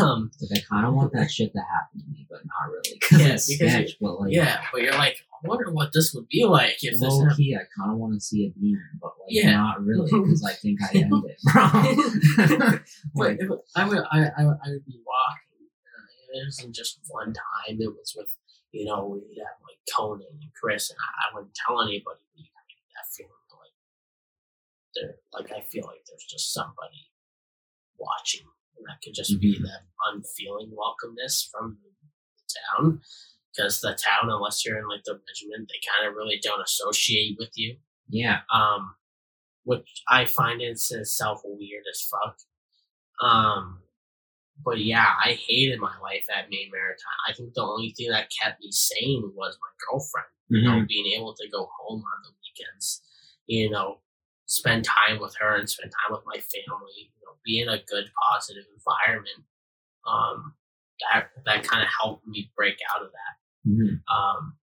Um, 0.00 0.30
like 0.50 0.60
I 0.60 0.74
kind 0.74 0.86
of 0.86 0.94
want 0.94 1.12
that 1.12 1.30
shit 1.30 1.52
to 1.52 1.58
happen 1.60 2.00
to 2.00 2.06
me, 2.10 2.26
but 2.30 2.40
not 2.44 2.70
really. 2.70 2.98
Yeah, 3.26 3.34
it's 3.34 3.46
because 3.48 3.72
sketch, 3.72 3.96
but 4.00 4.20
like 4.20 4.32
yeah, 4.32 4.60
but 4.72 4.82
you're 4.82 4.92
like, 4.94 5.16
I 5.44 5.48
wonder 5.48 5.70
what 5.70 5.90
this 5.92 6.12
would 6.14 6.28
be 6.28 6.44
like 6.44 6.76
if 6.82 6.98
this 6.98 7.02
low 7.02 7.28
key, 7.36 7.54
I 7.54 7.64
kind 7.78 7.92
of 7.92 7.98
want 7.98 8.14
to 8.14 8.20
see 8.20 8.46
a 8.46 8.50
demon, 8.58 8.82
but 9.00 9.12
like 9.20 9.28
Yeah. 9.30 9.52
not 9.52 9.84
really 9.84 10.10
because 10.10 10.44
I 10.44 10.52
think 10.54 10.80
I 10.82 10.88
end 10.96 11.12
it, 11.26 11.38
bro. 11.52 12.78
Like, 13.14 13.36
if 13.40 13.50
I 13.76 13.88
would, 13.88 13.98
I, 14.10 14.18
I, 14.24 14.42
I 14.42 14.68
would 14.72 14.86
be 14.86 15.00
walking. 15.04 15.68
Uh, 15.84 16.40
it 16.40 16.44
wasn't 16.46 16.74
just 16.74 17.00
one 17.08 17.32
time. 17.32 17.76
It 17.80 17.88
was 17.88 18.14
with, 18.16 18.28
you 18.72 18.84
know, 18.86 19.06
we 19.06 19.20
had 19.38 19.56
like 19.64 19.78
Conan 19.94 20.26
and 20.40 20.50
Chris, 20.60 20.90
and 20.90 20.98
I, 21.00 21.30
I 21.30 21.34
wouldn't 21.34 21.54
tell 21.54 21.80
anybody. 21.82 22.02
But 22.04 22.20
you 22.34 22.44
kind 22.44 22.64
of 22.64 22.68
get 22.72 22.88
that 22.96 23.08
feeling 23.12 23.32
of, 23.52 23.58
like 23.60 23.76
there, 25.00 25.16
like 25.32 25.52
I 25.52 25.60
feel 25.62 25.84
like 25.86 26.04
there's 26.06 26.24
just 26.24 26.52
somebody 26.52 27.10
watching, 27.98 28.46
and 28.76 28.86
that 28.86 29.00
could 29.02 29.14
just 29.14 29.40
be 29.40 29.58
Mhm. 29.58 29.62
that 29.62 29.86
unfeeling 30.06 30.70
welcomeness 30.72 31.48
from 31.50 31.80
the 31.82 31.90
town. 32.78 33.02
Because 33.52 33.80
the 33.80 33.94
town, 33.94 34.30
unless 34.30 34.64
you're 34.64 34.78
in 34.78 34.88
like 34.88 35.04
the 35.04 35.14
regiment, 35.26 35.68
they 35.70 35.80
kind 35.94 36.06
of 36.06 36.14
really 36.14 36.38
don't 36.38 36.60
associate 36.62 37.36
with 37.38 37.50
you 37.56 37.78
yeah, 38.08 38.42
um, 38.52 38.94
which 39.64 40.02
I 40.08 40.26
find 40.26 40.62
in 40.62 40.70
itself 40.72 41.40
weird 41.44 41.84
as 41.90 42.02
fuck. 42.02 42.38
Um, 43.20 43.82
but 44.64 44.78
yeah, 44.78 45.14
I 45.24 45.32
hated 45.34 45.80
my 45.80 45.98
life 45.98 46.26
at 46.30 46.48
Maine 46.50 46.70
Maritime. 46.70 47.18
I 47.28 47.32
think 47.32 47.54
the 47.54 47.62
only 47.62 47.90
thing 47.96 48.10
that 48.10 48.30
kept 48.30 48.60
me 48.60 48.70
sane 48.70 49.32
was 49.34 49.58
my 49.60 49.68
girlfriend. 49.90 50.28
You 50.48 50.62
know, 50.62 50.76
Mhm. 50.82 50.88
being 50.88 51.06
able 51.18 51.34
to 51.34 51.48
go 51.48 51.68
home 51.80 52.04
on 52.04 52.22
the 52.22 52.30
weekends, 52.40 53.02
you 53.46 53.68
know, 53.68 54.00
spend 54.56 54.84
time 54.84 55.20
with 55.20 55.34
her 55.40 55.56
and 55.56 55.68
spend 55.68 55.92
time 55.92 56.16
with 56.16 56.24
my 56.26 56.40
family. 56.40 57.12
You 57.14 57.22
know, 57.26 57.34
be 57.44 57.60
in 57.60 57.68
a 57.68 57.78
good, 57.86 58.06
positive 58.32 58.64
environment. 58.74 59.44
Um, 60.06 60.54
that 61.12 61.30
that 61.44 61.62
kind 61.64 61.82
of 61.82 61.88
helped 62.00 62.26
me 62.26 62.50
break 62.56 62.78
out 62.94 63.02
of 63.04 63.10
that. 63.12 63.34
Mhm. 63.70 64.00
Um, 64.08 64.56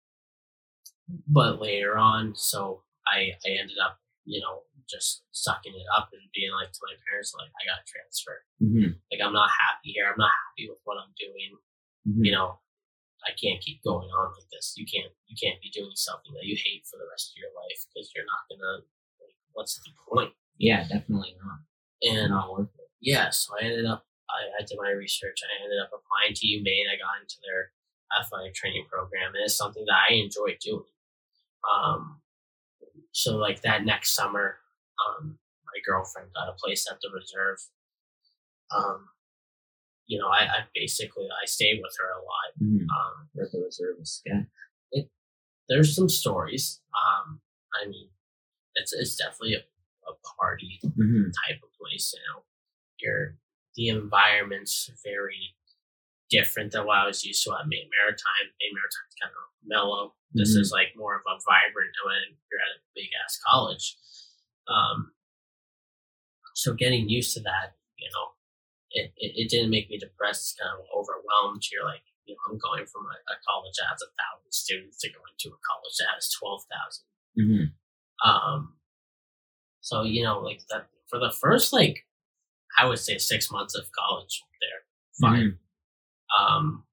but 1.26 1.60
later 1.60 1.98
on, 1.98 2.34
so 2.36 2.82
I, 3.06 3.34
I 3.46 3.50
ended 3.58 3.78
up, 3.82 3.98
you 4.24 4.40
know, 4.40 4.62
just 4.88 5.22
sucking 5.32 5.74
it 5.74 5.86
up 5.96 6.10
and 6.12 6.22
being 6.34 6.50
like 6.52 6.70
to 6.70 6.82
my 6.86 6.94
parents, 7.08 7.34
like, 7.34 7.50
I 7.58 7.62
got 7.66 7.86
transferred. 7.86 8.44
Mhm. 8.62 8.94
Like, 9.10 9.22
I'm 9.22 9.32
not 9.34 9.50
happy 9.50 9.90
here. 9.94 10.06
I'm 10.06 10.18
not 10.18 10.30
happy 10.30 10.68
with 10.70 10.78
what 10.84 10.98
I'm 10.98 11.10
doing. 11.18 11.50
Mhm. 12.06 12.24
You 12.26 12.32
know, 12.32 12.58
I 13.26 13.32
can't 13.34 13.60
keep 13.62 13.82
going 13.82 14.08
on 14.10 14.32
like 14.38 14.48
this. 14.50 14.74
You 14.76 14.86
can't, 14.86 15.12
you 15.26 15.36
can't 15.38 15.60
be 15.60 15.70
doing 15.70 15.94
something 15.94 16.32
that 16.34 16.46
you 16.46 16.56
hate 16.58 16.86
for 16.86 16.96
the 16.98 17.06
rest 17.10 17.32
of 17.34 17.38
your 17.42 17.50
life 17.58 17.80
because 17.90 18.10
you're 18.14 18.26
not 18.26 18.46
gonna, 18.50 18.86
what's 19.52 19.76
the 19.80 19.90
point? 20.08 20.32
yeah, 20.58 20.82
definitely 20.88 21.34
not. 21.42 21.60
And 22.02 22.30
not 22.30 22.52
worth 22.52 22.68
it. 22.78 22.88
yeah, 23.00 23.30
so 23.30 23.52
I 23.60 23.64
ended 23.64 23.86
up, 23.86 24.04
I, 24.28 24.62
I 24.62 24.64
did 24.66 24.78
my 24.80 24.90
research. 24.90 25.38
I 25.42 25.64
ended 25.64 25.78
up 25.82 25.90
applying 25.92 26.34
to 26.34 26.46
UMaine. 26.46 26.88
I 26.92 26.96
got 27.00 27.20
into 27.22 27.36
their 27.44 27.72
athletic 28.18 28.54
training 28.54 28.86
program, 28.90 29.32
and 29.34 29.44
it's 29.44 29.56
something 29.56 29.84
that 29.86 30.00
I 30.10 30.14
enjoy 30.14 30.56
doing. 30.60 30.84
Um, 31.64 32.20
so 33.12 33.36
like 33.36 33.62
that 33.62 33.84
next 33.84 34.14
summer, 34.14 34.56
um, 35.00 35.38
my 35.66 35.80
girlfriend 35.86 36.28
got 36.34 36.48
a 36.48 36.52
place 36.52 36.86
at 36.90 36.98
the 37.00 37.08
reserve. 37.14 37.58
Um, 38.74 39.08
you 40.06 40.18
know, 40.18 40.28
I, 40.28 40.42
I 40.44 40.58
basically 40.74 41.26
I 41.30 41.46
stayed 41.46 41.80
with 41.82 41.94
her 41.98 42.10
a 42.10 42.22
lot. 42.22 42.50
Mhm. 42.62 42.82
Um, 42.84 43.28
Worth 43.34 43.52
the 43.52 43.60
reserve 43.64 43.96
is 44.00 44.20
sketch. 44.24 45.06
there's 45.68 45.94
some 45.94 46.08
stories. 46.08 46.80
Um, 46.94 47.40
I 47.80 47.86
mean, 47.88 48.08
it's 48.80 48.92
it's 48.92 49.16
definitely 49.16 49.54
a, 49.54 49.62
a 50.08 50.14
party 50.38 50.80
Mhm. 50.84 51.30
type 51.46 51.60
of 51.62 51.70
place. 51.78 52.14
You 52.16 52.22
know, 52.32 52.44
your 53.00 53.36
the 53.76 53.88
environment's 53.88 54.90
very 55.04 55.54
different 56.30 56.72
than 56.72 56.86
what 56.86 56.98
I 56.98 57.06
was 57.06 57.24
used 57.24 57.42
to 57.44 57.52
at 57.54 57.66
Maine 57.68 57.90
Maritime. 57.98 58.46
Maine 58.60 58.74
Maritime's 58.74 59.16
kind 59.20 59.32
of 59.34 59.44
mellow. 59.64 60.14
This 60.32 60.56
Mhm. 60.56 60.60
is 60.60 60.70
like 60.72 60.94
more 60.96 61.14
of 61.16 61.22
a 61.26 61.38
vibrant 61.48 61.94
when 62.04 62.38
you're 62.50 62.60
at 62.60 62.76
a 62.78 62.80
big 62.94 63.10
ass 63.24 63.38
college. 63.46 63.96
Um, 64.68 65.12
so 66.54 66.74
getting 66.74 67.08
used 67.08 67.34
to 67.34 67.40
that, 67.40 67.76
you 67.96 68.08
know, 68.14 68.26
it, 68.90 69.12
it, 69.16 69.32
it 69.36 69.50
didn't 69.50 69.70
make 69.70 69.88
me 69.88 69.98
depressed, 69.98 70.58
kind 70.58 70.70
of 70.78 70.86
overwhelmed. 70.94 71.62
You're 71.72 71.84
like, 71.84 72.02
you 72.26 72.34
know, 72.34 72.42
I'm 72.52 72.58
going 72.58 72.86
from 72.86 73.06
a, 73.06 73.16
a 73.32 73.36
college 73.46 73.74
that 73.78 73.90
has 73.90 74.02
a 74.02 74.10
thousand 74.18 74.52
students 74.52 74.98
to 74.98 75.08
going 75.10 75.34
to 75.38 75.48
a 75.50 75.58
college 75.66 75.96
that 75.98 76.14
has 76.14 76.30
twelve 76.30 76.62
thousand. 76.70 77.06
Um, 78.24 78.74
so 79.80 80.02
you 80.02 80.22
know, 80.22 80.40
like 80.40 80.60
that 80.70 80.88
for 81.08 81.18
the 81.18 81.30
first 81.40 81.72
like, 81.72 82.06
I 82.78 82.86
would 82.86 82.98
say 82.98 83.18
six 83.18 83.50
months 83.50 83.74
of 83.74 83.84
college 83.92 84.42
there, 84.60 85.28
fine. 85.30 85.58
Mhm. 86.38 86.46
Um, 86.56 86.84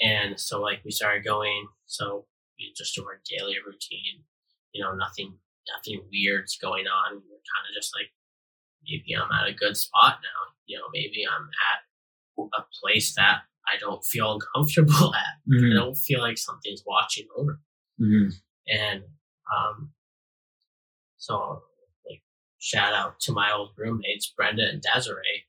and 0.00 0.38
so 0.38 0.60
like 0.60 0.80
we 0.84 0.90
started 0.90 1.24
going, 1.24 1.68
so 1.86 2.26
we 2.58 2.72
just 2.76 2.94
do 2.94 3.04
our 3.04 3.20
daily 3.28 3.56
routine. 3.64 4.22
You 4.72 4.84
know, 4.84 4.94
nothing, 4.94 5.38
nothing 5.74 6.02
weird's 6.12 6.58
going 6.58 6.84
on. 6.86 7.14
We're 7.14 7.20
kind 7.54 7.66
of 7.68 7.74
just 7.74 7.94
like, 7.96 8.10
maybe 8.86 9.14
I'm 9.16 9.30
at 9.32 9.48
a 9.48 9.54
good 9.54 9.76
spot 9.76 10.18
now. 10.22 10.52
You 10.66 10.78
know, 10.78 10.84
maybe 10.92 11.24
I'm 11.26 11.48
at 11.72 12.48
a 12.54 12.62
place 12.82 13.14
that 13.14 13.42
I 13.66 13.78
don't 13.80 14.04
feel 14.04 14.32
uncomfortable 14.34 15.14
at. 15.14 15.40
I 15.50 15.54
Mhm. 15.62 15.74
don't 15.74 15.94
feel 15.96 16.20
like 16.20 16.38
something's 16.38 16.82
watching 16.86 17.26
over. 17.36 17.60
me. 17.98 18.06
Mhm. 18.06 18.32
And 18.68 19.04
um, 19.54 19.92
so, 21.18 21.62
like, 22.08 22.22
shout 22.58 22.92
out 22.92 23.20
to 23.20 23.32
my 23.32 23.52
old 23.52 23.70
roommates, 23.76 24.32
Brenda 24.36 24.68
and 24.68 24.82
Desiree. 24.82 25.44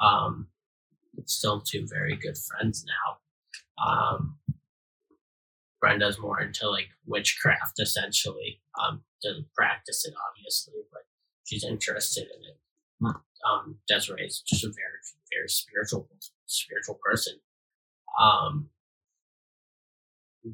Um, 0.00 0.48
still 1.24 1.60
two 1.60 1.86
very 1.88 2.16
good 2.16 2.36
friends 2.36 2.84
now. 2.84 3.86
Um, 3.86 4.36
Brenda's 5.80 6.18
more 6.18 6.40
into 6.40 6.68
like 6.68 6.88
witchcraft, 7.06 7.78
essentially. 7.78 8.60
Um, 8.82 9.02
doesn't 9.22 9.52
practice 9.54 10.04
it, 10.06 10.14
obviously, 10.30 10.74
but 10.92 11.02
she's 11.44 11.64
interested 11.64 12.24
in 12.24 12.50
it. 12.50 12.58
Um, 13.46 13.76
Desiree 13.86 14.24
is 14.24 14.40
just 14.40 14.64
a 14.64 14.68
very, 14.68 15.00
very 15.30 15.48
spiritual, 15.48 16.08
spiritual 16.46 16.98
person. 17.04 17.34
Um, 18.20 18.70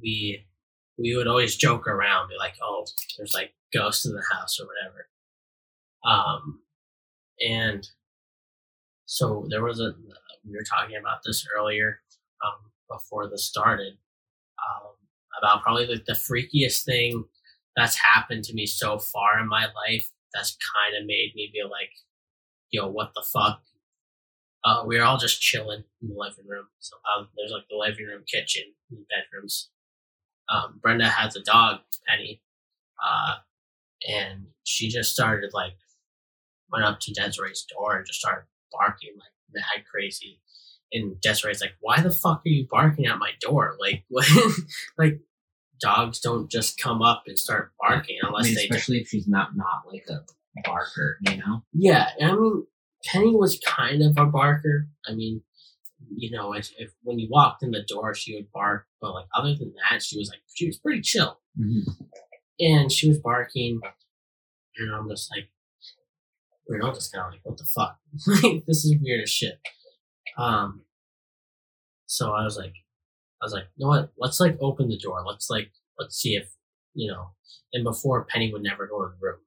we 0.02 0.46
we 1.00 1.16
would 1.16 1.26
always 1.26 1.56
joke 1.56 1.86
around, 1.86 2.28
be 2.28 2.36
like, 2.38 2.54
"Oh, 2.62 2.86
there's 3.16 3.34
like 3.34 3.54
ghosts 3.72 4.04
in 4.04 4.12
the 4.12 4.22
house 4.30 4.60
or 4.60 4.66
whatever." 4.66 5.08
Um, 6.04 6.60
and 7.40 7.88
so 9.06 9.46
there 9.48 9.62
was 9.62 9.80
a 9.80 9.94
we 10.44 10.52
were 10.52 10.64
talking 10.64 10.96
about 10.96 11.20
this 11.24 11.46
earlier 11.56 12.00
um, 12.44 12.70
before 12.90 13.28
this 13.28 13.44
started 13.44 13.94
um, 14.58 14.92
about 15.40 15.62
probably 15.62 15.86
like 15.86 16.04
the 16.04 16.12
freakiest 16.12 16.84
thing 16.84 17.24
that's 17.76 17.96
happened 17.96 18.44
to 18.44 18.54
me 18.54 18.66
so 18.66 18.98
far 18.98 19.38
in 19.40 19.48
my 19.48 19.66
life. 19.66 20.10
That's 20.34 20.56
kind 20.76 20.96
of 21.00 21.06
made 21.06 21.32
me 21.34 21.50
be 21.52 21.62
like, 21.62 21.92
"Yo, 22.70 22.88
what 22.88 23.12
the 23.14 23.24
fuck?" 23.32 23.62
Uh, 24.62 24.84
we 24.86 24.98
were 24.98 25.04
all 25.04 25.16
just 25.16 25.40
chilling 25.40 25.84
in 26.02 26.08
the 26.08 26.14
living 26.14 26.46
room. 26.46 26.66
So 26.80 26.96
um, 27.16 27.28
there's 27.36 27.50
like 27.50 27.64
the 27.70 27.76
living 27.76 28.06
room, 28.06 28.24
kitchen, 28.26 28.74
bedrooms 28.90 29.70
um, 30.50 30.78
Brenda 30.82 31.08
has 31.08 31.36
a 31.36 31.42
dog, 31.42 31.80
Penny, 32.06 32.42
uh, 33.04 33.36
and 34.08 34.46
she 34.64 34.88
just 34.88 35.12
started 35.12 35.50
like 35.52 35.76
went 36.70 36.84
up 36.84 37.00
to 37.00 37.12
Desiree's 37.12 37.64
door 37.64 37.96
and 37.96 38.06
just 38.06 38.20
started 38.20 38.46
barking 38.72 39.14
like 39.18 39.32
mad 39.52 39.84
crazy. 39.90 40.40
And 40.92 41.20
Desiree's 41.20 41.60
like, 41.60 41.74
"Why 41.80 42.00
the 42.00 42.10
fuck 42.10 42.42
are 42.44 42.48
you 42.48 42.66
barking 42.68 43.06
at 43.06 43.18
my 43.18 43.30
door? 43.40 43.76
Like, 43.80 44.04
what? 44.08 44.26
like 44.98 45.20
dogs 45.80 46.20
don't 46.20 46.50
just 46.50 46.78
come 46.78 47.00
up 47.00 47.22
and 47.26 47.38
start 47.38 47.72
barking 47.80 48.18
I 48.22 48.26
unless 48.26 48.46
mean, 48.46 48.54
they." 48.56 48.64
especially 48.64 48.98
if 48.98 49.08
she's 49.08 49.28
not 49.28 49.56
not 49.56 49.82
like 49.90 50.06
a 50.08 50.24
barker, 50.64 51.18
you 51.22 51.36
know. 51.36 51.62
Yeah, 51.72 52.08
I 52.20 52.32
mean, 52.32 52.66
Penny 53.04 53.34
was 53.34 53.60
kind 53.64 54.02
of 54.02 54.18
a 54.18 54.26
barker. 54.26 54.88
I 55.06 55.12
mean, 55.14 55.42
you 56.16 56.30
know, 56.30 56.52
if, 56.52 56.70
if 56.78 56.90
when 57.02 57.18
you 57.18 57.28
walked 57.30 57.62
in 57.62 57.70
the 57.70 57.82
door, 57.82 58.14
she 58.14 58.34
would 58.34 58.50
bark, 58.52 58.86
but 59.00 59.12
like 59.14 59.26
other 59.34 59.54
than 59.54 59.72
that, 59.90 60.02
she 60.02 60.18
was 60.18 60.28
like 60.28 60.40
she 60.54 60.66
was 60.66 60.78
pretty 60.78 61.00
chill. 61.02 61.40
Mhm. 61.58 61.82
and 62.58 62.92
she 62.92 63.08
was 63.08 63.18
barking, 63.18 63.80
and 64.76 64.94
I'm 64.94 65.08
just 65.08 65.30
like, 65.34 65.48
we're 66.68 66.82
all 66.82 66.92
just 66.92 67.12
kind 67.12 67.26
of 67.26 67.32
like, 67.32 67.40
what 67.44 67.58
the 67.58 67.64
fuck? 67.64 67.98
like, 68.42 68.64
this 68.66 68.84
is 68.84 68.94
weird 69.00 69.22
as 69.22 69.30
shit. 69.30 69.58
Um, 70.38 70.82
so 72.06 72.32
I 72.32 72.44
was 72.44 72.56
like, 72.56 72.74
I 73.42 73.44
was 73.44 73.52
like, 73.52 73.64
you 73.76 73.84
know 73.84 73.88
what? 73.90 74.12
Let's 74.18 74.40
like 74.40 74.56
open 74.60 74.88
the 74.88 74.98
door. 74.98 75.22
Let's 75.26 75.50
like, 75.50 75.72
let's 75.98 76.16
see 76.16 76.34
if, 76.36 76.50
you 76.94 77.10
know, 77.10 77.30
and 77.72 77.84
before 77.84 78.24
Penny 78.24 78.52
would 78.52 78.62
never 78.62 78.86
go 78.86 79.02
in 79.04 79.10
the 79.10 79.16
room. 79.20 79.40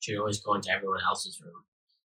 She'd 0.00 0.16
always 0.16 0.40
go 0.40 0.54
into 0.54 0.70
everyone 0.70 1.00
else's 1.06 1.40
room. 1.40 1.64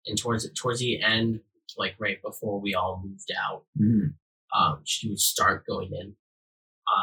And 0.06 0.16
towards 0.16 0.50
towards 0.52 0.80
the 0.80 1.00
end, 1.02 1.40
like 1.76 1.94
right 1.98 2.20
before 2.22 2.60
we 2.60 2.74
all 2.74 3.02
moved 3.04 3.30
out, 3.38 3.64
Mhm. 3.80 4.14
um, 4.56 4.80
she 4.84 5.08
would 5.08 5.20
start 5.20 5.66
going 5.66 5.92
in. 5.92 6.16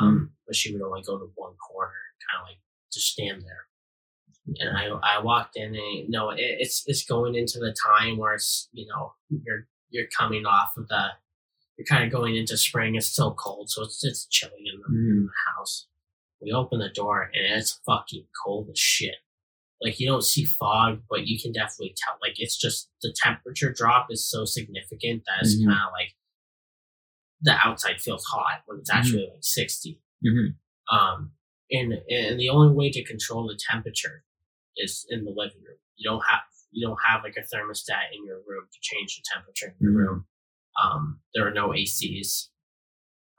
Um, 0.01 0.31
but 0.47 0.55
she 0.55 0.73
would 0.73 0.81
only 0.81 1.03
go 1.03 1.17
to 1.19 1.31
one 1.35 1.53
corner 1.57 1.91
and 1.93 2.27
kind 2.27 2.41
of 2.41 2.49
like 2.49 2.59
just 2.91 3.07
stand 3.11 3.43
there. 3.43 3.67
And 4.59 4.75
I, 4.77 5.17
I 5.17 5.21
walked 5.23 5.55
in 5.57 5.75
and 5.75 5.75
you 5.75 6.09
know, 6.09 6.31
it, 6.31 6.39
it's, 6.39 6.83
it's 6.87 7.03
going 7.05 7.35
into 7.35 7.59
the 7.59 7.75
time 7.87 8.17
where 8.17 8.33
it's, 8.33 8.67
you 8.71 8.87
know, 8.87 9.13
you're, 9.29 9.67
you're 9.89 10.07
coming 10.07 10.45
off 10.45 10.75
of 10.77 10.87
the, 10.87 11.09
you're 11.77 11.85
kind 11.85 12.03
of 12.03 12.11
going 12.11 12.35
into 12.35 12.57
spring. 12.57 12.95
It's 12.95 13.07
still 13.07 13.33
cold. 13.35 13.69
So 13.69 13.83
it's, 13.83 14.03
it's 14.03 14.25
chilly 14.25 14.63
in 14.73 14.79
the, 14.81 14.87
in 14.97 15.23
Mhm. 15.23 15.25
the 15.27 15.31
house. 15.55 15.87
We 16.41 16.51
open 16.51 16.79
the 16.79 16.89
door 16.89 17.29
and 17.33 17.57
it's 17.59 17.79
fucking 17.85 18.25
cold 18.43 18.69
as 18.71 18.79
shit. 18.79 19.15
Like 19.81 19.99
you 19.99 20.07
don't 20.07 20.23
see 20.23 20.45
fog, 20.45 21.01
but 21.09 21.27
you 21.27 21.39
can 21.39 21.51
definitely 21.51 21.95
tell. 21.97 22.17
Like 22.21 22.35
it's 22.37 22.57
just 22.57 22.89
the 23.01 23.13
temperature 23.21 23.71
drop 23.73 24.07
is 24.09 24.27
so 24.29 24.45
significant 24.45 25.23
that 25.25 25.41
it's 25.41 25.55
Mhm. 25.55 25.65
kind 25.67 25.79
of 25.87 25.91
like 25.91 26.15
the 27.41 27.51
outside 27.63 27.99
feels 28.01 28.23
hot 28.25 28.63
when 28.65 28.79
it's 28.79 28.89
actually 28.89 29.27
like 29.29 29.43
60. 29.43 30.01
Mhm. 30.25 30.55
Um, 30.91 31.33
and 31.71 31.93
and 32.09 32.39
the 32.39 32.49
only 32.49 32.73
way 32.73 32.89
to 32.91 33.03
control 33.03 33.47
the 33.47 33.59
temperature 33.69 34.23
is 34.77 35.05
in 35.09 35.25
the 35.25 35.31
living 35.31 35.61
room. 35.63 35.77
You 35.95 36.09
don't 36.09 36.23
have 36.29 36.41
you 36.71 36.85
don't 36.85 36.99
have 37.05 37.23
like 37.23 37.37
a 37.37 37.41
thermostat 37.41 38.11
in 38.13 38.25
your 38.25 38.41
room 38.47 38.67
to 38.71 38.79
change 38.81 39.15
the 39.17 39.23
temperature 39.33 39.67
in 39.67 39.75
your 39.79 39.91
Mhm. 39.91 39.95
room. 39.97 40.27
Um, 40.81 41.21
there 41.33 41.47
are 41.47 41.51
no 41.53 41.69
ACs. 41.73 42.49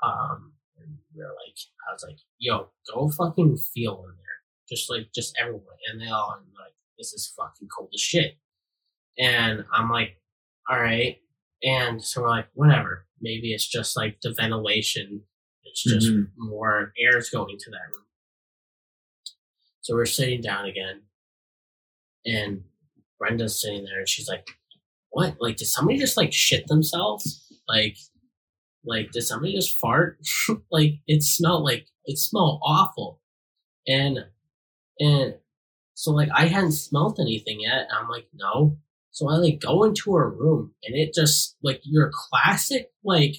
Um, 0.03 0.55
and 0.79 0.99
we 1.15 1.23
are 1.23 1.35
like, 1.35 1.57
I 1.89 1.93
was 1.93 2.03
like, 2.03 2.19
yo, 2.39 2.73
go 2.93 3.11
fucking 3.11 3.57
feel 3.59 4.05
in 4.09 4.17
there, 4.17 4.36
just 4.69 4.91
like 4.91 5.09
just 5.15 5.37
everyone, 5.41 5.63
and 5.91 6.01
they 6.01 6.07
all 6.09 6.31
are 6.31 6.39
like, 6.63 6.73
this 6.99 7.13
is 7.13 7.33
fucking 7.37 7.69
cold 7.77 7.91
as 7.95 8.01
shit. 8.01 8.37
And 9.19 9.65
I'm 9.73 9.91
like, 9.91 10.21
all 10.69 10.81
right. 10.81 11.19
And 11.63 12.03
so 12.03 12.23
we're 12.23 12.29
like, 12.31 12.49
whatever. 12.55 13.07
Maybe 13.21 13.53
it's 13.53 13.67
just 13.67 13.97
like 13.97 14.19
the 14.23 14.33
ventilation. 14.35 15.23
It's 15.65 15.83
just 15.83 16.09
Mhm. 16.09 16.31
more 16.37 16.93
air's 16.99 17.31
going 17.31 17.59
to 17.59 17.71
that 17.71 17.95
room. 17.95 18.07
So 19.83 19.95
we're 19.95 20.07
sitting 20.07 20.41
down 20.41 20.65
again, 20.67 21.03
and 22.25 22.65
Brenda's 23.19 23.61
sitting 23.61 23.85
there, 23.85 24.01
and 24.01 24.09
she's 24.09 24.29
like, 24.29 24.47
"What? 25.11 25.37
Like, 25.41 25.57
did 25.57 25.67
somebody 25.67 25.99
just 25.99 26.17
like 26.17 26.33
shit 26.33 26.67
themselves? 26.67 27.47
Like, 27.69 27.97
like 28.85 29.11
did 29.13 29.23
somebody 29.23 29.55
just 29.55 29.79
fart? 29.79 30.19
like, 30.71 30.95
it 31.07 31.23
smelled 31.23 31.63
like 31.65 31.89
it 32.05 32.19
smelled 32.19 32.61
awful." 32.65 33.21
And 33.87 34.27
and 35.01 35.35
so 35.95 36.13
like 36.13 36.29
I 36.35 36.47
hadn't 36.47 36.73
smelt 36.73 37.19
anything 37.21 37.61
yet. 37.61 37.87
And 37.89 37.99
I'm 37.99 38.09
like, 38.09 38.29
no. 38.35 38.79
So 39.11 39.31
I 39.31 39.37
like 39.37 39.61
go 39.61 39.85
into 39.85 40.15
her 40.15 40.29
room, 40.31 40.75
and 40.85 40.95
it 40.95 41.15
just 41.15 41.57
like 41.63 41.81
your 41.85 42.11
classic 42.13 42.91
like 43.05 43.37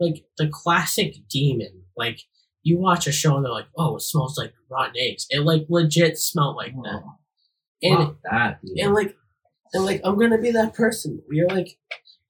like 0.00 0.24
the 0.38 0.48
classic 0.48 1.14
demon 1.28 1.84
like 1.96 2.20
you 2.62 2.78
watch 2.78 3.06
a 3.06 3.12
show 3.12 3.36
and 3.36 3.44
they're 3.44 3.52
like, 3.52 3.68
oh, 3.76 3.96
it 3.96 4.00
smells 4.00 4.38
like 4.38 4.54
rotten 4.70 4.94
eggs. 4.98 5.26
It 5.30 5.40
like 5.40 5.66
legit 5.68 6.18
smelled 6.18 6.56
like 6.56 6.74
that. 6.74 7.02
Oh, 7.04 7.12
And 7.82 8.16
that, 8.24 8.60
and 8.76 8.94
like 8.94 9.14
and 9.74 9.84
like 9.84 10.00
I'm 10.02 10.18
gonna 10.18 10.40
be 10.40 10.52
that 10.52 10.74
person. 10.74 11.22
You're 11.30 11.48
like 11.48 11.78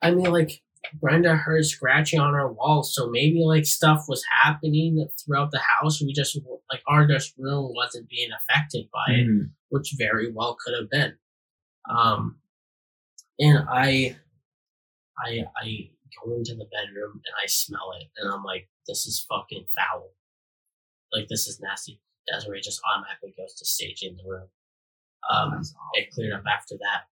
I 0.03 0.11
mean 0.11 0.33
like 0.33 0.61
Brenda 0.95 1.35
heard 1.37 1.65
scratching 1.65 2.21
on 2.21 2.35
our 2.35 2.53
walls, 2.53 2.95
so 2.95 3.09
maybe 3.11 3.43
like 3.45 3.65
stuff 3.67 4.05
was 4.09 4.23
happening 4.43 5.07
throughout 5.25 5.51
the 5.51 5.59
house. 5.61 6.01
We 6.01 6.13
just 6.13 6.39
like 6.71 6.83
our 6.87 7.07
just 7.07 7.35
room 7.39 7.73
wasn't 7.75 8.09
being 8.09 8.31
affected 8.33 8.89
by 8.93 9.15
it, 9.15 9.27
Mhm. 9.27 9.51
which 9.71 9.95
very 9.97 10.31
well 10.33 10.57
could 10.65 10.75
have 10.79 10.91
been. 10.91 11.17
Um, 11.89 12.41
and 13.39 13.59
I, 13.69 14.17
I, 15.19 15.45
I 15.61 15.91
go 16.25 16.35
into 16.35 16.55
the 16.55 16.67
bedroom 16.67 17.13
and 17.25 17.35
I 17.43 17.47
smell 17.47 17.93
it, 18.01 18.09
and 18.17 18.33
I'm 18.33 18.45
like, 18.45 18.69
this 18.87 19.07
is 19.07 19.25
fucking 19.29 19.67
foul. 19.75 20.13
Like 21.13 21.29
this 21.29 21.47
is 21.49 21.61
nasty. 21.61 22.01
Desiree 22.29 22.61
just 22.61 22.81
automatically 22.91 23.35
goes 23.37 23.55
to 23.55 23.65
saging 23.65 24.17
the 24.17 24.25
room. 24.29 24.49
Um, 25.31 25.63
it 25.95 26.11
cleared 26.11 26.33
up 26.35 26.45
after 26.47 26.77
that. 26.79 27.05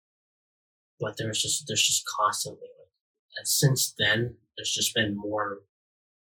But 0.99 1.15
there's 1.17 1.41
just 1.41 1.65
there's 1.67 1.85
just 1.85 2.05
constantly 2.05 2.67
like 2.79 2.80
and 3.37 3.47
since 3.47 3.93
then 3.97 4.35
there's 4.57 4.71
just 4.73 4.93
been 4.93 5.15
more 5.15 5.59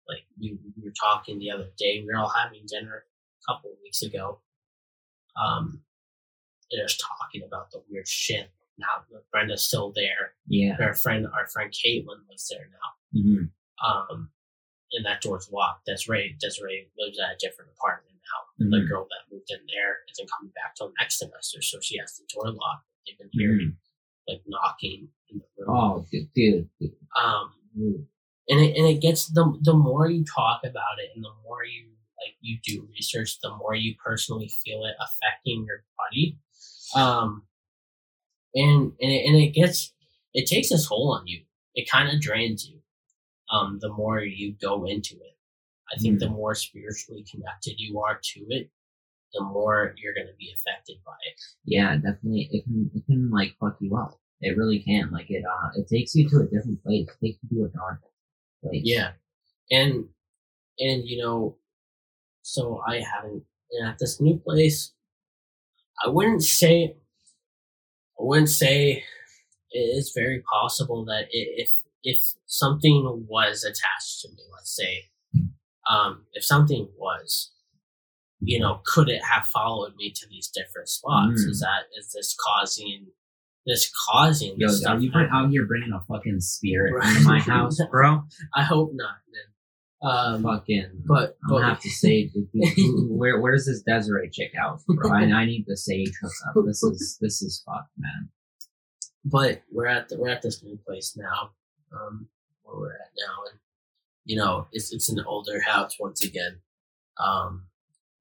like 0.08 0.26
we, 0.39 0.58
we 0.76 0.84
were 0.84 0.93
talking 0.99 1.38
the 1.39 1.51
other 1.51 1.70
day, 1.78 1.99
we 2.01 2.05
were 2.14 2.18
all 2.20 2.30
having 2.30 2.64
dinner 2.68 3.03
a 3.47 3.51
couple 3.53 3.72
of 3.72 3.78
weeks 3.84 4.01
ago. 4.01 4.41
Um 5.41 5.82
they're 6.72 6.86
just 6.86 6.99
talking 7.01 7.43
about 7.47 7.72
the 7.72 7.82
weird 7.89 8.08
shit. 8.08 8.51
Now 8.78 9.03
Brenda's 9.32 9.66
still 9.66 9.91
there. 9.95 10.34
Yeah. 10.47 10.76
Our 10.80 10.93
friend 10.93 11.26
our 11.28 11.47
friend 11.47 11.72
Caitlin 11.72 12.28
lives 12.30 12.47
there 12.49 12.70
now. 12.72 13.20
Mhm. 13.20 13.49
Um 13.84 14.32
and 14.93 15.05
that 15.05 15.22
door's 15.22 15.49
locked. 15.51 15.86
Desiree 15.86 16.36
Desiree 16.39 16.89
lives 16.97 17.20
at 17.20 17.34
a 17.36 17.38
different 17.39 17.72
apartment 17.72 18.16
now 18.16 18.66
the 18.70 18.78
Mhm. 18.78 18.88
girl 18.89 19.08
that 19.10 19.32
moved 19.34 19.49
in 19.51 19.66
there 19.68 19.99
isn't 20.12 20.30
coming 20.32 20.51
back 20.51 20.76
till 20.76 20.91
next 20.99 21.20
semester, 21.20 21.62
so 21.62 21.80
she 21.80 21.97
has 21.97 22.18
the 22.18 22.26
door 22.34 22.49
locked. 22.51 22.86
They've 23.05 23.18
been 23.18 23.30
hearing 23.32 23.78
like 24.28 24.41
knocking 24.47 25.14
in 25.30 25.40
the 25.40 25.66
room. 25.66 25.78
Oh, 25.78 26.06
dude, 26.12 26.30
dude, 26.34 26.70
dude. 26.80 26.92
Um, 27.22 27.54
and 28.50 28.62
it 28.62 28.78
and 28.78 28.88
it 28.88 29.02
gets 29.02 29.28
the 29.28 29.58
the 29.62 29.74
more 29.74 30.10
you 30.10 30.24
talk 30.24 30.62
about 30.64 31.00
it, 31.04 31.12
and 31.16 31.24
the 31.24 31.34
more 31.44 31.64
you 31.64 31.88
like 32.20 32.36
you 32.42 32.58
do 32.64 32.88
research, 32.94 33.40
the 33.42 33.56
more 33.56 33.76
you 33.76 33.96
personally 34.04 34.50
feel 34.64 34.86
it 34.86 34.96
affecting 35.00 35.66
your 35.66 35.84
body. 35.98 36.38
Um, 36.96 37.44
and 38.56 38.94
and 39.02 39.12
it, 39.12 39.26
and 39.26 39.36
it 39.36 39.54
gets 39.54 39.94
it 40.34 40.48
takes 40.48 40.72
its 40.72 40.88
toll 40.88 41.14
on 41.20 41.28
you. 41.28 41.42
It 41.76 41.90
kind 41.90 42.10
of 42.10 42.22
drains 42.22 42.68
you. 42.68 42.80
Um, 43.52 43.80
the 43.82 43.90
more 43.90 44.20
you 44.20 44.56
go 44.62 44.86
into 44.86 45.16
it, 45.16 45.38
I 45.94 45.98
think 46.00 46.20
the 46.20 46.30
more 46.30 46.54
spiritually 46.56 47.26
connected 47.30 47.76
you 47.78 48.02
are 48.02 48.20
to 48.22 48.46
it, 48.50 48.70
the 49.34 49.44
more 49.44 49.94
you're 49.98 50.14
going 50.14 50.28
to 50.28 50.36
be 50.38 50.54
affected 50.56 50.98
by 51.06 51.14
it. 51.32 51.40
Yeah, 51.64 51.96
definitely. 51.96 52.50
It 52.52 52.64
can, 52.66 52.92
it 52.94 53.06
can 53.06 53.30
like 53.30 53.56
fuck 53.60 53.78
you 53.80 53.96
up. 53.96 54.20
It 54.42 54.58
really 54.58 54.80
can. 54.80 55.12
Like 55.12 55.30
it, 55.30 55.44
uh, 55.44 55.70
it 55.76 55.88
takes 55.88 56.16
you 56.16 56.30
to 56.30 56.42
a 56.42 56.44
different 56.44 56.84
place. 56.84 57.08
It 57.08 57.26
takes 57.26 57.40
you 57.50 57.58
to 57.58 57.66
a 57.66 57.70
dark 57.70 58.02
place. 58.64 58.82
Yeah. 58.84 59.12
And 59.72 60.06
and 60.80 61.04
you 61.06 61.24
know, 61.24 61.58
so 62.44 62.82
I 62.88 63.02
haven't 63.02 63.44
at 63.86 63.98
this 64.00 64.22
new 64.22 64.38
place 64.38 64.94
I 66.04 66.10
wouldn't 66.10 66.44
say 66.44 66.96
I 68.20 68.24
wouldn't 68.24 68.50
say 68.50 69.04
it's 69.72 70.12
very 70.14 70.42
possible 70.42 71.06
that 71.06 71.28
if 71.32 71.72
if 72.04 72.22
something 72.46 73.26
was 73.28 73.64
attached 73.64 74.22
to 74.22 74.30
me, 74.30 74.44
let's 74.54 74.76
say, 74.76 75.06
um, 75.90 76.26
if 76.34 76.44
something 76.44 76.88
was, 76.98 77.52
you 78.40 78.60
know, 78.60 78.82
could 78.86 79.10
it 79.10 79.22
have 79.24 79.46
followed 79.46 79.96
me 79.98 80.12
to 80.12 80.28
these 80.30 80.48
different 80.48 80.90
spots? 80.90 81.44
Mm. 81.44 81.50
Is 81.50 81.60
that 81.60 81.84
is 81.98 82.12
this 82.14 82.36
causing 82.40 83.08
this 83.68 83.91
causing 84.09 84.55
Yo, 84.57 84.68
this 84.68 84.78
are 84.78 84.82
stuff? 84.82 85.01
you 85.01 85.11
bring, 85.11 85.28
out 85.32 85.49
here 85.51 85.65
bringing 85.68 85.91
a 85.93 86.01
fucking 86.11 86.39
spirit 86.39 86.93
into 87.05 87.22
my 87.28 87.39
house, 87.39 87.78
bro? 87.91 88.24
I 88.55 88.63
hope 88.63 88.91
not, 88.93 89.18
man. 89.32 90.09
Um, 90.09 90.43
fucking. 90.43 91.03
but 91.07 91.38
I'm 91.43 91.49
but 91.51 91.63
have 91.63 91.82
to 91.82 91.89
say, 91.89 92.32
where 93.09 93.39
where's 93.41 93.65
this 93.65 93.82
Desiree 93.82 94.30
chick 94.32 94.51
out, 94.59 94.80
bro? 94.88 95.11
I, 95.11 95.24
I 95.24 95.45
need 95.45 95.65
the 95.68 95.76
sage 95.78 96.13
hookup. 96.22 96.65
This 96.65 96.82
is 96.84 97.18
this 97.20 97.41
is 97.41 97.61
fucked, 97.65 97.91
man. 97.97 98.30
but 99.26 99.61
we're 99.72 99.88
at 99.88 100.09
the, 100.09 100.18
we're 100.20 100.30
at 100.30 100.41
this 100.41 100.63
new 100.63 100.78
place 100.88 101.18
now, 101.18 101.51
um, 101.93 102.28
where 102.63 102.80
we're 102.80 102.91
at 102.93 103.11
now, 103.18 103.43
and 103.51 103.59
you 104.26 104.38
know 104.38 104.68
it's 104.72 104.93
it's 104.93 105.09
an 105.09 105.20
older 105.26 105.61
house 105.61 105.95
once 105.99 106.24
again. 106.24 106.59
Um, 107.20 107.65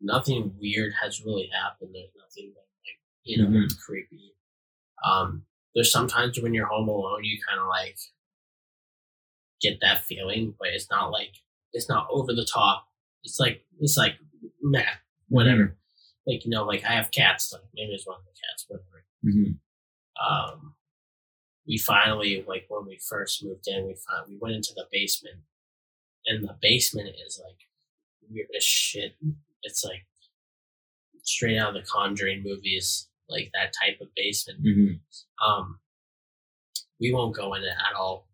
nothing 0.00 0.54
weird 0.58 0.94
has 1.02 1.22
really 1.24 1.50
happened. 1.52 1.90
There's 1.94 2.10
nothing 2.16 2.52
like 2.56 2.96
you 3.24 3.42
know 3.42 3.50
Mhm. 3.50 3.78
creepy. 3.84 4.32
Um, 5.08 5.42
there's 5.74 5.92
sometimes 5.92 6.40
when 6.40 6.54
you're 6.54 6.66
home 6.66 6.88
alone, 6.88 7.22
you 7.24 7.38
kind 7.46 7.60
of 7.60 7.68
like 7.68 7.96
get 9.60 9.78
that 9.80 10.04
feeling, 10.04 10.54
but 10.58 10.68
it's 10.68 10.90
not 10.90 11.10
like 11.10 11.34
it's 11.72 11.88
not 11.88 12.06
over 12.10 12.32
the 12.32 12.48
top. 12.52 12.86
It's 13.24 13.38
like 13.38 13.64
it's 13.80 13.96
like 13.96 14.14
meh, 14.62 14.84
whatever. 15.28 15.76
Like 16.26 16.44
you 16.44 16.50
know, 16.50 16.64
like 16.64 16.84
I 16.84 16.92
have 16.92 17.10
cats. 17.10 17.52
Like 17.52 17.62
maybe 17.74 17.92
it's 17.92 18.06
one 18.06 18.16
of 18.18 18.24
the 18.24 18.30
cats, 18.32 18.64
whatever 18.68 19.04
Mhm. 19.24 19.58
um, 20.24 20.74
we 21.66 21.78
finally 21.78 22.44
like 22.46 22.66
when 22.68 22.86
we 22.86 22.98
first 23.08 23.44
moved 23.44 23.66
in, 23.66 23.86
we 23.86 23.94
found 23.94 24.28
we 24.28 24.36
went 24.40 24.54
into 24.56 24.72
the 24.74 24.86
basement, 24.90 25.40
and 26.26 26.42
the 26.48 26.56
basement 26.60 27.10
is 27.26 27.40
like 27.44 27.58
weird 28.28 28.48
as 28.56 28.64
shit. 28.64 29.16
It's 29.62 29.84
like 29.84 30.06
straight 31.22 31.58
out 31.58 31.74
of 31.76 31.82
the 31.82 31.88
Conjuring 31.88 32.42
movies, 32.44 33.08
like 33.28 33.50
that 33.54 33.72
type 33.84 34.00
of 34.00 34.08
basement. 34.16 34.60
hmm 34.62 35.44
Um, 35.44 35.80
we 37.00 37.12
won't 37.12 37.34
go 37.36 37.54
in 37.54 37.62
it 37.62 37.68
at 37.68 37.94
all. 37.96 38.26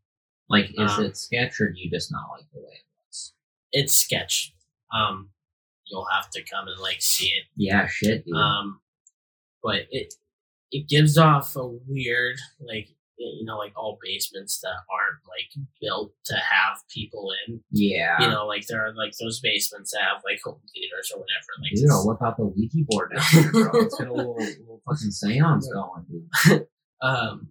Like, 0.49 0.71
is 0.75 0.93
Um, 0.99 1.05
it 1.07 1.17
sketch 1.17 1.61
or 1.61 1.71
do 1.71 1.81
you 1.81 1.91
just 1.91 2.13
not 2.13 2.29
like 2.31 2.45
the 2.53 2.61
way 2.61 2.75
it 2.75 2.85
was? 3.09 3.33
It's 3.73 3.95
sketch. 3.95 4.55
Um, 4.93 5.31
you'll 5.87 6.07
have 6.13 6.31
to 6.31 6.43
come 6.45 6.69
and 6.69 6.79
like 6.81 7.01
see 7.01 7.29
it. 7.29 7.45
Yeah, 7.57 7.87
shit, 7.89 8.25
dude. 8.25 8.35
Um, 8.37 8.81
but 9.63 9.87
it 9.91 10.15
it 10.71 10.89
gives 10.89 11.17
off 11.19 11.57
a 11.57 11.67
weird 11.67 12.39
like 12.61 12.89
you 13.39 13.45
know 13.45 13.57
like 13.59 13.73
all 13.77 13.99
basements 14.03 14.61
that 14.61 14.69
aren't 14.91 15.23
like 15.29 15.67
built 15.81 16.13
to 16.27 16.35
have 16.35 16.79
people 16.93 17.31
in. 17.47 17.61
yeah. 17.71 18.21
You 18.21 18.29
know, 18.29 18.47
like 18.47 18.67
there 18.67 18.85
are 18.85 18.95
like 18.95 19.15
those 19.21 19.41
basements 19.41 19.93
that 19.93 20.03
have 20.03 20.23
like 20.25 20.41
home 20.45 20.61
theaters 20.75 21.13
or 21.15 21.21
whatever. 21.21 21.53
Like 21.61 21.71
Dude, 21.75 21.85
it's- 21.85 21.93
I'll 21.95 22.07
whip 22.09 22.23
out 22.23 22.37
the 22.37 22.47
Ouija 22.47 22.85
board 22.89 23.13
down 23.15 23.23
here, 23.31 23.51
bro. 23.53 23.81
Let's 23.81 23.99
get 23.99 24.09
a 24.09 24.13
little, 24.15 24.37
little 24.39 24.83
fucking 24.87 25.11
seance 25.11 25.69
going, 25.73 26.05
dude. 26.11 26.67
Um, 27.03 27.49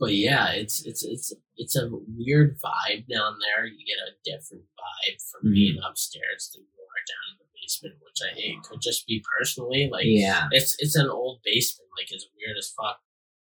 but 0.00 0.12
yeah, 0.14 0.50
it's 0.52 0.84
it's 0.84 1.04
it's 1.04 1.32
it's 1.56 1.76
a 1.76 1.88
weird 2.18 2.58
vibe 2.58 3.06
down 3.06 3.36
there. 3.38 3.64
You 3.66 3.84
get 3.86 4.02
a 4.02 4.16
different 4.24 4.64
vibe 4.74 5.20
from 5.30 5.50
Mhm. 5.50 5.54
being 5.54 5.78
upstairs 5.88 6.50
than 6.52 6.62
you 6.62 6.82
are 6.82 7.04
down 7.06 7.26
in 7.30 7.38
the 7.38 7.44
basement, 7.60 7.94
which 8.02 8.18
I 8.28 8.34
hate. 8.34 8.62
could 8.64 8.80
just 8.80 9.06
be 9.06 9.22
personally 9.38 9.88
like 9.92 10.06
Yeah. 10.06 10.48
it's 10.50 10.74
it's 10.80 10.96
an 10.96 11.08
old 11.08 11.40
basement, 11.44 11.90
like 11.96 12.10
it's 12.10 12.26
weird 12.36 12.56
as 12.58 12.70
fuck. 12.70 12.98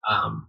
Um, 0.08 0.48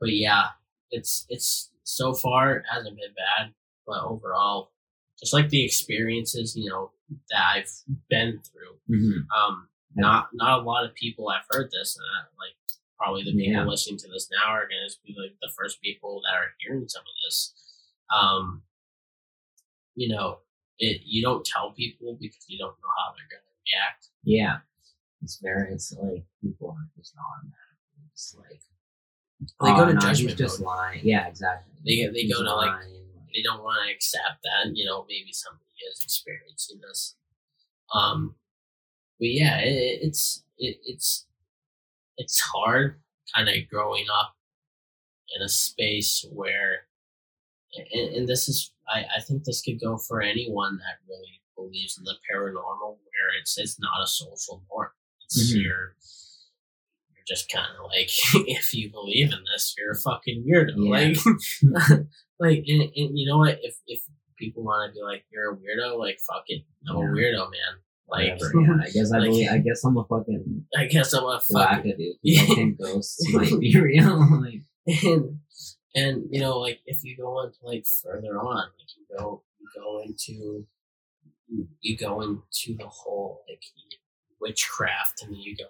but 0.00 0.12
yeah, 0.12 0.48
it's 0.90 1.26
it's 1.28 1.70
so 1.84 2.14
far 2.14 2.56
it 2.56 2.64
hasn't 2.70 2.96
been 2.96 3.14
bad, 3.16 3.52
but 3.86 4.02
overall, 4.02 4.72
just 5.20 5.32
like 5.32 5.48
the 5.48 5.64
experiences 5.64 6.56
you 6.56 6.68
know 6.70 6.90
that 7.30 7.42
I've 7.54 7.70
been 8.10 8.40
through, 8.42 8.76
hmm 8.88 9.18
um, 9.36 9.68
not 9.94 10.28
not 10.34 10.60
a 10.60 10.62
lot 10.62 10.84
of 10.84 10.94
people 10.94 11.30
have 11.30 11.44
heard 11.50 11.70
this, 11.70 11.96
and 11.96 12.04
uh, 12.04 12.28
like 12.38 12.54
probably 12.98 13.22
the 13.24 13.32
people 13.32 13.62
Yeah. 13.62 13.64
listening 13.66 13.98
to 13.98 14.08
this 14.08 14.28
now 14.32 14.52
are 14.52 14.66
going 14.68 14.88
to 14.88 14.96
be 15.04 15.14
like 15.20 15.36
the 15.42 15.50
first 15.56 15.80
people 15.82 16.22
that 16.24 16.34
are 16.36 16.52
hearing 16.58 16.88
some 16.88 17.02
of 17.02 17.14
this. 17.26 17.52
Um, 18.16 18.62
you 19.94 20.08
know, 20.14 20.38
it 20.78 21.02
you 21.04 21.22
don't 21.22 21.44
tell 21.44 21.72
people 21.72 22.16
because 22.20 22.44
you 22.48 22.58
don't 22.58 22.76
know 22.82 22.92
how 22.98 23.12
they're 23.14 23.28
going 23.30 23.44
to 23.44 23.56
react. 23.72 24.08
Yeah. 24.24 24.58
It's 25.22 25.38
very, 25.42 25.72
it's 25.72 25.92
like 25.92 26.24
people 26.42 26.70
are 26.70 26.88
just 26.96 27.14
automatically 27.16 28.04
just 28.14 28.36
like, 28.38 28.60
They 29.40 29.46
go 29.70 29.76
"Oh, 29.82 29.86
to 29.86 29.94
no, 29.94 30.00
judgment 30.00 30.38
just 30.38 30.60
mode. 30.60 30.66
lying. 30.66 31.00
Yeah, 31.04 31.26
exactly. 31.28 31.72
They 31.84 32.06
they 32.12 32.22
He's 32.22 32.34
go 32.34 32.42
to, 32.42 32.54
like, 32.54 32.80
They 33.34 33.42
don't 33.42 33.62
want 33.62 33.86
to 33.86 33.92
accept 33.94 34.42
that 34.44 34.72
you 34.74 34.84
know 34.84 35.04
maybe 35.08 35.32
somebody 35.32 35.64
is 35.92 36.02
experiencing 36.02 36.80
this. 36.80 37.16
Um, 37.94 38.34
but 39.18 39.28
yeah, 39.28 39.58
it, 39.58 40.00
it's 40.02 40.42
it, 40.58 40.78
it's 40.86 41.26
it's 42.16 42.40
hard 42.40 43.00
kind 43.34 43.48
of 43.48 43.54
growing 43.70 44.06
up 44.20 44.36
in 45.36 45.42
a 45.42 45.48
space 45.48 46.24
where 46.32 46.86
and, 47.92 48.14
and 48.16 48.28
this 48.28 48.48
is 48.48 48.72
I, 48.88 49.04
I 49.18 49.20
think 49.20 49.44
this 49.44 49.62
could 49.62 49.80
go 49.80 49.98
for 49.98 50.22
anyone 50.22 50.78
that 50.78 50.98
really 51.08 51.40
believes 51.56 51.98
in 51.98 52.04
the 52.04 52.14
paranormal 52.30 52.80
where 52.80 53.30
it's 53.40 53.58
it's 53.58 53.78
not 53.80 54.02
a 54.02 54.06
social 54.06 54.62
norm 54.70 54.90
it's 55.24 55.52
Mhm. 55.52 55.62
you're 55.62 55.64
you're 55.64 55.94
just 57.26 57.50
kind 57.50 57.66
of 57.78 57.84
like 57.90 58.10
if 58.48 58.72
you 58.74 58.90
believe 58.90 59.32
in 59.32 59.38
this 59.52 59.74
you're 59.78 59.92
a 59.92 59.96
fucking 59.96 60.44
weirdo 60.48 60.74
Yeah. 60.76 60.90
like 60.90 62.00
like 62.40 62.64
and, 62.68 62.82
and 62.82 63.18
you 63.18 63.26
know 63.28 63.38
what 63.38 63.58
if 63.62 63.76
if 63.86 64.00
people 64.38 64.62
want 64.64 64.92
to 64.92 64.94
be 64.98 65.02
like 65.02 65.24
you're 65.32 65.52
a 65.52 65.56
weirdo 65.56 65.98
like 65.98 66.18
fuck 66.20 66.44
it 66.48 66.62
i'm 66.88 66.96
a 66.96 67.00
weirdo 67.00 67.50
man 67.50 67.80
like 68.08 68.38
yeah. 68.38 68.76
I 68.82 68.90
guess 68.90 69.12
I 69.12 69.18
like- 69.18 69.30
believe, 69.30 69.50
I 69.50 69.58
guess 69.58 69.82
I'm 69.84 69.96
a 69.96 70.04
fucking 70.04 70.64
i 70.76 70.84
guess 70.86 71.12
i'm 71.12 71.24
a 71.24 71.40
fucking 71.40 71.92
wackadoo. 71.92 72.12
Yeah. 72.22 72.42
I 72.42 72.46
think 72.46 72.78
ghosts 72.80 73.32
might 73.32 73.58
be 73.58 73.76
real. 73.80 74.40
like, 74.40 74.62
and 75.02 75.38
and 75.96 76.22
you 76.30 76.40
know 76.40 76.58
like 76.60 76.80
if 76.86 77.02
you 77.02 77.16
go 77.16 77.42
into 77.42 77.58
like 77.64 77.84
further 78.04 78.38
on 78.38 78.56
like 78.78 78.90
you 78.96 79.18
go 79.18 79.42
you 79.58 79.66
go 79.74 80.02
into 80.02 80.66
you, 81.48 81.66
you 81.80 81.96
go 81.96 82.20
into 82.20 82.76
the 82.78 82.86
whole 82.86 83.42
like 83.48 83.62
witchcraft 84.40 85.22
and 85.22 85.32
then 85.32 85.40
you 85.40 85.56
go 85.56 85.64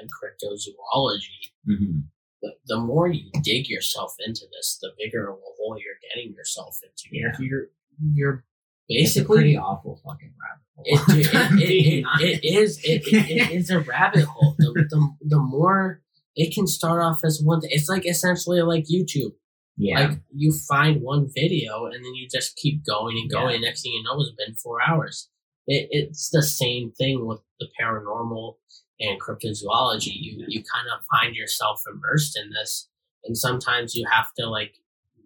into 0.00 0.12
cryptozoology 0.14 1.50
mhm. 1.68 2.04
the, 2.42 2.52
the 2.66 2.78
more 2.78 3.08
you 3.08 3.30
dig 3.42 3.68
yourself 3.68 4.14
into 4.24 4.42
this 4.52 4.78
the 4.80 4.90
bigger 4.98 5.28
of 5.28 5.36
a 5.36 5.50
hole 5.56 5.76
you're 5.78 5.94
getting 6.14 6.32
yourself 6.34 6.78
into 6.82 7.04
you're 7.10 7.30
Yeah. 7.30 7.36
you're, 7.40 7.66
you're 8.12 8.44
it's 8.88 9.16
a 9.16 9.20
basically 9.20 9.36
pretty 9.36 9.56
awful 9.56 10.00
fucking 10.04 10.32
rabbit 10.40 10.66
hole. 10.76 11.16
it, 11.18 11.60
it, 11.60 12.04
it, 12.20 12.42
it 12.44 12.44
is 12.44 12.78
it, 12.84 13.02
it, 13.06 13.50
is 13.52 13.70
a 13.70 13.80
rabbit 13.80 14.24
hole. 14.24 14.54
The, 14.58 14.86
the, 14.88 15.14
the 15.22 15.38
more 15.40 16.02
it 16.36 16.54
can 16.54 16.66
start 16.68 17.02
off 17.02 17.24
as 17.24 17.40
one 17.42 17.60
thing, 17.60 17.70
it's 17.72 17.88
like 17.88 18.06
essentially 18.06 18.62
like 18.62 18.84
YouTube. 18.84 19.32
yeah. 19.76 20.00
Like 20.00 20.18
you 20.32 20.52
find 20.68 21.02
one 21.02 21.28
video 21.34 21.86
and 21.86 21.94
then 22.04 22.14
you 22.14 22.28
just 22.32 22.56
keep 22.56 22.84
going 22.86 23.16
and 23.18 23.30
going. 23.30 23.60
Next 23.62 23.82
thing 23.82 23.92
you 23.92 24.02
know, 24.04 24.20
it's 24.20 24.30
been 24.36 24.54
four 24.54 24.78
hours. 24.86 25.28
It, 25.66 25.88
it's 25.90 26.30
the 26.30 26.42
same 26.44 26.92
thing 26.92 27.26
with 27.26 27.40
the 27.58 27.66
paranormal 27.80 28.54
and 29.00 29.20
cryptozoology. 29.20 30.12
You 30.14 30.44
you 30.48 30.62
kind 30.62 30.86
of 30.94 31.04
find 31.10 31.34
yourself 31.36 31.82
immersed 31.90 32.38
in 32.38 32.50
this, 32.50 32.88
and 33.24 33.36
sometimes 33.36 33.94
you 33.94 34.06
have 34.10 34.32
to 34.38 34.48
like, 34.48 34.74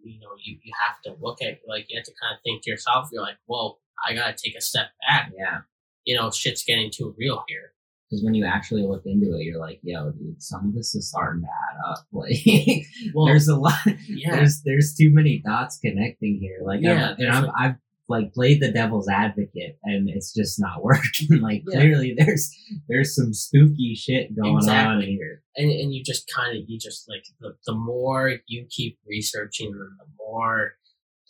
you 0.03 0.18
know, 0.21 0.29
you, 0.43 0.59
you 0.62 0.73
have 0.87 1.01
to 1.03 1.14
look 1.23 1.43
at 1.43 1.61
like 1.66 1.87
you 1.89 1.97
have 1.99 2.05
to 2.07 2.12
kind 2.21 2.35
of 2.35 2.43
think 2.43 2.62
to 2.64 2.71
yourself. 2.71 3.09
You're 3.12 3.23
like, 3.23 3.37
whoa, 3.47 3.79
I 4.07 4.14
gotta 4.14 4.33
take 4.35 4.57
a 4.57 4.61
step 4.61 4.87
back. 5.09 5.33
yeah. 5.37 5.61
You 6.05 6.16
know, 6.16 6.31
shit's 6.31 6.64
getting 6.64 6.91
too 6.91 7.14
real 7.18 7.45
here. 7.49 7.73
Because 8.09 8.25
when 8.25 8.35
you 8.35 8.45
actually 8.45 8.83
look 8.83 9.03
into 9.07 9.37
it, 9.37 9.43
you're 9.45 9.61
like, 9.61 9.79
yo, 9.85 10.11
dude, 10.11 10.43
some 10.43 10.66
of 10.66 10.75
this 10.75 10.97
is 10.97 11.09
starting 11.09 11.43
to 11.43 11.47
add 11.49 11.91
up. 11.93 12.07
Like, 12.12 12.87
Well, 13.14 13.27
there's 13.27 13.47
a 13.47 13.55
lot. 13.57 13.79
yeah, 14.09 14.35
There's 14.35 14.62
there's 14.64 14.95
too 14.95 15.11
many 15.12 15.39
dots 15.47 15.79
connecting 15.79 16.41
here. 16.41 16.59
Like, 16.64 16.81
Yeah, 16.83 17.11
I'm, 17.11 17.16
and 17.21 17.29
I'm, 17.31 17.45
a- 17.45 17.53
I've 17.57 17.75
like 18.11 18.34
played 18.34 18.61
the 18.61 18.70
devil's 18.72 19.08
advocate, 19.08 19.78
and 19.84 20.08
it's 20.11 20.34
just 20.34 20.61
not 20.61 20.82
working. 20.90 21.40
like, 21.40 21.62
Yeah. 21.66 21.78
clearly, 21.80 22.14
there's 22.18 22.50
there's 22.88 23.14
some 23.14 23.32
spooky 23.32 23.94
shit 23.94 24.36
going 24.36 24.68
on 24.68 25.00
here. 25.02 25.42
and, 25.56 25.70
and 25.70 25.94
you 25.94 26.02
just 26.04 26.30
kind 26.34 26.56
of 26.58 26.64
you 26.68 26.78
just 26.78 27.08
like 27.08 27.24
the, 27.40 27.56
the 27.66 27.74
more 27.74 28.24
you 28.46 28.66
keep 28.68 28.98
researching 29.06 29.68
and 29.68 29.98
the 29.98 30.08
more 30.18 30.74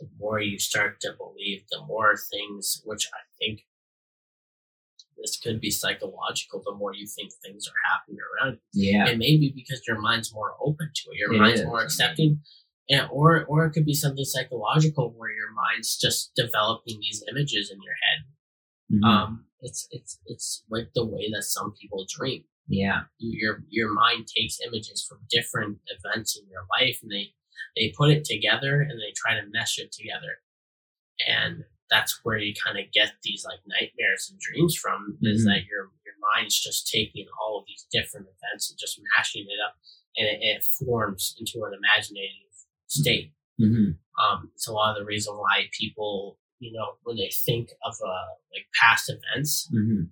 the 0.01 0.09
more 0.19 0.41
you 0.41 0.59
start 0.59 0.99
to 1.03 1.11
believe 1.19 1.61
the 1.71 1.83
more 1.87 2.15
things 2.33 2.81
which 2.87 3.05
i 3.13 3.21
think 3.39 3.61
this 5.19 5.39
could 5.43 5.61
be 5.61 5.71
psychological 5.71 6.63
the 6.65 6.75
more 6.75 6.95
you 6.95 7.07
think 7.07 7.31
things 7.45 7.69
are 7.69 7.81
happening 7.93 8.19
around 8.29 8.59
you 8.73 8.93
Yeah, 8.93 9.09
it 9.09 9.19
may 9.19 9.37
be 9.37 9.53
because 9.55 9.83
your 9.87 10.01
mind's 10.01 10.33
more 10.33 10.55
open 10.63 10.89
to 10.95 11.11
it 11.13 11.19
your 11.19 11.35
It 11.35 11.39
mind's 11.39 11.61
is, 11.61 11.67
more 11.67 11.83
accepting 11.83 12.41
and 12.91 13.09
or 13.11 13.45
or 13.47 13.65
it 13.67 13.73
could 13.73 13.87
be 13.87 13.95
something 13.95 14.25
psychological 14.25 15.13
where 15.17 15.31
your 15.33 15.53
mind's 15.53 15.97
just 15.99 16.33
developing 16.37 16.99
these 17.01 17.23
images 17.31 17.71
in 17.73 17.81
your 17.83 17.95
head 18.05 18.21
Mhm. 18.93 19.05
um 19.09 19.47
it's 19.61 19.87
it's 19.93 20.19
it's 20.27 20.65
like 20.71 20.89
the 20.95 21.05
way 21.07 21.31
that 21.35 21.45
some 21.45 21.73
people 21.81 22.07
dream 22.09 22.45
yeah, 22.73 23.03
your 23.19 23.65
your 23.69 23.93
mind 23.93 24.29
takes 24.29 24.61
images 24.65 25.05
from 25.09 25.19
different 25.29 25.79
events 25.97 26.39
in 26.39 26.49
your 26.49 26.65
life 26.79 27.01
and 27.03 27.11
they 27.11 27.35
they 27.77 27.93
put 27.99 28.11
it 28.11 28.25
together 28.25 28.81
and 28.83 29.01
they 29.01 29.13
try 29.17 29.35
to 29.35 29.47
mesh 29.49 29.79
it 29.79 29.91
together 29.93 30.35
and 31.27 31.65
that's 31.91 32.21
where 32.23 32.39
you 32.39 32.55
kind 32.55 32.79
of 32.79 32.93
get 32.93 33.13
these 33.25 33.45
like 33.45 33.59
nightmares 33.67 34.29
and 34.31 34.39
dreams 34.41 34.77
from 34.77 35.19
is 35.23 35.43
Mhm. 35.43 35.47
that 35.47 35.65
your 35.67 35.91
your 36.05 36.15
mind's 36.35 36.59
just 36.61 36.89
taking 36.89 37.27
all 37.41 37.59
of 37.59 37.67
these 37.67 37.87
different 37.91 38.29
events 38.29 38.71
and 38.71 38.79
just 38.79 39.01
mashing 39.17 39.47
it 39.49 39.61
up 39.67 39.77
and 40.17 40.27
it, 40.29 40.41
it 40.43 40.65
forms 40.65 41.35
into 41.39 41.65
an 41.65 41.75
imaginative 41.75 42.50
state 42.91 43.33
hmm 43.59 43.91
um, 44.21 44.51
it's 44.55 44.69
a 44.69 44.73
lot 44.73 44.91
of 44.93 44.99
the 45.01 45.07
reason 45.07 45.35
why 45.35 45.69
people 45.79 46.39
you 46.59 46.73
know 46.73 46.89
when 47.05 47.17
they 47.17 47.31
think 47.47 47.71
of 47.85 47.95
uh, 48.05 48.31
like 48.55 48.67
past 48.81 49.11
events 49.11 49.69
hmm 49.73 50.03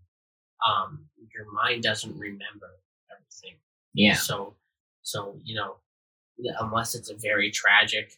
um, 0.69 1.07
your 1.35 1.51
mind 1.53 1.83
doesn't 1.83 2.19
remember 2.19 2.71
everything 3.13 3.59
yeah, 3.95 4.15
so, 4.15 4.55
so 5.03 5.39
you 5.43 5.57
know, 5.57 5.77
unless 6.61 6.95
it's 6.95 7.11
a 7.11 7.17
very 7.17 7.51
tragic, 7.51 8.13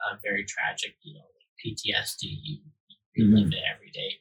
uh, 0.00 0.16
very 0.22 0.44
tragic, 0.44 0.94
you 1.02 1.14
know, 1.14 1.20
like 1.20 1.76
PTSD, 1.76 2.22
you, 2.22 2.58
you 3.14 3.24
Mm-hmm. 3.24 3.34
relive 3.34 3.52
it 3.52 3.62
every 3.74 3.90
day. 3.90 4.12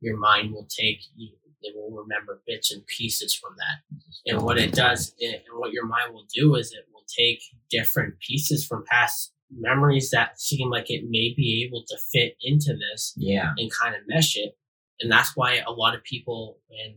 Your 0.00 0.16
mind 0.16 0.52
will 0.54 0.66
take 0.70 1.02
you. 1.14 1.30
It 1.62 1.74
will 1.76 1.90
remember 1.90 2.40
bits 2.46 2.72
and 2.72 2.86
pieces 2.86 3.34
from 3.34 3.54
that. 3.58 4.32
And 4.32 4.42
what 4.42 4.56
it 4.56 4.72
does, 4.72 5.14
it, 5.18 5.44
and 5.46 5.58
what 5.58 5.72
your 5.72 5.84
mind 5.84 6.14
will 6.14 6.26
do 6.34 6.54
is 6.54 6.72
it 6.72 6.86
take 7.18 7.42
different 7.70 8.18
pieces 8.20 8.66
from 8.66 8.84
past 8.90 9.32
memories 9.50 10.10
that 10.10 10.40
seem 10.40 10.70
like 10.70 10.90
it 10.90 11.04
may 11.08 11.34
be 11.36 11.64
able 11.66 11.84
to 11.88 11.96
fit 12.12 12.36
into 12.42 12.72
this 12.76 13.12
yeah, 13.16 13.52
and 13.58 13.70
kind 13.72 13.94
of 13.94 14.00
mesh 14.06 14.36
it. 14.36 14.56
And 15.00 15.10
that's 15.10 15.34
why 15.36 15.62
a 15.66 15.72
lot 15.72 15.94
of 15.94 16.04
people, 16.04 16.58
when, 16.68 16.94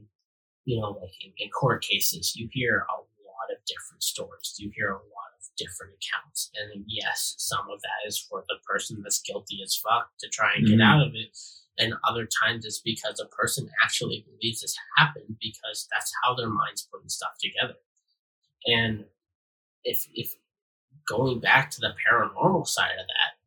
you 0.66 0.80
know, 0.80 0.91
like 1.01 1.14
in, 1.24 1.32
in 1.38 1.49
court 1.49 1.84
cases, 1.84 2.36
you 2.36 2.47
hear 2.51 2.86
a 2.89 2.95
lot 2.97 3.49
of 3.51 3.57
different 3.66 4.03
stories. 4.03 4.55
You 4.59 4.72
hear 4.76 4.89
a 4.89 4.95
lot 4.97 5.32
of 5.39 5.45
different 5.57 5.93
accounts. 5.93 6.51
And 6.55 6.84
yes, 6.88 7.36
some 7.38 7.66
of 7.72 7.82
that 7.82 8.07
is 8.07 8.20
for 8.20 8.43
the 8.49 8.55
person 8.70 9.01
that's 9.01 9.22
guilty 9.22 9.61
as 9.64 9.76
fuck 9.76 10.11
to 10.20 10.30
try 10.30 10.53
and 10.55 10.68
get 10.68 10.78
Mhm. 10.80 10.84
out 10.86 11.07
of 11.07 11.14
it. 11.16 11.36
and 11.80 11.95
other 12.07 12.28
times 12.43 12.66
it's 12.66 12.82
because 12.82 13.20
a 13.20 13.26
person 13.36 13.68
actually 13.84 14.24
believes 14.30 14.61
this 14.61 14.76
happened 14.95 15.36
because 15.41 15.88
that's 15.91 16.11
how 16.22 16.36
their 16.36 16.47
mind's 16.47 16.84
putting 16.91 17.09
stuff 17.09 17.32
together. 17.41 17.74
And 18.68 19.05
if 19.84 20.08
if 20.14 20.36
going 21.08 21.40
back 21.40 21.70
to 21.72 21.80
the 21.80 21.94
paranormal 22.08 22.68
side 22.68 22.98
of 23.00 23.08
that, 23.08 23.38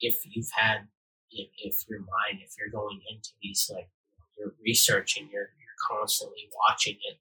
if 0.00 0.24
you've 0.24 0.50
had 0.56 0.88
if, 1.30 1.48
if 1.58 1.84
your 1.88 2.00
mind, 2.00 2.42
if 2.44 2.54
you're 2.58 2.70
going 2.70 3.00
into 3.10 3.30
these 3.42 3.70
like 3.72 3.88
you're 4.38 4.54
researching, 4.64 5.28
you're 5.32 5.50
you're 5.58 5.98
constantly 5.98 6.48
watching 6.68 6.96
it, 7.08 7.18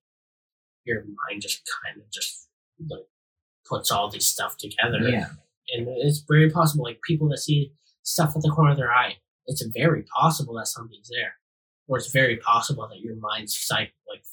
your 0.86 1.04
mind 1.04 1.42
just 1.42 1.62
kind 1.84 2.02
of 2.02 2.10
just 2.12 2.48
like 2.90 3.08
puts 3.68 3.92
all 3.92 4.10
these 4.10 4.26
stuff 4.26 4.58
together. 4.58 5.00
Yeah. 5.02 5.28
And 5.72 5.88
it's 5.88 6.24
very 6.28 6.50
possible, 6.50 6.84
like 6.84 7.00
people 7.04 7.30
that 7.30 7.38
see 7.38 7.74
stuff 8.02 8.36
at 8.36 8.42
the 8.42 8.50
corner 8.50 8.72
of 8.72 8.78
their 8.78 8.92
eye, 8.92 9.18
it's 9.46 9.62
very 9.62 10.04
possible 10.04 10.56
that 10.56 10.68
something's 10.68 11.10
there. 11.10 11.36
Or 11.88 11.98
it's 11.98 12.12
very 12.12 12.38
possible 12.38 12.88
that 12.88 13.00
your 13.00 13.16
mind's 13.16 13.58
psych 13.58 13.94
like 14.08 14.24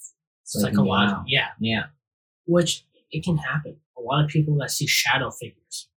psychological. 0.44 1.24
Yeah. 1.26 1.48
Yeah. 1.60 1.84
Which 2.46 2.84
it 3.16 3.24
can 3.24 3.38
happen. 3.38 3.76
A 3.98 4.00
lot 4.00 4.24
of 4.24 4.30
people 4.30 4.56
that 4.58 4.70
see 4.70 4.86
shadow 4.86 5.30
figures, 5.30 5.88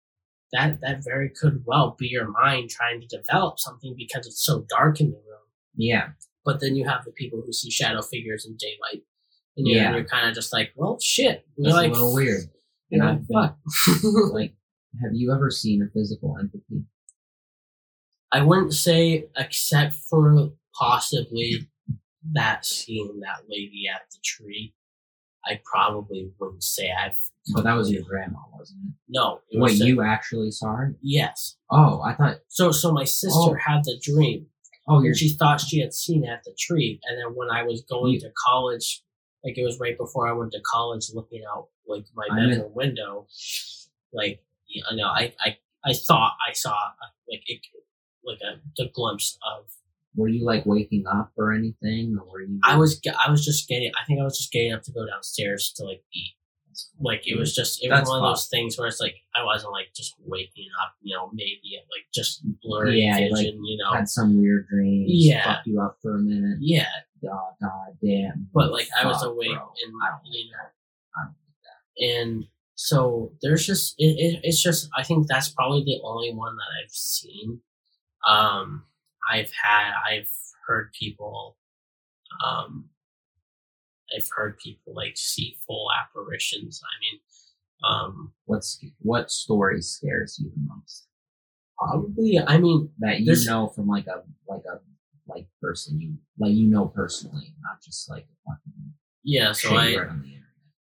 that 0.52 0.80
that 0.80 1.04
very 1.04 1.28
could 1.28 1.62
well 1.66 1.96
be 1.98 2.06
your 2.08 2.28
mind 2.28 2.70
trying 2.70 3.00
to 3.00 3.06
develop 3.06 3.58
something 3.58 3.94
because 3.96 4.26
it's 4.26 4.44
so 4.44 4.64
dark 4.68 5.00
in 5.00 5.10
the 5.10 5.16
room. 5.16 5.46
Yeah. 5.76 6.10
But 6.44 6.60
then 6.60 6.76
you 6.76 6.88
have 6.88 7.04
the 7.04 7.10
people 7.12 7.42
who 7.44 7.52
see 7.52 7.70
shadow 7.70 8.00
figures 8.02 8.46
in 8.46 8.56
daylight. 8.56 9.04
And 9.56 9.66
you're, 9.66 9.76
Yeah. 9.82 9.94
you're 9.94 10.04
kind 10.04 10.28
of 10.28 10.34
just 10.34 10.52
like, 10.52 10.72
well, 10.76 10.98
shit. 11.00 11.44
That's 11.58 11.74
like, 11.74 11.90
a 11.90 11.94
little 11.94 12.14
weird. 12.14 12.44
And 12.90 13.02
I 13.02 13.12
know, 13.16 13.20
fuck. 13.30 13.58
like, 14.32 14.54
have 15.02 15.10
you 15.12 15.30
ever 15.30 15.50
seen 15.50 15.82
a 15.82 15.90
physical 15.92 16.38
entity? 16.40 16.84
I 18.32 18.40
wouldn't 18.42 18.72
say 18.72 19.26
except 19.36 19.94
for 19.94 20.52
possibly 20.74 21.68
that 22.32 22.64
seeing 22.64 23.20
that 23.20 23.42
lady 23.46 23.84
at 23.94 24.02
the 24.10 24.18
tree. 24.24 24.74
I 25.45 25.61
probably 25.64 26.30
wouldn't 26.39 26.62
say 26.62 26.91
I've. 26.93 27.18
But 27.55 27.64
that 27.64 27.74
was 27.74 27.91
your 27.91 28.03
grandma, 28.03 28.39
wasn't 28.53 28.80
it? 28.86 28.93
No. 29.09 29.41
It 29.51 29.59
was 29.61 29.80
a- 29.80 29.86
you 29.86 30.03
actually 30.03 30.51
saw 30.51 30.74
her? 30.76 30.97
Yes. 31.01 31.57
Oh, 31.70 32.03
I 32.03 32.14
thought. 32.14 32.39
So, 32.49 32.70
so 32.72 32.93
my 32.93 33.05
sister 33.05 33.39
Oh. 33.39 33.55
had 33.55 33.84
the 33.84 33.99
dream, 34.03 34.47
Oh, 34.91 34.99
and 35.01 35.14
she 35.16 35.30
thought 35.34 35.61
she 35.61 35.80
had 35.80 35.93
seen 35.95 36.24
it 36.24 36.28
at 36.28 36.45
the 36.45 36.55
tree. 36.59 36.99
And 37.05 37.18
then 37.18 37.34
when 37.36 37.51
I 37.51 37.62
was 37.62 37.82
going 37.82 38.14
You- 38.14 38.20
to 38.20 38.32
college, 38.47 39.03
like 39.45 39.57
it 39.59 39.64
was 39.64 39.78
right 39.78 39.97
before 39.97 40.26
I 40.28 40.32
went 40.32 40.53
to 40.53 40.61
college, 40.61 41.11
looking 41.14 41.43
out 41.51 41.68
like 41.86 42.05
my 42.14 42.26
I'm 42.30 42.39
in- 42.39 42.51
bedroom 42.51 42.74
window, 42.74 43.26
like 44.12 44.43
you 44.66 44.82
know, 44.97 45.07
I, 45.09 45.34
I, 45.41 45.57
I 45.84 45.93
thought 45.95 46.32
I 46.47 46.53
saw 46.53 46.76
like 47.30 47.43
it, 47.47 47.61
like 48.24 48.39
a 48.43 48.61
the 48.76 48.91
glimpse 48.95 49.39
of 49.57 49.66
Were 50.16 50.28
you 50.28 50.44
like 50.44 50.66
waking 50.66 51.04
up 51.06 51.32
or 51.36 51.52
anything, 51.52 52.16
or 52.18 52.30
were 52.30 52.40
you? 52.42 52.59
I 52.64 52.76
was 52.76 53.00
I 53.24 53.30
was 53.30 53.44
just 53.44 53.68
getting 53.68 53.92
I 54.00 54.04
think 54.06 54.20
I 54.20 54.24
was 54.24 54.36
just 54.36 54.52
getting 54.52 54.72
up 54.72 54.82
to 54.84 54.92
go 54.92 55.06
downstairs 55.06 55.72
to 55.76 55.84
like 55.84 56.02
eat. 56.12 56.34
Like 57.00 57.26
it 57.26 57.36
was 57.36 57.54
just 57.54 57.82
it 57.82 57.90
was 57.90 58.00
That's 58.00 58.09
one 58.11 58.22
of 58.22 58.30
those 58.30 58.46
things 58.48 58.78
where 58.78 58.86
it's 58.86 59.00
like 59.00 59.16
I 59.34 59.44
wasn't 59.44 59.72
like 59.72 59.88
just 59.96 60.14
waking 60.24 60.68
up, 60.82 60.92
you 61.02 61.14
know, 61.14 61.28
maybe 61.32 61.76
at 61.76 61.84
like 61.90 62.06
just 62.14 62.42
blurry 62.62 63.00
Yeah, 63.02 63.16
vision, 63.18 63.32
like, 63.32 63.46
you 63.46 63.76
know. 63.78 63.92
had 63.92 64.09
some 64.09 64.40
weird 64.40 64.68
dreams. 64.68 65.06
Yeah. 65.12 65.44
Fucked 65.44 65.66
you 65.66 65.80
up 65.80 65.98
for 66.00 66.14
a 66.16 66.18
minute. 66.20 66.59
Yeah, 66.61 66.86
God, 67.22 67.52
God 67.61 67.96
damn. 68.02 68.48
but 68.54 68.70
like 68.72 68.88
I 69.00 69.06
was 69.06 69.22
awake 69.24 69.48
bro. 69.56 69.72
and 69.84 69.92
I 70.04 70.11
don't 70.11 70.20
you 70.24 70.44
know, 70.44 70.56
that. 70.56 70.72
I 71.16 71.24
don't 71.24 71.34
like 72.14 72.16
and 72.20 72.44
so 72.76 73.32
there's 73.42 73.66
just 73.66 73.94
it, 73.98 74.14
it, 74.18 74.40
it's 74.44 74.62
just 74.62 74.88
I 74.96 75.02
think 75.02 75.26
that's 75.26 75.48
probably 75.48 75.82
the 75.84 76.00
only 76.04 76.32
one 76.32 76.54
that 76.56 76.84
I've 76.84 76.90
seen. 76.92 77.61
Um, 78.26 78.84
I've 79.31 79.53
had 79.62 79.93
I've 80.09 80.31
heard 80.66 80.93
people, 80.93 81.57
um, 82.45 82.91
I've 84.16 84.29
heard 84.35 84.59
people 84.59 84.95
like 84.95 85.16
see 85.16 85.57
full 85.66 85.89
apparitions. 86.01 86.83
I 86.85 86.95
mean, 87.01 87.20
um, 87.89 88.33
What's 88.47 88.83
what 88.99 89.31
story 89.31 89.83
scares 89.83 90.39
you 90.39 90.51
the 90.51 90.74
most? 90.74 91.09
probably 91.79 92.39
I 92.45 92.59
mean 92.59 92.91
That 92.99 93.20
you 93.20 93.37
know 93.47 93.68
from 93.68 93.87
like 93.87 94.07
a 94.07 94.22
like 94.49 94.62
a 94.70 94.81
like 95.29 95.47
person 95.61 96.01
you 96.01 96.14
like 96.39 96.53
you 96.53 96.68
know 96.68 96.87
personally, 96.87 97.55
not 97.62 97.83
just 97.83 98.11
like 98.11 98.24
a 98.24 98.51
fucking 98.51 98.93
yeah. 99.24 99.53
So 99.53 99.76
I 99.76 99.89
you 99.89 100.01
on 100.01 100.22
the 100.22 100.39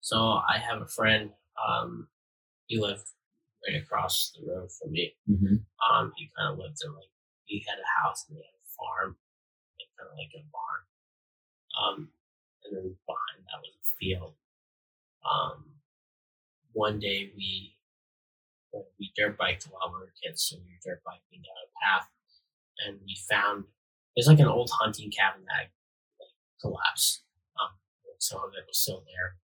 so 0.00 0.18
I 0.18 0.58
have 0.58 0.82
a 0.82 0.86
friend. 0.86 1.30
Um, 1.68 2.06
he 2.66 2.78
lived 2.78 3.08
right 3.66 3.82
across 3.82 4.32
the 4.36 4.48
road 4.48 4.68
from 4.70 4.92
me. 4.92 5.14
Mm-hmm. 5.28 5.56
Um, 5.90 6.12
he 6.16 6.30
kind 6.38 6.52
of 6.52 6.58
lived 6.58 6.78
in 6.84 6.92
like 6.94 7.10
he 7.46 7.64
had 7.66 7.78
a 7.78 7.90
house 8.02 8.26
and 8.28 8.36
he 8.36 8.42
had 8.42 8.54
a 8.58 8.66
farm, 8.74 9.16
like 9.78 9.90
kind 9.96 10.10
of 10.10 10.18
like 10.18 10.34
a 10.34 10.44
barn. 10.50 10.82
Um, 11.76 11.98
and 12.64 12.70
then 12.74 12.88
behind 13.06 13.40
that 13.46 13.62
was 13.62 13.74
a 13.78 13.86
field. 13.98 14.34
Um, 15.22 15.78
one 16.72 16.98
day 16.98 17.32
we 17.36 17.72
we 19.00 19.10
dirt 19.16 19.38
biked 19.38 19.64
while 19.72 19.88
we 19.88 20.04
were 20.04 20.12
kids, 20.20 20.44
so 20.44 20.60
we 20.60 20.68
were 20.68 20.84
dirt 20.84 21.00
biking 21.00 21.40
down 21.40 21.64
a 21.64 21.70
path, 21.80 22.08
and 22.84 23.00
we 23.00 23.16
found 23.28 23.64
there's 24.14 24.28
like 24.28 24.40
an 24.40 24.52
old 24.52 24.68
hunting 24.72 25.10
cabin 25.10 25.44
that 25.48 25.72
like, 26.20 26.34
collapsed. 26.60 27.24
Um, 27.56 27.72
some 28.18 28.44
of 28.44 28.52
it 28.52 28.68
was 28.68 28.76
still 28.80 29.04
there. 29.08 29.40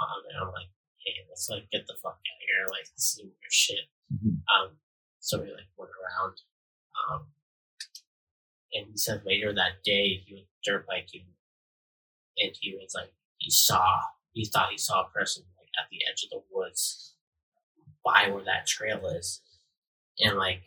Um, 0.00 0.20
and 0.28 0.36
I'm 0.42 0.52
like, 0.52 0.68
hey, 1.00 1.24
let's 1.28 1.48
like 1.48 1.70
get 1.70 1.86
the 1.86 1.96
fuck 2.02 2.18
out 2.20 2.40
of 2.40 2.44
here. 2.44 2.66
Like 2.68 2.88
this 2.92 3.16
is 3.16 3.22
weird 3.24 3.52
shit. 3.52 3.88
Mhm. 4.12 4.44
Um, 4.52 4.76
so 5.20 5.40
we 5.40 5.48
like 5.52 5.70
went 5.76 5.92
around. 5.96 6.36
Um, 7.08 7.32
and 8.74 8.86
he 8.90 8.96
said 8.96 9.22
later 9.24 9.52
that 9.54 9.82
day 9.84 10.22
he 10.26 10.34
was 10.34 10.44
dirt 10.64 10.86
biking, 10.86 11.26
and 12.38 12.52
he 12.60 12.74
was 12.74 12.92
like 12.94 13.12
he 13.38 13.50
saw 13.50 14.00
he 14.32 14.44
thought 14.46 14.70
he 14.70 14.78
saw 14.78 15.02
a 15.02 15.10
person 15.10 15.44
like 15.58 15.68
at 15.78 15.88
the 15.90 15.98
edge 16.10 16.24
of 16.24 16.30
the 16.30 16.42
woods 16.52 17.14
by 18.04 18.28
where 18.30 18.44
that 18.44 18.66
trail 18.66 19.06
is, 19.08 19.40
and 20.20 20.36
like, 20.38 20.62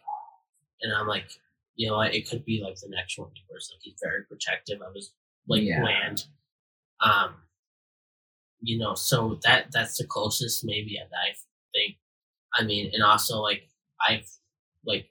and 0.82 0.94
I'm 0.94 1.08
like, 1.08 1.30
you 1.76 1.88
know, 1.90 2.02
it 2.02 2.30
could 2.30 2.46
be 2.46 2.62
like 2.64 2.76
the 2.80 2.90
next 2.90 3.18
one 3.18 3.30
it's 3.56 3.72
like 3.72 3.80
he's 3.82 4.00
very 4.04 4.24
protective 4.26 4.82
of 4.82 4.94
his 4.96 5.14
like 5.48 5.64
Yeah. 5.64 5.84
land. 5.84 6.26
Um, 7.02 7.36
you 8.62 8.78
know, 8.78 8.96
so 8.96 9.40
that 9.44 9.72
that's 9.72 9.98
the 9.98 10.06
closest 10.06 10.66
maybe 10.66 10.98
that 10.98 11.16
I 11.18 11.34
think. 11.74 11.98
I 12.56 12.64
mean, 12.64 12.92
and 12.94 13.04
also 13.04 13.40
like 13.40 13.70
I've 14.08 14.30
like 14.86 15.10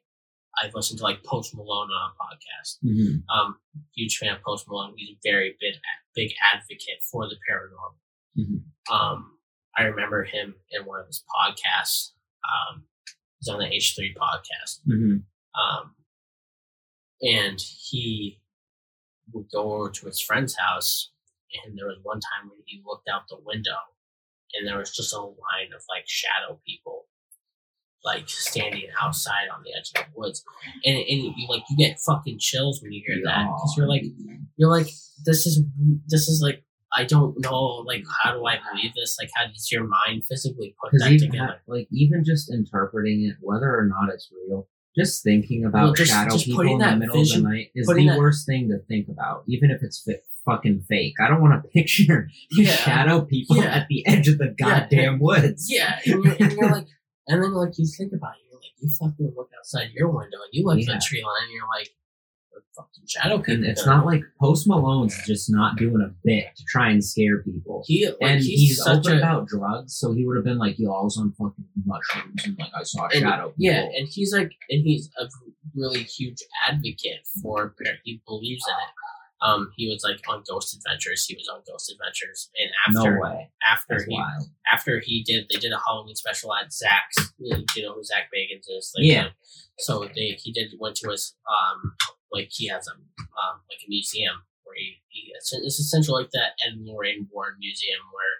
I've 0.62 0.74
listened 0.74 0.98
to 0.98 1.04
like 1.04 1.22
Post 1.24 1.54
Malone 1.54 1.88
on 1.90 2.10
a 2.10 2.14
podcast. 2.22 2.78
Mm-hmm. 2.84 3.28
Um, 3.38 3.56
huge 3.94 4.16
fan 4.18 4.34
of 4.34 4.42
Post 4.42 4.66
Malone. 4.68 4.94
He's 4.96 5.10
a 5.10 5.18
very 5.22 5.56
big 5.60 5.74
big 6.14 6.30
advocate 6.42 7.02
for 7.10 7.28
the 7.28 7.36
paranormal. 7.48 7.94
Mhm. 8.38 8.92
Um, 8.92 9.38
I 9.76 9.82
remember 9.84 10.24
him 10.24 10.54
in 10.70 10.86
one 10.86 11.00
of 11.00 11.06
his 11.06 11.22
podcasts. 11.28 12.12
Um, 12.44 12.84
he's 13.38 13.48
on 13.48 13.58
the 13.58 13.66
H 13.66 13.94
three 13.96 14.14
podcast. 14.14 14.80
Mm-hmm. 14.88 15.18
Um, 15.60 15.94
and 17.22 17.60
he 17.60 18.40
would 19.32 19.50
go 19.52 19.72
over 19.74 19.90
to 19.90 20.06
his 20.06 20.20
friend's 20.20 20.56
house, 20.56 21.10
and 21.64 21.76
there 21.76 21.86
was 21.88 21.98
one 22.02 22.20
time 22.20 22.48
when 22.48 22.58
he 22.66 22.82
looked 22.86 23.08
out 23.08 23.28
the 23.28 23.38
window, 23.44 23.76
and 24.54 24.66
there 24.66 24.78
was 24.78 24.94
just 24.94 25.12
a 25.12 25.20
line 25.20 25.72
of 25.74 25.82
like 25.88 26.04
shadow 26.06 26.60
people, 26.66 27.06
like 28.06 28.28
standing 28.28 28.86
outside 29.02 29.48
on 29.54 29.62
the 29.64 29.70
edge 29.76 29.90
of 29.96 30.06
the 30.06 30.12
woods, 30.18 30.42
and 30.84 30.96
and 30.96 31.18
you 31.36 31.46
like 31.50 31.62
you 31.68 31.76
get 31.76 31.98
fucking 32.06 32.38
chills 32.40 32.80
when 32.82 32.92
you 32.92 33.02
hear 33.06 33.18
that 33.24 33.44
because 33.46 33.74
you're 33.76 33.88
like 33.88 34.04
you're 34.56 34.70
like 34.70 34.88
this 35.24 35.44
is 35.46 35.62
this 36.06 36.28
is 36.28 36.40
like 36.42 36.62
I 36.96 37.04
don't 37.04 37.34
know 37.44 37.84
like 37.86 38.04
how 38.22 38.32
do 38.32 38.46
I 38.46 38.56
believe 38.72 38.92
this 38.94 39.16
like 39.20 39.28
how 39.34 39.46
does 39.48 39.68
your 39.70 39.84
mind 39.86 40.24
physically 40.24 40.74
put 40.82 40.92
that 41.00 41.10
even 41.12 41.32
together? 41.32 41.60
like 41.66 41.88
even 41.92 42.22
just 42.24 42.50
interpreting 42.52 43.24
it, 43.28 43.36
whether 43.40 43.66
or 43.76 43.86
not 43.86 44.14
it's 44.14 44.30
real, 44.32 44.68
just 44.96 45.22
thinking 45.24 45.64
about 45.64 45.82
Well, 45.84 45.92
just- 45.94 46.10
shadow 46.12 46.30
just 46.30 46.46
people 46.46 46.62
in 46.62 46.78
the 46.78 46.96
middle 46.96 47.16
vision- 47.16 47.38
of 47.44 47.50
the 47.50 47.56
night 47.56 47.70
is 47.74 47.86
the 47.86 48.06
that- 48.06 48.16
worst 48.18 48.46
thing 48.46 48.68
to 48.70 48.78
think 48.86 49.08
about, 49.08 49.42
even 49.48 49.70
if 49.70 49.82
it's 49.82 50.02
fi- 50.06 50.20
fucking 50.46 50.80
fake. 50.88 51.14
I 51.20 51.26
don't 51.28 51.42
want 51.42 51.60
to 51.60 51.68
picture 51.68 52.30
Yeah. 52.52 52.70
shadow 52.70 53.22
people 53.22 53.56
Yeah. 53.56 53.64
at 53.78 53.88
the 53.88 54.06
edge 54.06 54.28
of 54.28 54.38
the 54.38 54.54
Yeah. 54.58 54.80
goddamn 54.80 55.18
woods. 55.18 55.66
Yeah, 55.68 55.98
and 56.06 56.24
you're, 56.24 56.34
and 56.40 56.52
you're 56.52 56.70
like, 56.70 56.86
and 57.28 57.42
then 57.42 57.52
like 57.52 57.78
you 57.78 57.86
think 57.86 58.12
about 58.12 58.34
it, 58.36 58.42
you're 58.50 58.60
like, 58.60 58.72
you 58.80 58.90
fucking 58.90 59.32
look 59.36 59.50
outside 59.58 59.90
your 59.94 60.08
window 60.08 60.38
and 60.44 60.52
you 60.52 60.64
look 60.64 60.78
at 60.78 60.86
the 60.86 61.02
tree 61.04 61.22
line, 61.22 61.44
and 61.44 61.52
you're 61.52 61.68
like, 61.68 61.90
"What 62.50 62.62
fucking 62.76 63.04
shadow 63.06 63.38
people. 63.38 63.54
And 63.54 63.64
it's 63.64 63.84
gonna-" 63.84 63.96
not 63.98 64.06
like 64.06 64.22
Post 64.40 64.68
Malone's 64.68 65.16
just 65.26 65.50
not 65.50 65.76
doing 65.76 66.02
a 66.02 66.14
bit 66.24 66.46
to 66.56 66.64
try 66.68 66.90
and 66.90 67.04
scare 67.04 67.42
people. 67.42 67.84
he 67.86 68.06
like, 68.06 68.16
and 68.20 68.40
he's, 68.40 68.60
he's, 68.60 68.82
such 68.82 69.06
open 69.06 69.14
a 69.14 69.18
about 69.18 69.48
drugs, 69.48 69.96
so 69.96 70.12
he 70.12 70.26
would 70.26 70.36
have 70.36 70.44
been 70.44 70.58
like, 70.58 70.78
"Yo, 70.78 70.92
I 70.92 71.02
was 71.02 71.18
on 71.18 71.32
fucking 71.32 71.64
mushrooms 71.84 72.44
and 72.44 72.58
like 72.58 72.70
I 72.74 72.82
saw 72.82 73.06
and, 73.06 73.20
shadow." 73.20 73.52
yeah, 73.56 73.82
and 73.82 74.08
he's 74.08 74.32
like, 74.32 74.52
and 74.70 74.82
he's 74.82 75.10
a 75.18 75.28
really 75.74 76.02
huge 76.04 76.38
advocate 76.68 77.26
for 77.42 77.74
he 78.04 78.22
believes 78.26 78.64
in 78.66 78.74
it. 78.74 78.94
Um, 79.46 79.70
he 79.76 79.88
was 79.88 80.02
like 80.02 80.20
on 80.28 80.42
Ghost 80.48 80.74
Adventures. 80.76 81.24
He 81.26 81.34
was 81.34 81.48
on 81.52 81.62
Ghost 81.66 81.92
Adventures, 81.92 82.50
and 82.58 82.70
after 82.88 83.18
no 83.18 83.46
after 83.70 83.86
That's 83.94 84.04
he 84.04 84.14
wild. 84.14 84.48
after 84.72 85.00
he 85.00 85.22
did 85.22 85.46
they 85.50 85.58
did 85.58 85.72
a 85.72 85.80
Halloween 85.86 86.16
special 86.16 86.54
at 86.54 86.72
Zak's. 86.72 87.32
You 87.38 87.82
know 87.82 87.94
who 87.94 88.02
Zak 88.04 88.28
Bagans 88.34 88.66
is. 88.68 88.92
Like, 88.96 89.04
Yeah. 89.06 89.26
uh, 89.26 89.30
So 89.78 90.04
they 90.14 90.36
he 90.42 90.52
did 90.52 90.72
went 90.78 90.96
to 90.96 91.10
his 91.10 91.34
um 91.48 91.94
like 92.32 92.48
he 92.50 92.66
has 92.68 92.88
a 92.88 92.92
um, 92.92 93.60
like 93.70 93.80
a 93.86 93.88
museum 93.88 94.36
where 94.64 94.74
he, 94.76 94.96
he 95.08 95.32
it's, 95.36 95.52
it's 95.52 95.78
essentially 95.78 96.22
like 96.22 96.30
that 96.32 96.52
Ed 96.66 96.74
Lorraine 96.80 97.28
Warren 97.32 97.56
Museum 97.60 98.00
where 98.12 98.34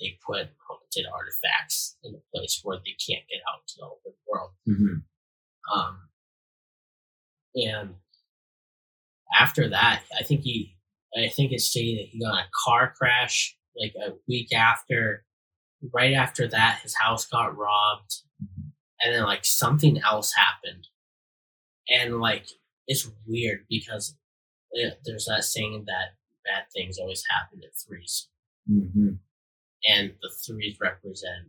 they 0.00 0.18
put 0.26 0.50
haunted 0.66 1.06
artifacts 1.12 1.96
in 2.02 2.14
a 2.14 2.22
place 2.36 2.60
where 2.62 2.78
they 2.78 2.96
can't 2.98 3.24
get 3.30 3.40
out 3.48 3.62
to 3.68 3.74
the 3.78 3.86
open 3.86 4.12
world. 4.28 4.50
Mm-hmm. 4.68 5.78
Um, 5.78 5.98
and 7.54 7.94
after 9.38 9.68
that, 9.68 10.02
I 10.18 10.22
think 10.22 10.42
he, 10.42 10.76
I 11.16 11.28
think 11.28 11.52
it's 11.52 11.64
stated 11.66 11.98
that 11.98 12.08
he 12.10 12.20
got 12.20 12.38
a 12.38 12.48
car 12.64 12.92
crash 12.96 13.56
like 13.80 13.94
a 14.06 14.12
week 14.28 14.52
after. 14.54 15.24
Right 15.92 16.14
after 16.14 16.48
that, 16.48 16.80
his 16.82 16.94
house 16.94 17.26
got 17.26 17.56
robbed, 17.56 18.22
and 19.02 19.14
then 19.14 19.24
like 19.24 19.44
something 19.44 20.00
else 20.00 20.32
happened, 20.32 20.88
and 21.90 22.20
like 22.20 22.46
it's 22.86 23.10
weird 23.26 23.66
because 23.68 24.16
it, 24.70 24.98
there's 25.04 25.26
that 25.26 25.44
saying 25.44 25.84
that 25.86 26.14
bad 26.44 26.64
things 26.72 26.98
always 26.98 27.22
happen 27.30 27.60
at 27.62 27.76
threes, 27.86 28.28
Mm-hmm. 28.70 29.08
and 29.88 30.14
the 30.22 30.30
threes 30.46 30.78
represent 30.80 31.48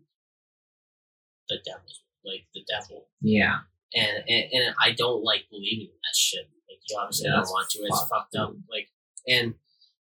the 1.48 1.58
devil, 1.66 1.86
like 2.26 2.46
the 2.54 2.66
devil. 2.68 3.08
Yeah. 3.22 3.60
And, 3.94 4.24
and 4.28 4.46
and 4.52 4.76
I 4.82 4.92
don't 4.94 5.24
like 5.24 5.44
believing 5.50 5.90
that 5.92 6.16
shit. 6.16 6.50
Like 6.70 6.80
you 6.90 6.98
obviously 7.00 7.30
Yeah, 7.30 7.36
don't 7.36 7.50
want 7.50 7.70
to. 7.70 7.80
It's 7.80 8.00
fucked, 8.00 8.12
fucked 8.12 8.36
up. 8.36 8.56
Like 8.70 8.90
and 9.28 9.54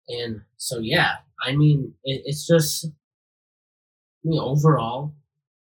and 0.09 0.43
so 0.57 0.79
yeah. 0.79 1.17
I 1.43 1.55
mean, 1.57 1.95
it, 2.05 2.23
it's 2.25 2.47
just. 2.47 2.87
I 2.87 2.91
mean, 4.25 4.41
overall, 4.41 5.13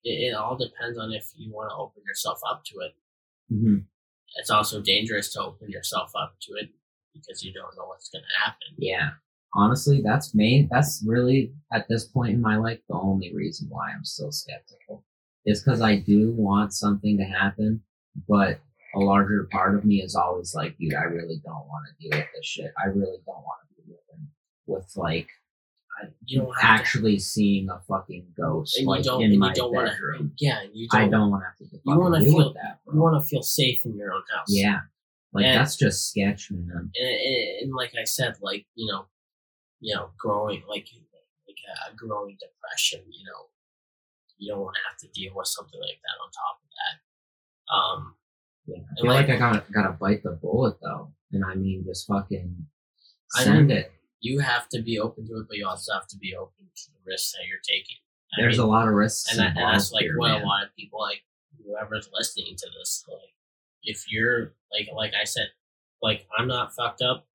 it, 0.04 0.30
it 0.30 0.34
all 0.34 0.56
depends 0.56 0.98
on 0.98 1.12
if 1.12 1.30
you 1.36 1.52
want 1.52 1.70
to 1.70 1.76
open 1.76 2.02
yourself 2.06 2.40
up 2.48 2.64
to 2.66 2.74
it. 2.80 2.94
Mm-hmm. 3.52 3.76
It's 4.36 4.50
also 4.50 4.80
dangerous 4.80 5.32
to 5.34 5.42
open 5.42 5.68
yourself 5.70 6.12
up 6.16 6.36
to 6.42 6.52
it 6.54 6.70
because 7.12 7.42
you 7.44 7.52
don't 7.52 7.76
know 7.76 7.86
what's 7.86 8.08
going 8.08 8.22
to 8.24 8.44
happen. 8.44 8.74
Yeah. 8.78 9.10
Honestly, 9.54 10.00
that's 10.04 10.34
main. 10.34 10.68
That's 10.72 11.04
really 11.06 11.52
at 11.72 11.86
this 11.88 12.04
point 12.06 12.32
in 12.34 12.40
my 12.40 12.56
life 12.56 12.80
the 12.88 12.96
only 12.96 13.32
reason 13.34 13.68
why 13.70 13.92
I'm 13.92 14.04
still 14.04 14.32
skeptical 14.32 15.04
is 15.46 15.62
because 15.62 15.80
I 15.80 15.96
do 15.96 16.32
want 16.32 16.72
something 16.72 17.18
to 17.18 17.24
happen, 17.24 17.82
but 18.28 18.60
a 18.94 18.98
larger 18.98 19.48
part 19.50 19.74
of 19.74 19.84
me 19.84 19.96
is 20.02 20.14
always 20.14 20.54
like, 20.54 20.76
dude, 20.78 20.94
I 20.94 21.02
really 21.04 21.40
don't 21.44 21.66
want 21.66 21.86
to 21.88 21.92
deal 22.08 22.16
with 22.18 22.26
this 22.36 22.46
shit. 22.46 22.72
I 22.82 22.86
really 22.88 23.18
don't 23.26 23.42
want 23.42 23.58
to 23.68 23.74
be 23.82 23.88
living 23.88 24.28
with 24.66 24.90
like 24.96 25.28
I, 26.02 26.08
you 26.26 26.40
don't 26.40 26.52
have 26.60 26.76
to, 26.76 26.82
actually 26.82 27.18
seeing 27.20 27.68
a 27.70 27.80
fucking 27.88 28.26
ghost 28.36 28.76
and 28.76 28.84
you 28.84 28.88
like 28.90 29.02
don't, 29.04 29.22
in 29.22 29.30
and 29.32 29.38
my 29.40 29.48
you 29.48 29.54
don't 29.54 29.72
want 29.72 29.88
bedroom. 29.90 30.32
to. 30.38 30.44
Yeah, 30.44 30.62
you 30.72 30.88
don't. 30.88 31.00
I 31.02 31.08
don't 31.08 31.30
want 31.30 31.42
to 31.42 31.46
have 31.46 31.70
to 31.70 31.78
You 31.84 31.98
wanna 31.98 32.20
feel- 32.20 32.36
with 32.36 32.54
that. 32.54 32.78
You 32.92 33.00
want 33.00 33.20
to 33.22 33.26
feel 33.28 33.42
safe 33.42 33.84
in 33.84 33.96
your 33.96 34.12
own 34.12 34.22
house. 34.34 34.46
yeah, 34.48 34.80
like 35.32 35.44
And- 35.46 35.58
that's 35.60 35.76
just 35.76 36.08
sketch, 36.10 36.50
man. 36.50 36.68
and, 36.72 36.90
and, 37.08 37.62
and 37.62 37.72
like 37.74 37.92
I 38.00 38.04
said, 38.04 38.34
like 38.42 38.66
you 38.74 38.90
know, 38.90 39.06
you 39.80 39.94
know, 39.94 40.10
growing 40.18 40.62
like 40.68 40.88
like 41.46 41.58
a 41.92 41.94
growing 41.96 42.36
depression, 42.40 43.00
you 43.10 43.24
know, 43.26 43.46
you 44.38 44.50
don't 44.52 44.60
want 44.62 44.74
to 44.76 44.82
have 44.88 44.98
to 44.98 45.08
deal 45.20 45.32
with 45.36 45.46
something 45.46 45.80
like 45.80 46.00
that 46.02 46.16
on 46.22 46.30
top 46.30 46.58
of 46.62 46.68
that. 46.70 46.94
Um, 47.72 48.14
Yeah, 48.66 48.78
I 48.78 49.00
feel 49.00 49.10
like, 49.10 49.28
like- 49.28 49.36
I 49.36 49.38
gotta 49.38 49.64
gotta 49.72 49.92
bite 49.92 50.22
the 50.22 50.32
bullet 50.32 50.76
though, 50.82 51.12
and 51.32 51.44
I 51.44 51.54
mean 51.54 51.84
just 51.86 52.06
fucking 52.06 52.66
I 53.36 53.44
send 53.44 53.68
mean, 53.68 53.76
it. 53.78 53.92
you 54.20 54.38
have 54.40 54.68
to 54.70 54.80
be 54.82 54.98
open 54.98 55.26
to 55.28 55.34
it, 55.40 55.46
but 55.48 55.56
you 55.56 55.66
also 55.66 55.92
have 55.92 56.06
to 56.08 56.16
be 56.18 56.34
open 56.36 56.66
to 56.74 56.90
the 56.92 56.98
risks 57.04 57.32
that 57.32 57.46
you're 57.48 57.58
taking. 57.66 57.96
I 58.36 58.40
There's 58.42 58.58
mean, 58.58 58.66
a 58.66 58.70
lot 58.70 58.88
of 58.88 58.94
risks 58.94 59.30
and, 59.30 59.38
that, 59.40 59.56
and 59.56 59.74
that's 59.74 59.92
like 59.92 60.02
here, 60.02 60.18
what 60.18 60.28
man. 60.32 60.42
a 60.42 60.46
lot 60.46 60.64
of 60.64 60.74
people 60.76 61.00
like 61.00 61.22
whoever's 61.64 62.08
listening 62.12 62.54
to 62.56 62.66
this 62.78 63.04
like 63.08 63.32
if 63.84 64.10
you're 64.10 64.54
like 64.72 64.88
like 64.94 65.12
i 65.18 65.24
said 65.24 65.46
like 66.02 66.26
i'm 66.36 66.46
not 66.48 66.74
fucked 66.74 67.00
up 67.00 67.26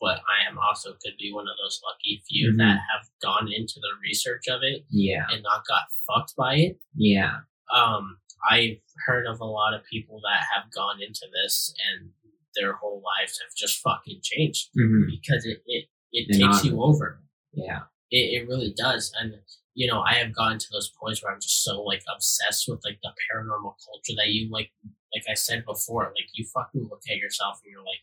but 0.00 0.20
i 0.26 0.48
am 0.48 0.58
also 0.58 0.92
could 1.04 1.16
be 1.18 1.30
one 1.32 1.46
of 1.46 1.54
those 1.62 1.80
lucky 1.86 2.22
few 2.28 2.52
Mhm. 2.52 2.58
that 2.58 2.80
have 2.92 3.06
gone 3.22 3.52
into 3.52 3.74
the 3.80 3.90
research 4.02 4.48
of 4.48 4.62
it 4.62 4.84
Yeah, 4.88 5.26
and 5.30 5.42
not 5.42 5.66
got 5.66 5.82
fucked 6.06 6.34
by 6.36 6.56
it 6.56 6.80
yeah, 6.96 7.40
um 7.74 8.18
i've 8.48 8.78
heard 9.06 9.26
of 9.26 9.40
a 9.40 9.44
lot 9.44 9.74
of 9.74 9.82
people 9.84 10.20
that 10.22 10.44
have 10.54 10.70
gone 10.72 11.02
into 11.02 11.26
this 11.42 11.74
and 11.92 12.10
their 12.56 12.72
whole 12.74 13.02
lives 13.04 13.38
have 13.40 13.54
just 13.56 13.80
fucking 13.80 14.20
changed 14.22 14.68
hmm 14.74 15.02
because 15.10 15.44
it 15.44 15.58
it, 15.66 15.86
it 16.12 16.26
They're 16.28 16.48
takes 16.48 16.62
not- 16.62 16.64
you 16.64 16.82
over. 16.82 17.20
Yeah, 17.52 17.80
it, 18.10 18.42
it 18.42 18.48
really 18.48 18.72
does. 18.76 19.12
And 19.20 19.34
you 19.74 19.86
know 19.86 20.00
i 20.02 20.14
have 20.14 20.34
gotten 20.34 20.58
to 20.58 20.66
those 20.72 20.90
points 21.00 21.22
where 21.22 21.32
i'm 21.32 21.40
just 21.40 21.62
so 21.62 21.80
like 21.82 22.02
obsessed 22.12 22.64
with 22.68 22.80
like 22.84 22.98
the 23.04 23.10
paranormal 23.22 23.74
culture 23.86 24.14
that 24.16 24.26
you 24.26 24.50
like 24.50 24.70
like 25.14 25.22
i 25.30 25.34
said 25.34 25.64
before 25.64 26.06
like 26.16 26.26
you 26.34 26.44
fucking 26.52 26.88
look 26.90 27.02
at 27.08 27.18
yourself 27.18 27.60
and 27.62 27.70
you're 27.72 27.80
like 27.84 28.02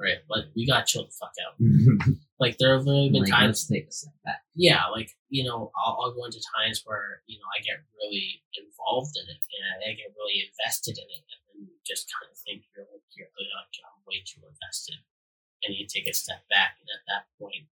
right 0.00 0.18
but 0.28 0.50
we 0.56 0.66
gotta 0.66 0.84
chill 0.86 1.04
the 1.04 1.12
fuck 1.12 1.32
out. 1.44 1.54
Like 2.42 2.58
there 2.58 2.74
have 2.74 2.84
literally 2.84 3.14
been 3.14 3.22
like, 3.22 3.30
times 3.30 3.62
take 3.64 3.86
a 3.86 3.92
step 3.94 4.12
back. 4.26 4.42
yeah 4.58 4.90
like 4.90 5.08
you 5.30 5.46
know 5.46 5.70
I'll, 5.78 5.94
I'll 6.02 6.14
go 6.18 6.26
into 6.26 6.42
times 6.42 6.82
where 6.84 7.22
you 7.30 7.38
know 7.38 7.46
i 7.54 7.62
get 7.62 7.78
really 7.94 8.42
involved 8.58 9.14
in 9.14 9.22
it 9.30 9.38
and 9.38 9.86
i 9.86 9.94
get 9.94 10.10
really 10.18 10.42
invested 10.42 10.98
in 10.98 11.06
it 11.08 11.22
and 11.30 11.40
then 11.46 11.56
you 11.70 11.78
just 11.86 12.10
kind 12.10 12.26
of 12.26 12.36
think 12.42 12.66
you're 12.74 12.90
like 12.90 13.06
you're 13.14 13.30
like 13.38 13.70
i'm 13.86 14.02
way 14.04 14.18
too 14.26 14.42
invested. 14.44 14.98
And 15.62 15.72
you 15.78 15.86
take 15.86 16.10
a 16.10 16.12
step 16.12 16.42
back 16.50 16.76
and 16.82 16.90
at 16.90 17.06
that 17.08 17.24
point 17.38 17.70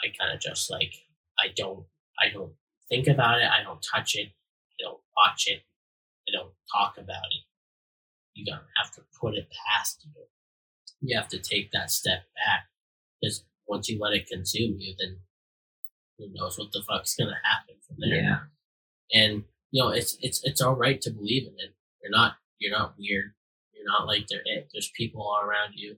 i 0.00 0.14
kind 0.14 0.32
of 0.32 0.38
just 0.40 0.70
like 0.70 0.94
i 1.42 1.50
don't 1.54 1.84
i 2.22 2.30
don't 2.32 2.54
think 2.88 3.10
about 3.10 3.42
it 3.42 3.50
i 3.50 3.60
don't 3.66 3.82
touch 3.82 4.14
it 4.14 4.30
i 4.30 4.76
don't 4.80 5.02
watch 5.18 5.44
it 5.50 5.66
i 6.24 6.32
don't 6.32 6.54
talk 6.72 6.96
about 6.96 7.26
it. 7.34 7.42
You 8.38 8.46
gotta 8.46 8.64
have 8.80 8.94
to 8.94 9.02
put 9.20 9.34
it 9.34 9.50
past 9.50 10.06
you 10.06 10.14
you 11.00 11.16
have 11.16 11.28
to 11.28 11.38
take 11.38 11.70
that 11.72 11.90
step 11.90 12.20
back 12.34 12.66
because 13.20 13.44
once 13.66 13.88
you 13.88 13.98
let 14.00 14.14
it 14.14 14.26
consume 14.26 14.76
you 14.78 14.94
then 14.98 15.18
who 16.18 16.28
knows 16.32 16.58
what 16.58 16.72
the 16.72 16.82
fuck's 16.88 17.14
gonna 17.14 17.38
happen 17.44 17.76
from 17.86 17.96
there. 18.00 18.22
Yeah, 18.22 18.38
and 19.12 19.44
you 19.70 19.82
know 19.82 19.90
it's 19.90 20.16
it's 20.20 20.42
it's 20.44 20.60
all 20.60 20.74
right 20.74 21.00
to 21.02 21.10
believe 21.10 21.46
in 21.46 21.54
it. 21.58 21.74
You're 22.02 22.10
not 22.10 22.34
you're 22.58 22.76
not 22.76 22.94
weird. 22.98 23.34
You're 23.72 23.86
not 23.86 24.06
like 24.06 24.26
there 24.28 24.42
there's 24.72 24.90
people 24.96 25.22
all 25.22 25.40
around 25.40 25.74
you. 25.76 25.96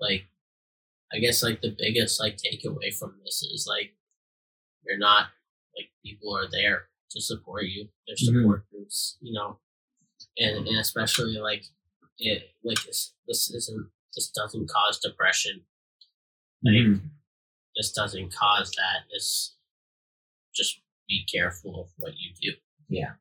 Like 0.00 0.26
i 1.12 1.18
guess 1.18 1.42
like 1.42 1.60
the 1.62 1.74
biggest 1.76 2.20
like 2.20 2.36
takeaway 2.36 2.92
from 2.94 3.14
this 3.24 3.42
is 3.42 3.66
like 3.68 3.94
you're 4.84 4.98
not 4.98 5.28
like 5.76 5.90
people 6.04 6.36
are 6.36 6.48
there 6.50 6.88
to 7.10 7.20
support 7.20 7.64
you. 7.64 7.88
There's 8.06 8.22
Mhm. 8.28 8.42
support 8.42 8.70
groups 8.70 9.16
you 9.20 9.32
know? 9.32 9.58
And 10.38 10.66
and 10.68 10.78
especially 10.78 11.38
like 11.38 11.64
it 12.18 12.50
like 12.64 12.82
this 12.84 13.14
this 13.26 13.50
isn't 13.50 13.88
this 14.14 14.30
doesn't 14.30 14.68
cause 14.68 14.98
depression. 15.00 15.62
Like 16.64 16.74
Mhm. 16.74 17.10
this 17.76 17.92
doesn't 17.92 18.32
cause 18.34 18.70
that. 18.72 19.04
This 19.12 19.54
just 20.54 20.80
be 21.08 21.24
careful 21.32 21.80
of 21.82 21.88
what 21.98 22.14
you 22.16 22.32
do. 22.40 22.56
Yeah. 22.88 23.14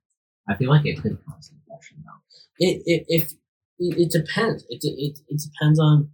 I 0.49 0.55
feel 0.55 0.69
like 0.69 0.85
it 0.85 1.01
could 1.01 1.17
cause 1.25 1.49
depression 1.49 2.03
though. 2.05 2.21
it, 2.59 2.81
it 2.85 3.05
if 3.07 3.31
it, 3.79 3.97
it 3.99 4.11
depends. 4.11 4.63
It, 4.69 4.79
it 4.83 5.19
it 5.27 5.39
depends 5.41 5.79
on 5.79 6.09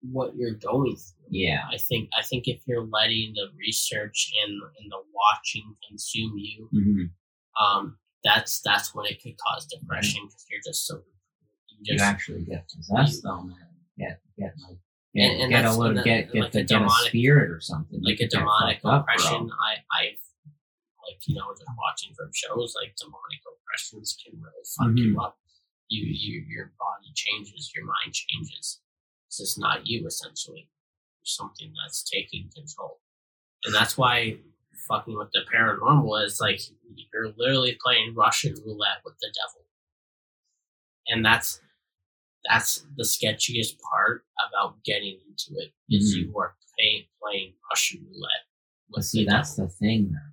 what 0.00 0.36
you're 0.36 0.54
going 0.54 0.96
through. 0.96 1.10
Yeah, 1.30 1.62
i 1.72 1.78
think 1.78 2.10
i 2.16 2.22
think 2.22 2.46
if 2.46 2.60
you're 2.66 2.84
letting 2.84 3.32
the 3.34 3.46
research 3.58 4.30
and 4.44 4.52
and 4.78 4.92
the 4.92 5.02
watching 5.14 5.74
consume 5.88 6.36
you 6.36 6.68
hmm 6.70 7.04
um 7.64 7.98
that's 8.22 8.60
that's 8.60 8.94
when 8.94 9.06
it 9.06 9.22
could 9.22 9.34
cause 9.38 9.64
depression 9.66 10.20
because 10.26 10.44
you're 10.50 10.60
just 10.64 10.86
so 10.86 11.02
you 11.84 11.98
actually 12.00 12.42
get 12.44 12.68
possessed 12.74 13.22
though, 13.22 13.42
man. 13.42 13.56
Get 13.98 14.20
get 14.38 14.54
like 14.68 14.78
get, 15.14 15.30
And- 15.30 15.40
and 15.42 15.50
get 15.52 15.64
a 15.64 15.72
little 15.72 15.96
and 15.98 16.04
get 16.04 16.32
get, 16.32 16.42
like 16.42 16.52
the, 16.52 16.60
a 16.60 16.62
get 16.64 16.76
a 16.76 16.78
demonic- 16.80 17.08
spirit 17.08 17.50
or 17.50 17.60
something. 17.60 18.00
like 18.02 18.20
a 18.20 18.28
demonic 18.28 18.80
up, 18.84 19.02
oppression 19.02 19.50
i 19.62 19.74
i've 20.00 20.18
like 21.06 21.20
you 21.28 21.34
know 21.36 21.52
just 21.52 21.68
watching 21.78 22.14
from 22.14 22.30
shows 22.32 22.74
like 22.80 22.94
demonic 22.96 23.40
oppressions 23.46 24.16
can 24.24 24.40
really 24.40 24.64
fuck 24.76 24.88
Mm-hmm. 24.88 24.98
you 25.14 25.20
up. 25.20 25.38
You 25.88 26.02
you 26.06 26.44
your 26.48 26.72
body 26.78 27.12
changes 27.14 27.70
your 27.74 27.84
mind 27.84 28.14
changes. 28.14 28.80
It's 29.28 29.38
just 29.38 29.58
not 29.58 29.86
you 29.86 30.06
essentially. 30.06 30.68
There's 31.20 31.36
something 31.36 31.72
that's 31.84 32.02
taking 32.08 32.48
control. 32.56 33.00
And 33.64 33.74
that's 33.74 33.96
why 33.98 34.38
fucking 34.88 35.16
with 35.16 35.28
the 35.32 35.40
paranormal 35.54 36.24
is 36.24 36.40
like 36.40 36.60
you're 37.12 37.32
literally 37.36 37.76
playing 37.84 38.14
russian 38.14 38.54
roulette 38.64 39.00
with 39.04 39.14
the 39.20 39.28
devil. 39.34 39.66
And 41.08 41.24
that's 41.24 41.60
that's 42.48 42.86
the 42.96 43.04
sketchiest 43.04 43.78
part 43.90 44.24
about 44.48 44.82
getting 44.84 45.18
into 45.28 45.60
it 45.60 45.72
is 45.88 46.14
mm-hmm. 46.14 46.30
you 46.30 46.38
are 46.38 46.54
playing 46.76 47.04
playing 47.20 47.52
russian 47.70 48.04
roulette 48.10 48.44
with 48.94 49.04
see, 49.04 49.24
that's 49.24 49.56
the 49.56 49.68
thing, 49.68 50.12
man. 50.12 50.32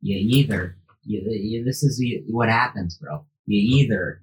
You 0.00 0.16
either 0.16 0.76
you, 1.04 1.22
you 1.30 1.64
this 1.64 1.82
is 1.82 2.02
what 2.28 2.48
happens, 2.48 2.98
bro. 2.98 3.24
You 3.46 3.78
either 3.78 4.22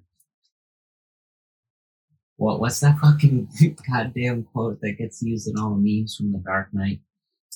what 2.36 2.60
what's 2.60 2.80
that 2.80 2.98
fucking 3.02 3.48
goddamn 3.90 4.44
quote 4.44 4.80
that 4.80 4.98
gets 4.98 5.22
used 5.22 5.48
in 5.48 5.58
all 5.58 5.74
the 5.74 6.00
memes 6.00 6.16
from 6.16 6.32
the 6.32 6.38
Dark 6.38 6.68
Knight? 6.72 7.00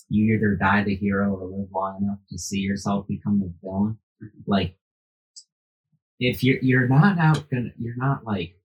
You 0.09 0.34
either 0.34 0.56
die 0.56 0.84
the 0.84 0.94
hero 0.94 1.34
or 1.34 1.46
live 1.46 1.68
long 1.72 2.02
enough 2.02 2.18
to 2.30 2.38
see 2.38 2.61
yourself 2.61 3.06
become 3.09 3.40
the 3.40 3.52
villain. 3.62 3.98
Like, 4.46 4.76
if 6.18 6.42
you're 6.42 6.59
you're 6.62 6.88
not 6.88 7.18
out 7.18 7.48
gonna 7.50 7.70
you're 7.78 7.96
not 7.96 8.24
like 8.24 8.56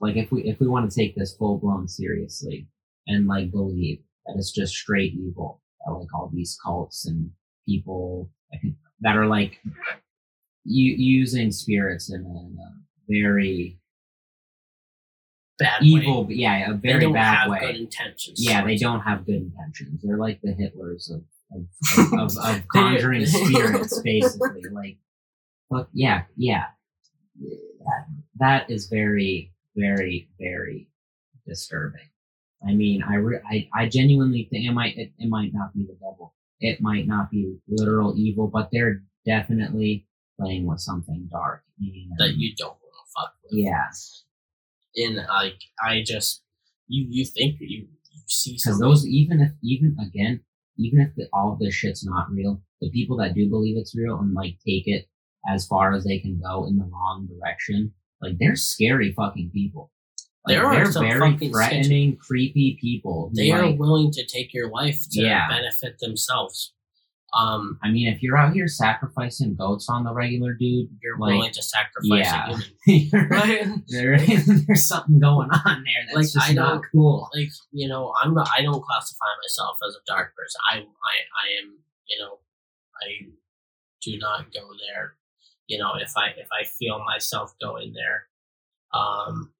like 0.00 0.16
if 0.16 0.30
we 0.30 0.42
if 0.44 0.60
we 0.60 0.66
want 0.68 0.90
to 0.90 0.94
take 0.96 1.14
this 1.16 1.34
full 1.36 1.58
blown 1.58 1.88
seriously 1.88 2.68
and 3.06 3.26
like 3.26 3.50
believe 3.50 4.00
that 4.26 4.34
it's 4.36 4.52
just 4.52 4.74
straight 4.74 5.14
evil, 5.14 5.60
that, 5.86 5.92
like 5.92 6.12
all 6.14 6.30
these 6.32 6.58
cults 6.64 7.06
and 7.06 7.30
people 7.68 8.30
that, 9.00 9.16
are 9.16 9.26
like 9.26 9.60
u- 10.64 10.96
using 10.96 11.50
spirits 11.52 12.12
in 12.12 12.20
a, 12.22 12.62
a 12.62 12.72
very 13.08 13.78
Bad 15.58 15.82
evil, 15.82 16.26
way. 16.26 16.34
yeah, 16.34 16.70
a 16.70 16.74
They 16.74 16.88
very 16.90 17.00
don't 17.00 17.14
bad 17.14 17.34
have 17.38 17.50
way. 17.50 17.60
good 17.60 17.76
intentions. 17.76 18.44
Yeah, 18.44 18.62
they 18.64 18.76
don't 18.76 19.00
have 19.00 19.24
good 19.24 19.36
intentions. 19.36 20.02
They're 20.02 20.18
like 20.18 20.40
the 20.42 20.52
Hitlers 20.52 21.10
of 21.10 21.22
of, 21.52 22.12
of, 22.18 22.36
of, 22.44 22.68
conjuring 22.68 23.24
spirits, 23.24 24.00
basically. 24.04 24.62
Like, 24.70 24.98
but 25.70 25.88
yeah, 25.94 26.24
yeah, 26.36 26.64
that, 27.40 28.06
that 28.38 28.70
is 28.70 28.86
very, 28.88 29.52
very, 29.76 30.28
very 30.40 30.88
disturbing. 31.46 32.08
I 32.66 32.74
mean, 32.74 33.02
I, 33.02 33.16
re- 33.16 33.40
I, 33.48 33.68
I 33.74 33.88
genuinely 33.88 34.48
think 34.50 34.66
it 34.66 34.72
might, 34.72 34.96
it, 34.96 35.12
it 35.18 35.28
might 35.28 35.52
not 35.52 35.74
be 35.74 35.84
the 35.86 35.94
devil. 35.94 36.34
It 36.60 36.80
might 36.80 37.06
not 37.06 37.30
be 37.30 37.58
literal 37.68 38.14
evil, 38.16 38.48
but 38.48 38.70
they're 38.72 39.02
definitely 39.26 40.06
playing 40.40 40.66
with 40.66 40.80
something 40.80 41.28
dark. 41.30 41.62
And, 41.78 42.12
that 42.18 42.36
you 42.36 42.54
don't 42.56 42.70
want 42.70 42.80
to 42.80 43.12
fuck 43.14 43.34
with. 43.44 43.52
yeah, 43.52 43.84
And 44.96 45.16
like 45.16 45.58
I 45.82 46.02
just 46.04 46.42
you 46.88 47.06
you 47.10 47.24
think 47.24 47.58
that 47.58 47.68
you 47.68 47.86
you 48.12 48.22
see 48.26 48.54
because 48.56 48.78
those 48.78 49.06
even 49.06 49.40
if 49.40 49.52
even 49.62 49.96
again 50.00 50.40
even 50.78 51.00
if 51.00 51.14
the, 51.16 51.28
all 51.32 51.52
of 51.52 51.58
this 51.58 51.74
shit's 51.74 52.04
not 52.04 52.30
real 52.30 52.62
the 52.80 52.90
people 52.90 53.16
that 53.18 53.34
do 53.34 53.48
believe 53.48 53.76
it's 53.76 53.96
real 53.96 54.18
and 54.18 54.32
like 54.32 54.56
take 54.66 54.86
it 54.86 55.06
as 55.48 55.66
far 55.66 55.92
as 55.92 56.04
they 56.04 56.18
can 56.18 56.40
go 56.40 56.66
in 56.66 56.78
the 56.78 56.84
wrong 56.84 57.28
direction 57.28 57.92
like 58.22 58.36
they're 58.38 58.56
scary 58.56 59.12
fucking 59.12 59.50
people 59.52 59.90
like, 60.46 60.56
There 60.56 60.64
are 60.66 60.74
they're 60.76 60.92
some 60.92 61.02
very 61.08 61.18
fucking 61.32 61.52
threatening 61.52 62.16
creepy 62.16 62.78
people 62.80 63.30
they 63.34 63.50
are 63.50 63.70
willing 63.72 64.10
to 64.12 64.24
take 64.26 64.54
your 64.54 64.70
life 64.70 65.00
to 65.12 65.22
Yeah. 65.22 65.48
benefit 65.48 65.98
themselves. 66.00 66.72
Um, 67.36 67.78
i 67.82 67.90
mean 67.90 68.06
if 68.08 68.22
you're 68.22 68.36
out 68.38 68.54
here 68.54 68.68
sacrificing 68.68 69.56
goats 69.56 69.88
on 69.90 70.04
the 70.04 70.14
regular 70.14 70.54
dude 70.54 70.88
you're 71.02 71.18
Like, 71.18 71.34
willing 71.34 71.52
to 71.52 71.62
sacrifice 71.62 72.24
yeah. 72.24 72.56
a 72.86 72.90
human. 72.90 73.28
right? 73.30 73.66
There, 73.88 74.16
there's 74.18 74.86
something 74.88 75.18
going 75.18 75.50
on 75.50 75.84
there 75.84 76.02
that's 76.06 76.16
Like, 76.16 76.32
just 76.32 76.50
I 76.50 76.52
not 76.54 76.82
cool 76.92 77.28
like 77.34 77.50
you 77.72 77.88
know 77.88 78.14
i'm 78.22 78.32
not 78.32 78.48
i 78.56 78.62
don't 78.62 78.82
classify 78.82 79.26
myself 79.42 79.76
as 79.86 79.94
a 79.96 80.02
dark 80.06 80.34
person 80.36 80.60
i 80.72 80.76
i 80.78 80.80
i 81.42 81.46
am 81.62 81.76
you 82.08 82.18
know 82.22 82.38
i 83.02 83.26
do 84.02 84.16
not 84.18 84.52
go 84.54 84.60
there 84.86 85.16
you 85.66 85.78
know 85.78 85.92
if 86.00 86.12
i 86.16 86.28
if 86.36 86.48
i 86.52 86.64
feel 86.64 87.02
myself 87.04 87.54
going 87.60 87.92
there 87.92 88.28
um 88.94 89.52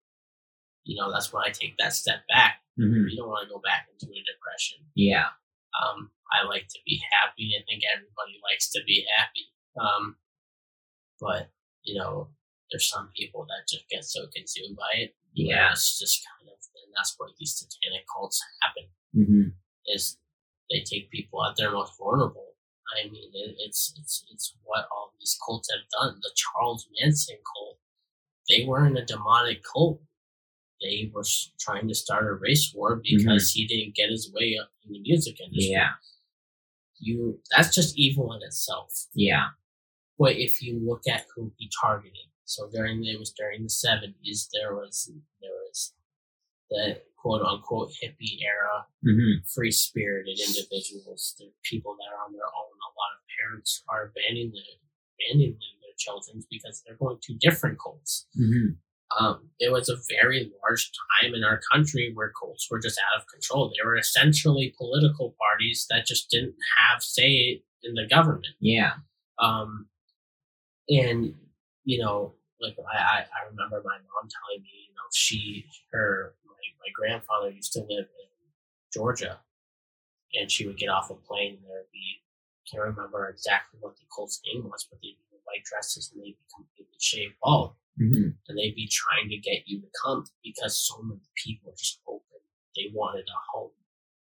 you 0.85 0.97
know 0.97 1.11
that's 1.13 1.33
when 1.33 1.43
i 1.45 1.51
take 1.51 1.75
that 1.79 1.93
step 1.93 2.21
back. 2.29 2.61
Mhm. 2.79 3.09
you 3.11 3.17
don't 3.17 3.29
want 3.29 3.49
to 3.49 3.53
go 3.55 3.61
back 3.61 3.89
into 3.91 4.07
a 4.13 4.23
depression. 4.23 4.79
Yeah. 4.95 5.29
Um 5.81 6.11
i 6.33 6.45
like 6.47 6.69
to 6.69 6.79
be 6.87 7.01
happy. 7.13 7.53
I 7.59 7.65
think 7.65 7.83
everybody 7.95 8.37
likes 8.45 8.71
to 8.73 8.81
be 8.87 9.07
happy. 9.17 9.45
Um 9.81 10.17
but 11.21 11.51
you 11.83 11.99
know 11.99 12.29
there's 12.71 12.89
some 12.91 13.09
people 13.17 13.47
that 13.49 13.67
just 13.71 13.89
get 13.89 14.05
so 14.05 14.27
consumed 14.35 14.77
by 14.77 14.93
it. 15.03 15.17
Yeah. 15.35 15.73
it's 15.73 15.99
just 15.99 16.21
kind 16.27 16.49
of 16.53 16.59
and 16.85 16.93
that's 16.97 17.15
where 17.19 17.31
these 17.39 17.55
satanic 17.57 18.05
cults 18.13 18.43
happen 18.63 18.87
hmm 19.15 19.49
is 19.87 20.19
they 20.71 20.83
take 20.83 21.11
people 21.11 21.45
at 21.47 21.55
their 21.57 21.71
most 21.71 21.97
vulnerable. 21.97 22.56
I 22.95 23.09
mean, 23.11 23.31
it, 23.33 23.57
it's 23.59 23.95
it's 23.99 24.25
it's 24.33 24.55
what 24.65 24.87
all 24.93 25.13
these 25.19 25.37
cults 25.45 25.69
have 25.73 25.87
done. 26.01 26.19
The 26.23 26.31
Charles 26.37 26.89
Manson 27.01 27.37
cult, 27.55 27.79
they 28.49 28.65
were 28.67 28.87
in 28.87 28.97
a 28.97 29.05
demonic 29.05 29.63
cult. 29.65 30.01
They 30.83 31.11
were 31.13 31.25
trying 31.59 31.89
to 31.89 31.95
start 31.95 32.27
a 32.27 32.35
race 32.35 32.73
war 32.75 33.01
because 33.03 33.51
he 33.53 33.67
didn't 33.67 33.95
get 33.97 34.11
his 34.11 34.31
way 34.35 34.59
up 34.61 34.71
in 34.85 34.93
the 34.93 35.01
music 35.01 35.41
industry. 35.41 35.73
yeah 35.73 35.93
you 36.99 37.41
that's 37.55 37.75
just 37.75 37.99
evil 37.99 38.33
in 38.33 38.41
itself. 38.43 38.91
yeah 39.15 39.49
But 40.19 40.37
if 40.37 40.63
you 40.63 40.81
look 40.83 41.03
at 41.11 41.27
who 41.35 41.53
he 41.57 41.71
targeted, 41.83 42.29
so 42.45 42.69
during 42.73 43.05
it 43.05 43.19
was 43.19 43.33
during 43.33 43.63
the 43.65 43.71
seventies, 43.71 44.49
there 44.53 44.75
was 44.75 45.11
there 45.43 45.51
was 45.69 45.93
the 46.71 47.01
quote 47.17 47.43
unquote 47.43 47.91
hippie 48.03 48.39
era 48.43 48.87
hmm 49.05 49.45
free 49.55 49.71
spirited 49.71 50.39
individuals. 50.41 51.35
They're 51.39 51.49
people 51.65 51.97
that 51.99 52.13
are 52.15 52.25
on 52.27 52.33
their 52.33 52.47
own. 52.61 52.76
A 53.39 53.45
lot 53.45 53.53
of 53.53 53.53
parents 53.53 53.83
are 53.89 54.13
abandoning 54.13 54.53
their, 54.53 55.33
abandoning 55.33 55.59
their 55.83 55.97
children 55.99 56.43
because 56.51 56.83
they're 56.87 56.97
going 56.97 57.19
to 57.23 57.35
different 57.35 57.79
cults. 57.79 58.27
hmm 58.35 58.77
Um, 59.19 59.51
it 59.61 59.71
was 59.73 59.89
a 59.89 59.97
very 60.11 60.51
large 60.63 60.91
time 61.23 61.35
in 61.35 61.45
our 61.45 61.61
country 61.73 62.13
where 62.15 62.33
cults 62.33 62.69
were 62.71 62.81
just 62.81 62.99
out 62.99 63.21
of 63.21 63.27
control. 63.29 63.69
They 63.69 63.87
were 63.87 63.97
essentially 63.97 64.75
political 64.77 65.35
parties 65.39 65.87
that 65.91 66.07
just 66.07 66.31
didn't 66.31 66.57
have 66.79 67.03
say 67.03 67.63
in 67.83 67.95
the 67.95 68.07
government. 68.09 68.49
yeah 68.61 68.95
Um, 69.39 69.89
and 70.89 71.35
you 71.85 71.99
know, 72.03 72.35
like 72.61 72.77
I, 72.93 72.99
I, 72.99 73.19
I 73.21 73.49
remember 73.51 73.83
my 73.85 73.99
mom 73.99 74.29
telling 74.29 74.63
me, 74.63 74.89
you 74.89 74.95
know, 74.95 75.09
she, 75.13 75.67
her, 75.93 76.35
my, 76.47 76.53
my 76.81 76.91
grandfather 76.95 77.51
used 77.51 77.73
to 77.75 77.81
live 77.81 78.07
in 78.07 78.29
Georgia, 78.93 79.39
and 80.35 80.51
she 80.51 80.67
would 80.67 80.79
get 80.79 80.89
off 80.89 81.11
a 81.11 81.15
plane 81.15 81.55
and 81.55 81.65
there 81.65 81.79
would 81.79 81.93
be, 81.93 82.23
can't 82.71 82.85
remember 82.85 83.29
exactly 83.29 83.79
what 83.81 83.97
the 83.97 84.05
cult's 84.15 84.41
name 84.47 84.65
was, 84.65 84.87
but 84.91 84.99
they'd 85.01 85.17
be 85.19 85.33
in 85.33 85.39
white 85.45 85.65
dresses 85.65 86.11
and 86.13 86.23
they'd 86.23 86.37
be 86.39 86.47
completely 86.55 86.97
shaved 87.01 87.35
bald, 87.43 87.75
hmm 87.99 88.31
and 88.49 88.59
they'd 88.59 88.75
be 88.75 88.89
trying 88.91 89.29
to 89.31 89.37
get 89.39 89.63
you 89.67 89.81
to 89.81 89.89
come 90.05 90.25
because 90.43 90.79
so 90.79 91.03
many 91.03 91.21
people 91.45 91.73
just 91.77 92.01
open, 92.07 92.41
they 92.75 92.91
wanted 92.93 93.27
a 93.29 93.39
home, 93.53 93.71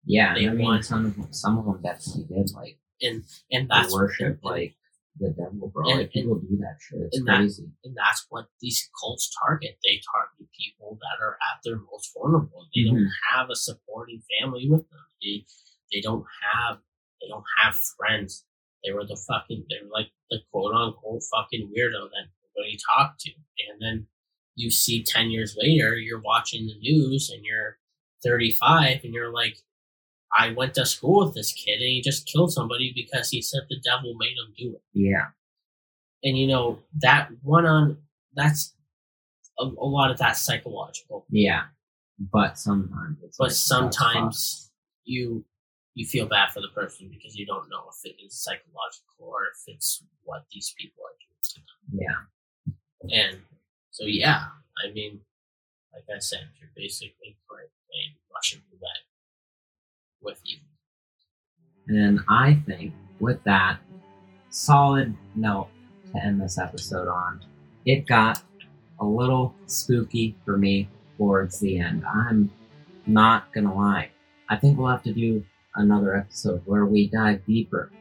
Yeah, 0.05 0.33
They 0.33 0.47
I 0.47 0.53
mean, 0.53 0.65
want- 0.65 0.85
some 0.85 1.05
of 1.05 1.15
them, 1.15 1.31
some 1.33 1.57
of 1.59 1.65
them 1.65 1.81
definitely 1.81 2.25
did 2.35 2.51
like 2.55 2.77
and 3.01 3.23
and 3.51 3.67
that's 3.69 3.93
worship 3.93 4.37
and- 4.41 4.43
like 4.43 4.75
the 5.19 5.29
devil, 5.31 5.67
bro. 5.69 5.89
and- 5.89 5.99
like 5.99 6.11
people 6.11 6.39
do 6.39 6.55
that 6.57 6.77
shit. 6.79 7.01
It's 7.01 7.17
and 7.17 7.27
that- 7.27 7.37
crazy. 7.37 7.67
And 7.83 7.95
that's 7.97 8.25
what 8.29 8.45
these 8.61 8.89
cults 8.99 9.29
target. 9.43 9.77
They 9.83 9.99
target 10.13 10.47
people 10.57 10.97
that 11.01 11.17
are 11.23 11.35
at 11.49 11.59
their 11.63 11.77
most 11.91 12.13
vulnerable. 12.15 12.67
They 12.73 12.83
don't 12.85 13.09
have 13.33 13.49
a 13.49 13.55
supporting 13.55 14.21
family 14.39 14.69
with 14.69 14.89
them. 14.89 15.05
They 15.21 15.45
they 15.91 15.99
don't 16.01 16.25
have 16.53 16.79
they 17.21 17.27
don't 17.27 17.43
have 17.63 17.75
friends. 17.75 18.45
They 18.83 18.91
were 18.91 19.05
the 19.05 19.19
fucking 19.27 19.65
they 19.69 19.85
were 19.85 19.91
like 19.93 20.07
the 20.29 20.39
quote 20.51 20.73
unquote 20.73 21.21
fucking 21.33 21.69
weirdo 21.69 22.09
that 22.09 22.27
nobody 22.55 22.77
talked 22.95 23.21
to. 23.21 23.31
And 23.69 23.81
then 23.81 24.07
you 24.55 24.71
see 24.71 25.03
ten 25.03 25.29
years 25.29 25.55
later, 25.57 25.95
you're 25.97 26.21
watching 26.21 26.67
the 26.67 26.77
news 26.79 27.29
and 27.33 27.43
you're 27.43 27.77
35 28.23 29.03
and 29.03 29.13
you're 29.13 29.33
like, 29.33 29.57
I 30.37 30.51
went 30.51 30.75
to 30.75 30.85
school 30.85 31.25
with 31.25 31.35
this 31.35 31.51
kid 31.51 31.75
and 31.75 31.89
he 31.89 32.01
just 32.01 32.27
killed 32.27 32.53
somebody 32.53 32.93
because 32.95 33.29
he 33.29 33.41
said 33.41 33.61
the 33.69 33.79
devil 33.83 34.13
made 34.17 34.37
him 34.37 34.53
do 34.57 34.75
it 34.75 34.81
yeah, 34.93 35.27
and 36.23 36.37
you 36.37 36.47
know 36.47 36.79
that 37.01 37.29
one 37.41 37.65
on 37.65 37.97
that's 38.33 38.73
a, 39.59 39.63
a 39.63 39.85
lot 39.85 40.09
of 40.11 40.17
that 40.19 40.37
psychological 40.37 41.25
yeah. 41.29 41.63
But 42.31 42.57
sometimes 42.59 43.17
it's 43.23 43.37
but 43.37 43.45
like, 43.45 43.51
sometimes 43.53 44.69
you 45.03 45.43
you 45.93 46.05
feel 46.05 46.25
bad 46.27 46.51
for 46.51 46.61
the 46.61 46.69
person 46.69 47.09
because 47.09 47.35
you 47.35 47.45
don't 47.45 47.69
know 47.69 47.83
if 47.89 48.09
it 48.09 48.15
is 48.23 48.33
psychological 48.35 49.27
or 49.27 49.43
if 49.53 49.75
it's 49.75 50.03
what 50.23 50.45
these 50.51 50.73
people 50.77 51.03
are 51.03 51.17
doing 51.19 51.41
to 51.43 51.59
them 51.59 52.75
yeah, 53.09 53.19
and 53.19 53.37
so 53.91 54.05
yeah 54.05 54.45
i 54.85 54.91
mean 54.91 55.19
like 55.93 56.03
i 56.15 56.19
said 56.19 56.41
you're 56.59 56.69
basically 56.75 57.35
playing 57.49 58.13
russian 58.33 58.61
roulette 58.71 59.05
with 60.21 60.39
you 60.43 60.57
and 61.87 62.21
I 62.29 62.61
think 62.65 62.93
with 63.19 63.43
that 63.43 63.79
solid 64.49 65.15
note 65.35 65.67
to 66.13 66.23
end 66.23 66.41
this 66.41 66.57
episode 66.57 67.07
on, 67.07 67.43
it 67.85 68.07
got 68.07 68.41
a 68.99 69.05
little 69.05 69.53
spooky 69.65 70.35
for 70.45 70.57
me 70.57 70.87
towards 71.17 71.59
the 71.59 71.79
end. 71.79 72.05
I'm 72.05 72.51
not 73.07 73.51
gonna 73.53 73.73
lie. 73.73 74.09
I 74.49 74.57
think 74.57 74.77
we'll 74.77 74.89
have 74.89 75.03
to 75.03 75.13
do 75.13 75.43
another 75.75 76.15
episode 76.15 76.61
where 76.65 76.85
we 76.85 77.07
dive 77.07 77.45
deeper 77.45 77.91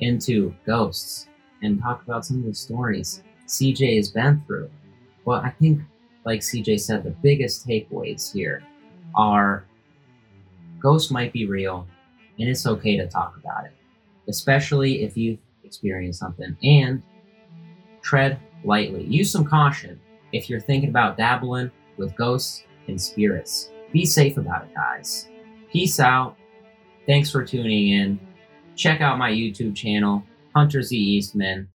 into 0.00 0.54
ghosts 0.66 1.26
and 1.62 1.80
talk 1.80 2.02
about 2.02 2.24
some 2.24 2.38
of 2.38 2.44
the 2.44 2.54
stories 2.54 3.22
CJ 3.46 3.96
has 3.96 4.10
been 4.10 4.42
through. 4.46 4.70
Well, 5.24 5.40
I 5.40 5.50
think, 5.50 5.82
like 6.24 6.40
CJ 6.40 6.80
said, 6.80 7.04
the 7.04 7.10
biggest 7.10 7.66
takeaways 7.66 8.32
here 8.32 8.62
are 9.14 9.64
ghosts 10.80 11.10
might 11.10 11.32
be 11.32 11.46
real, 11.46 11.86
and 12.38 12.48
it's 12.48 12.66
okay 12.66 12.96
to 12.96 13.06
talk 13.06 13.36
about 13.36 13.64
it, 13.66 13.72
especially 14.28 15.02
if 15.02 15.16
you've 15.16 15.38
experienced 15.64 16.20
something. 16.20 16.56
And 16.62 17.02
tread 18.02 18.40
lightly. 18.64 19.04
Use 19.04 19.30
some 19.30 19.44
caution 19.44 20.00
if 20.32 20.48
you're 20.48 20.60
thinking 20.60 20.90
about 20.90 21.16
dabbling 21.16 21.70
with 21.96 22.16
ghosts 22.16 22.64
and 22.88 23.00
spirits. 23.00 23.70
Be 23.92 24.06
safe 24.06 24.36
about 24.36 24.64
it, 24.64 24.74
guys. 24.74 25.28
Peace 25.72 26.00
out. 26.00 26.36
Thanks 27.10 27.28
for 27.28 27.44
tuning 27.44 27.88
in. 27.88 28.20
Check 28.76 29.00
out 29.00 29.18
my 29.18 29.32
YouTube 29.32 29.74
channel, 29.74 30.22
Hunter 30.54 30.80
Z 30.80 30.96
Eastman. 30.96 31.66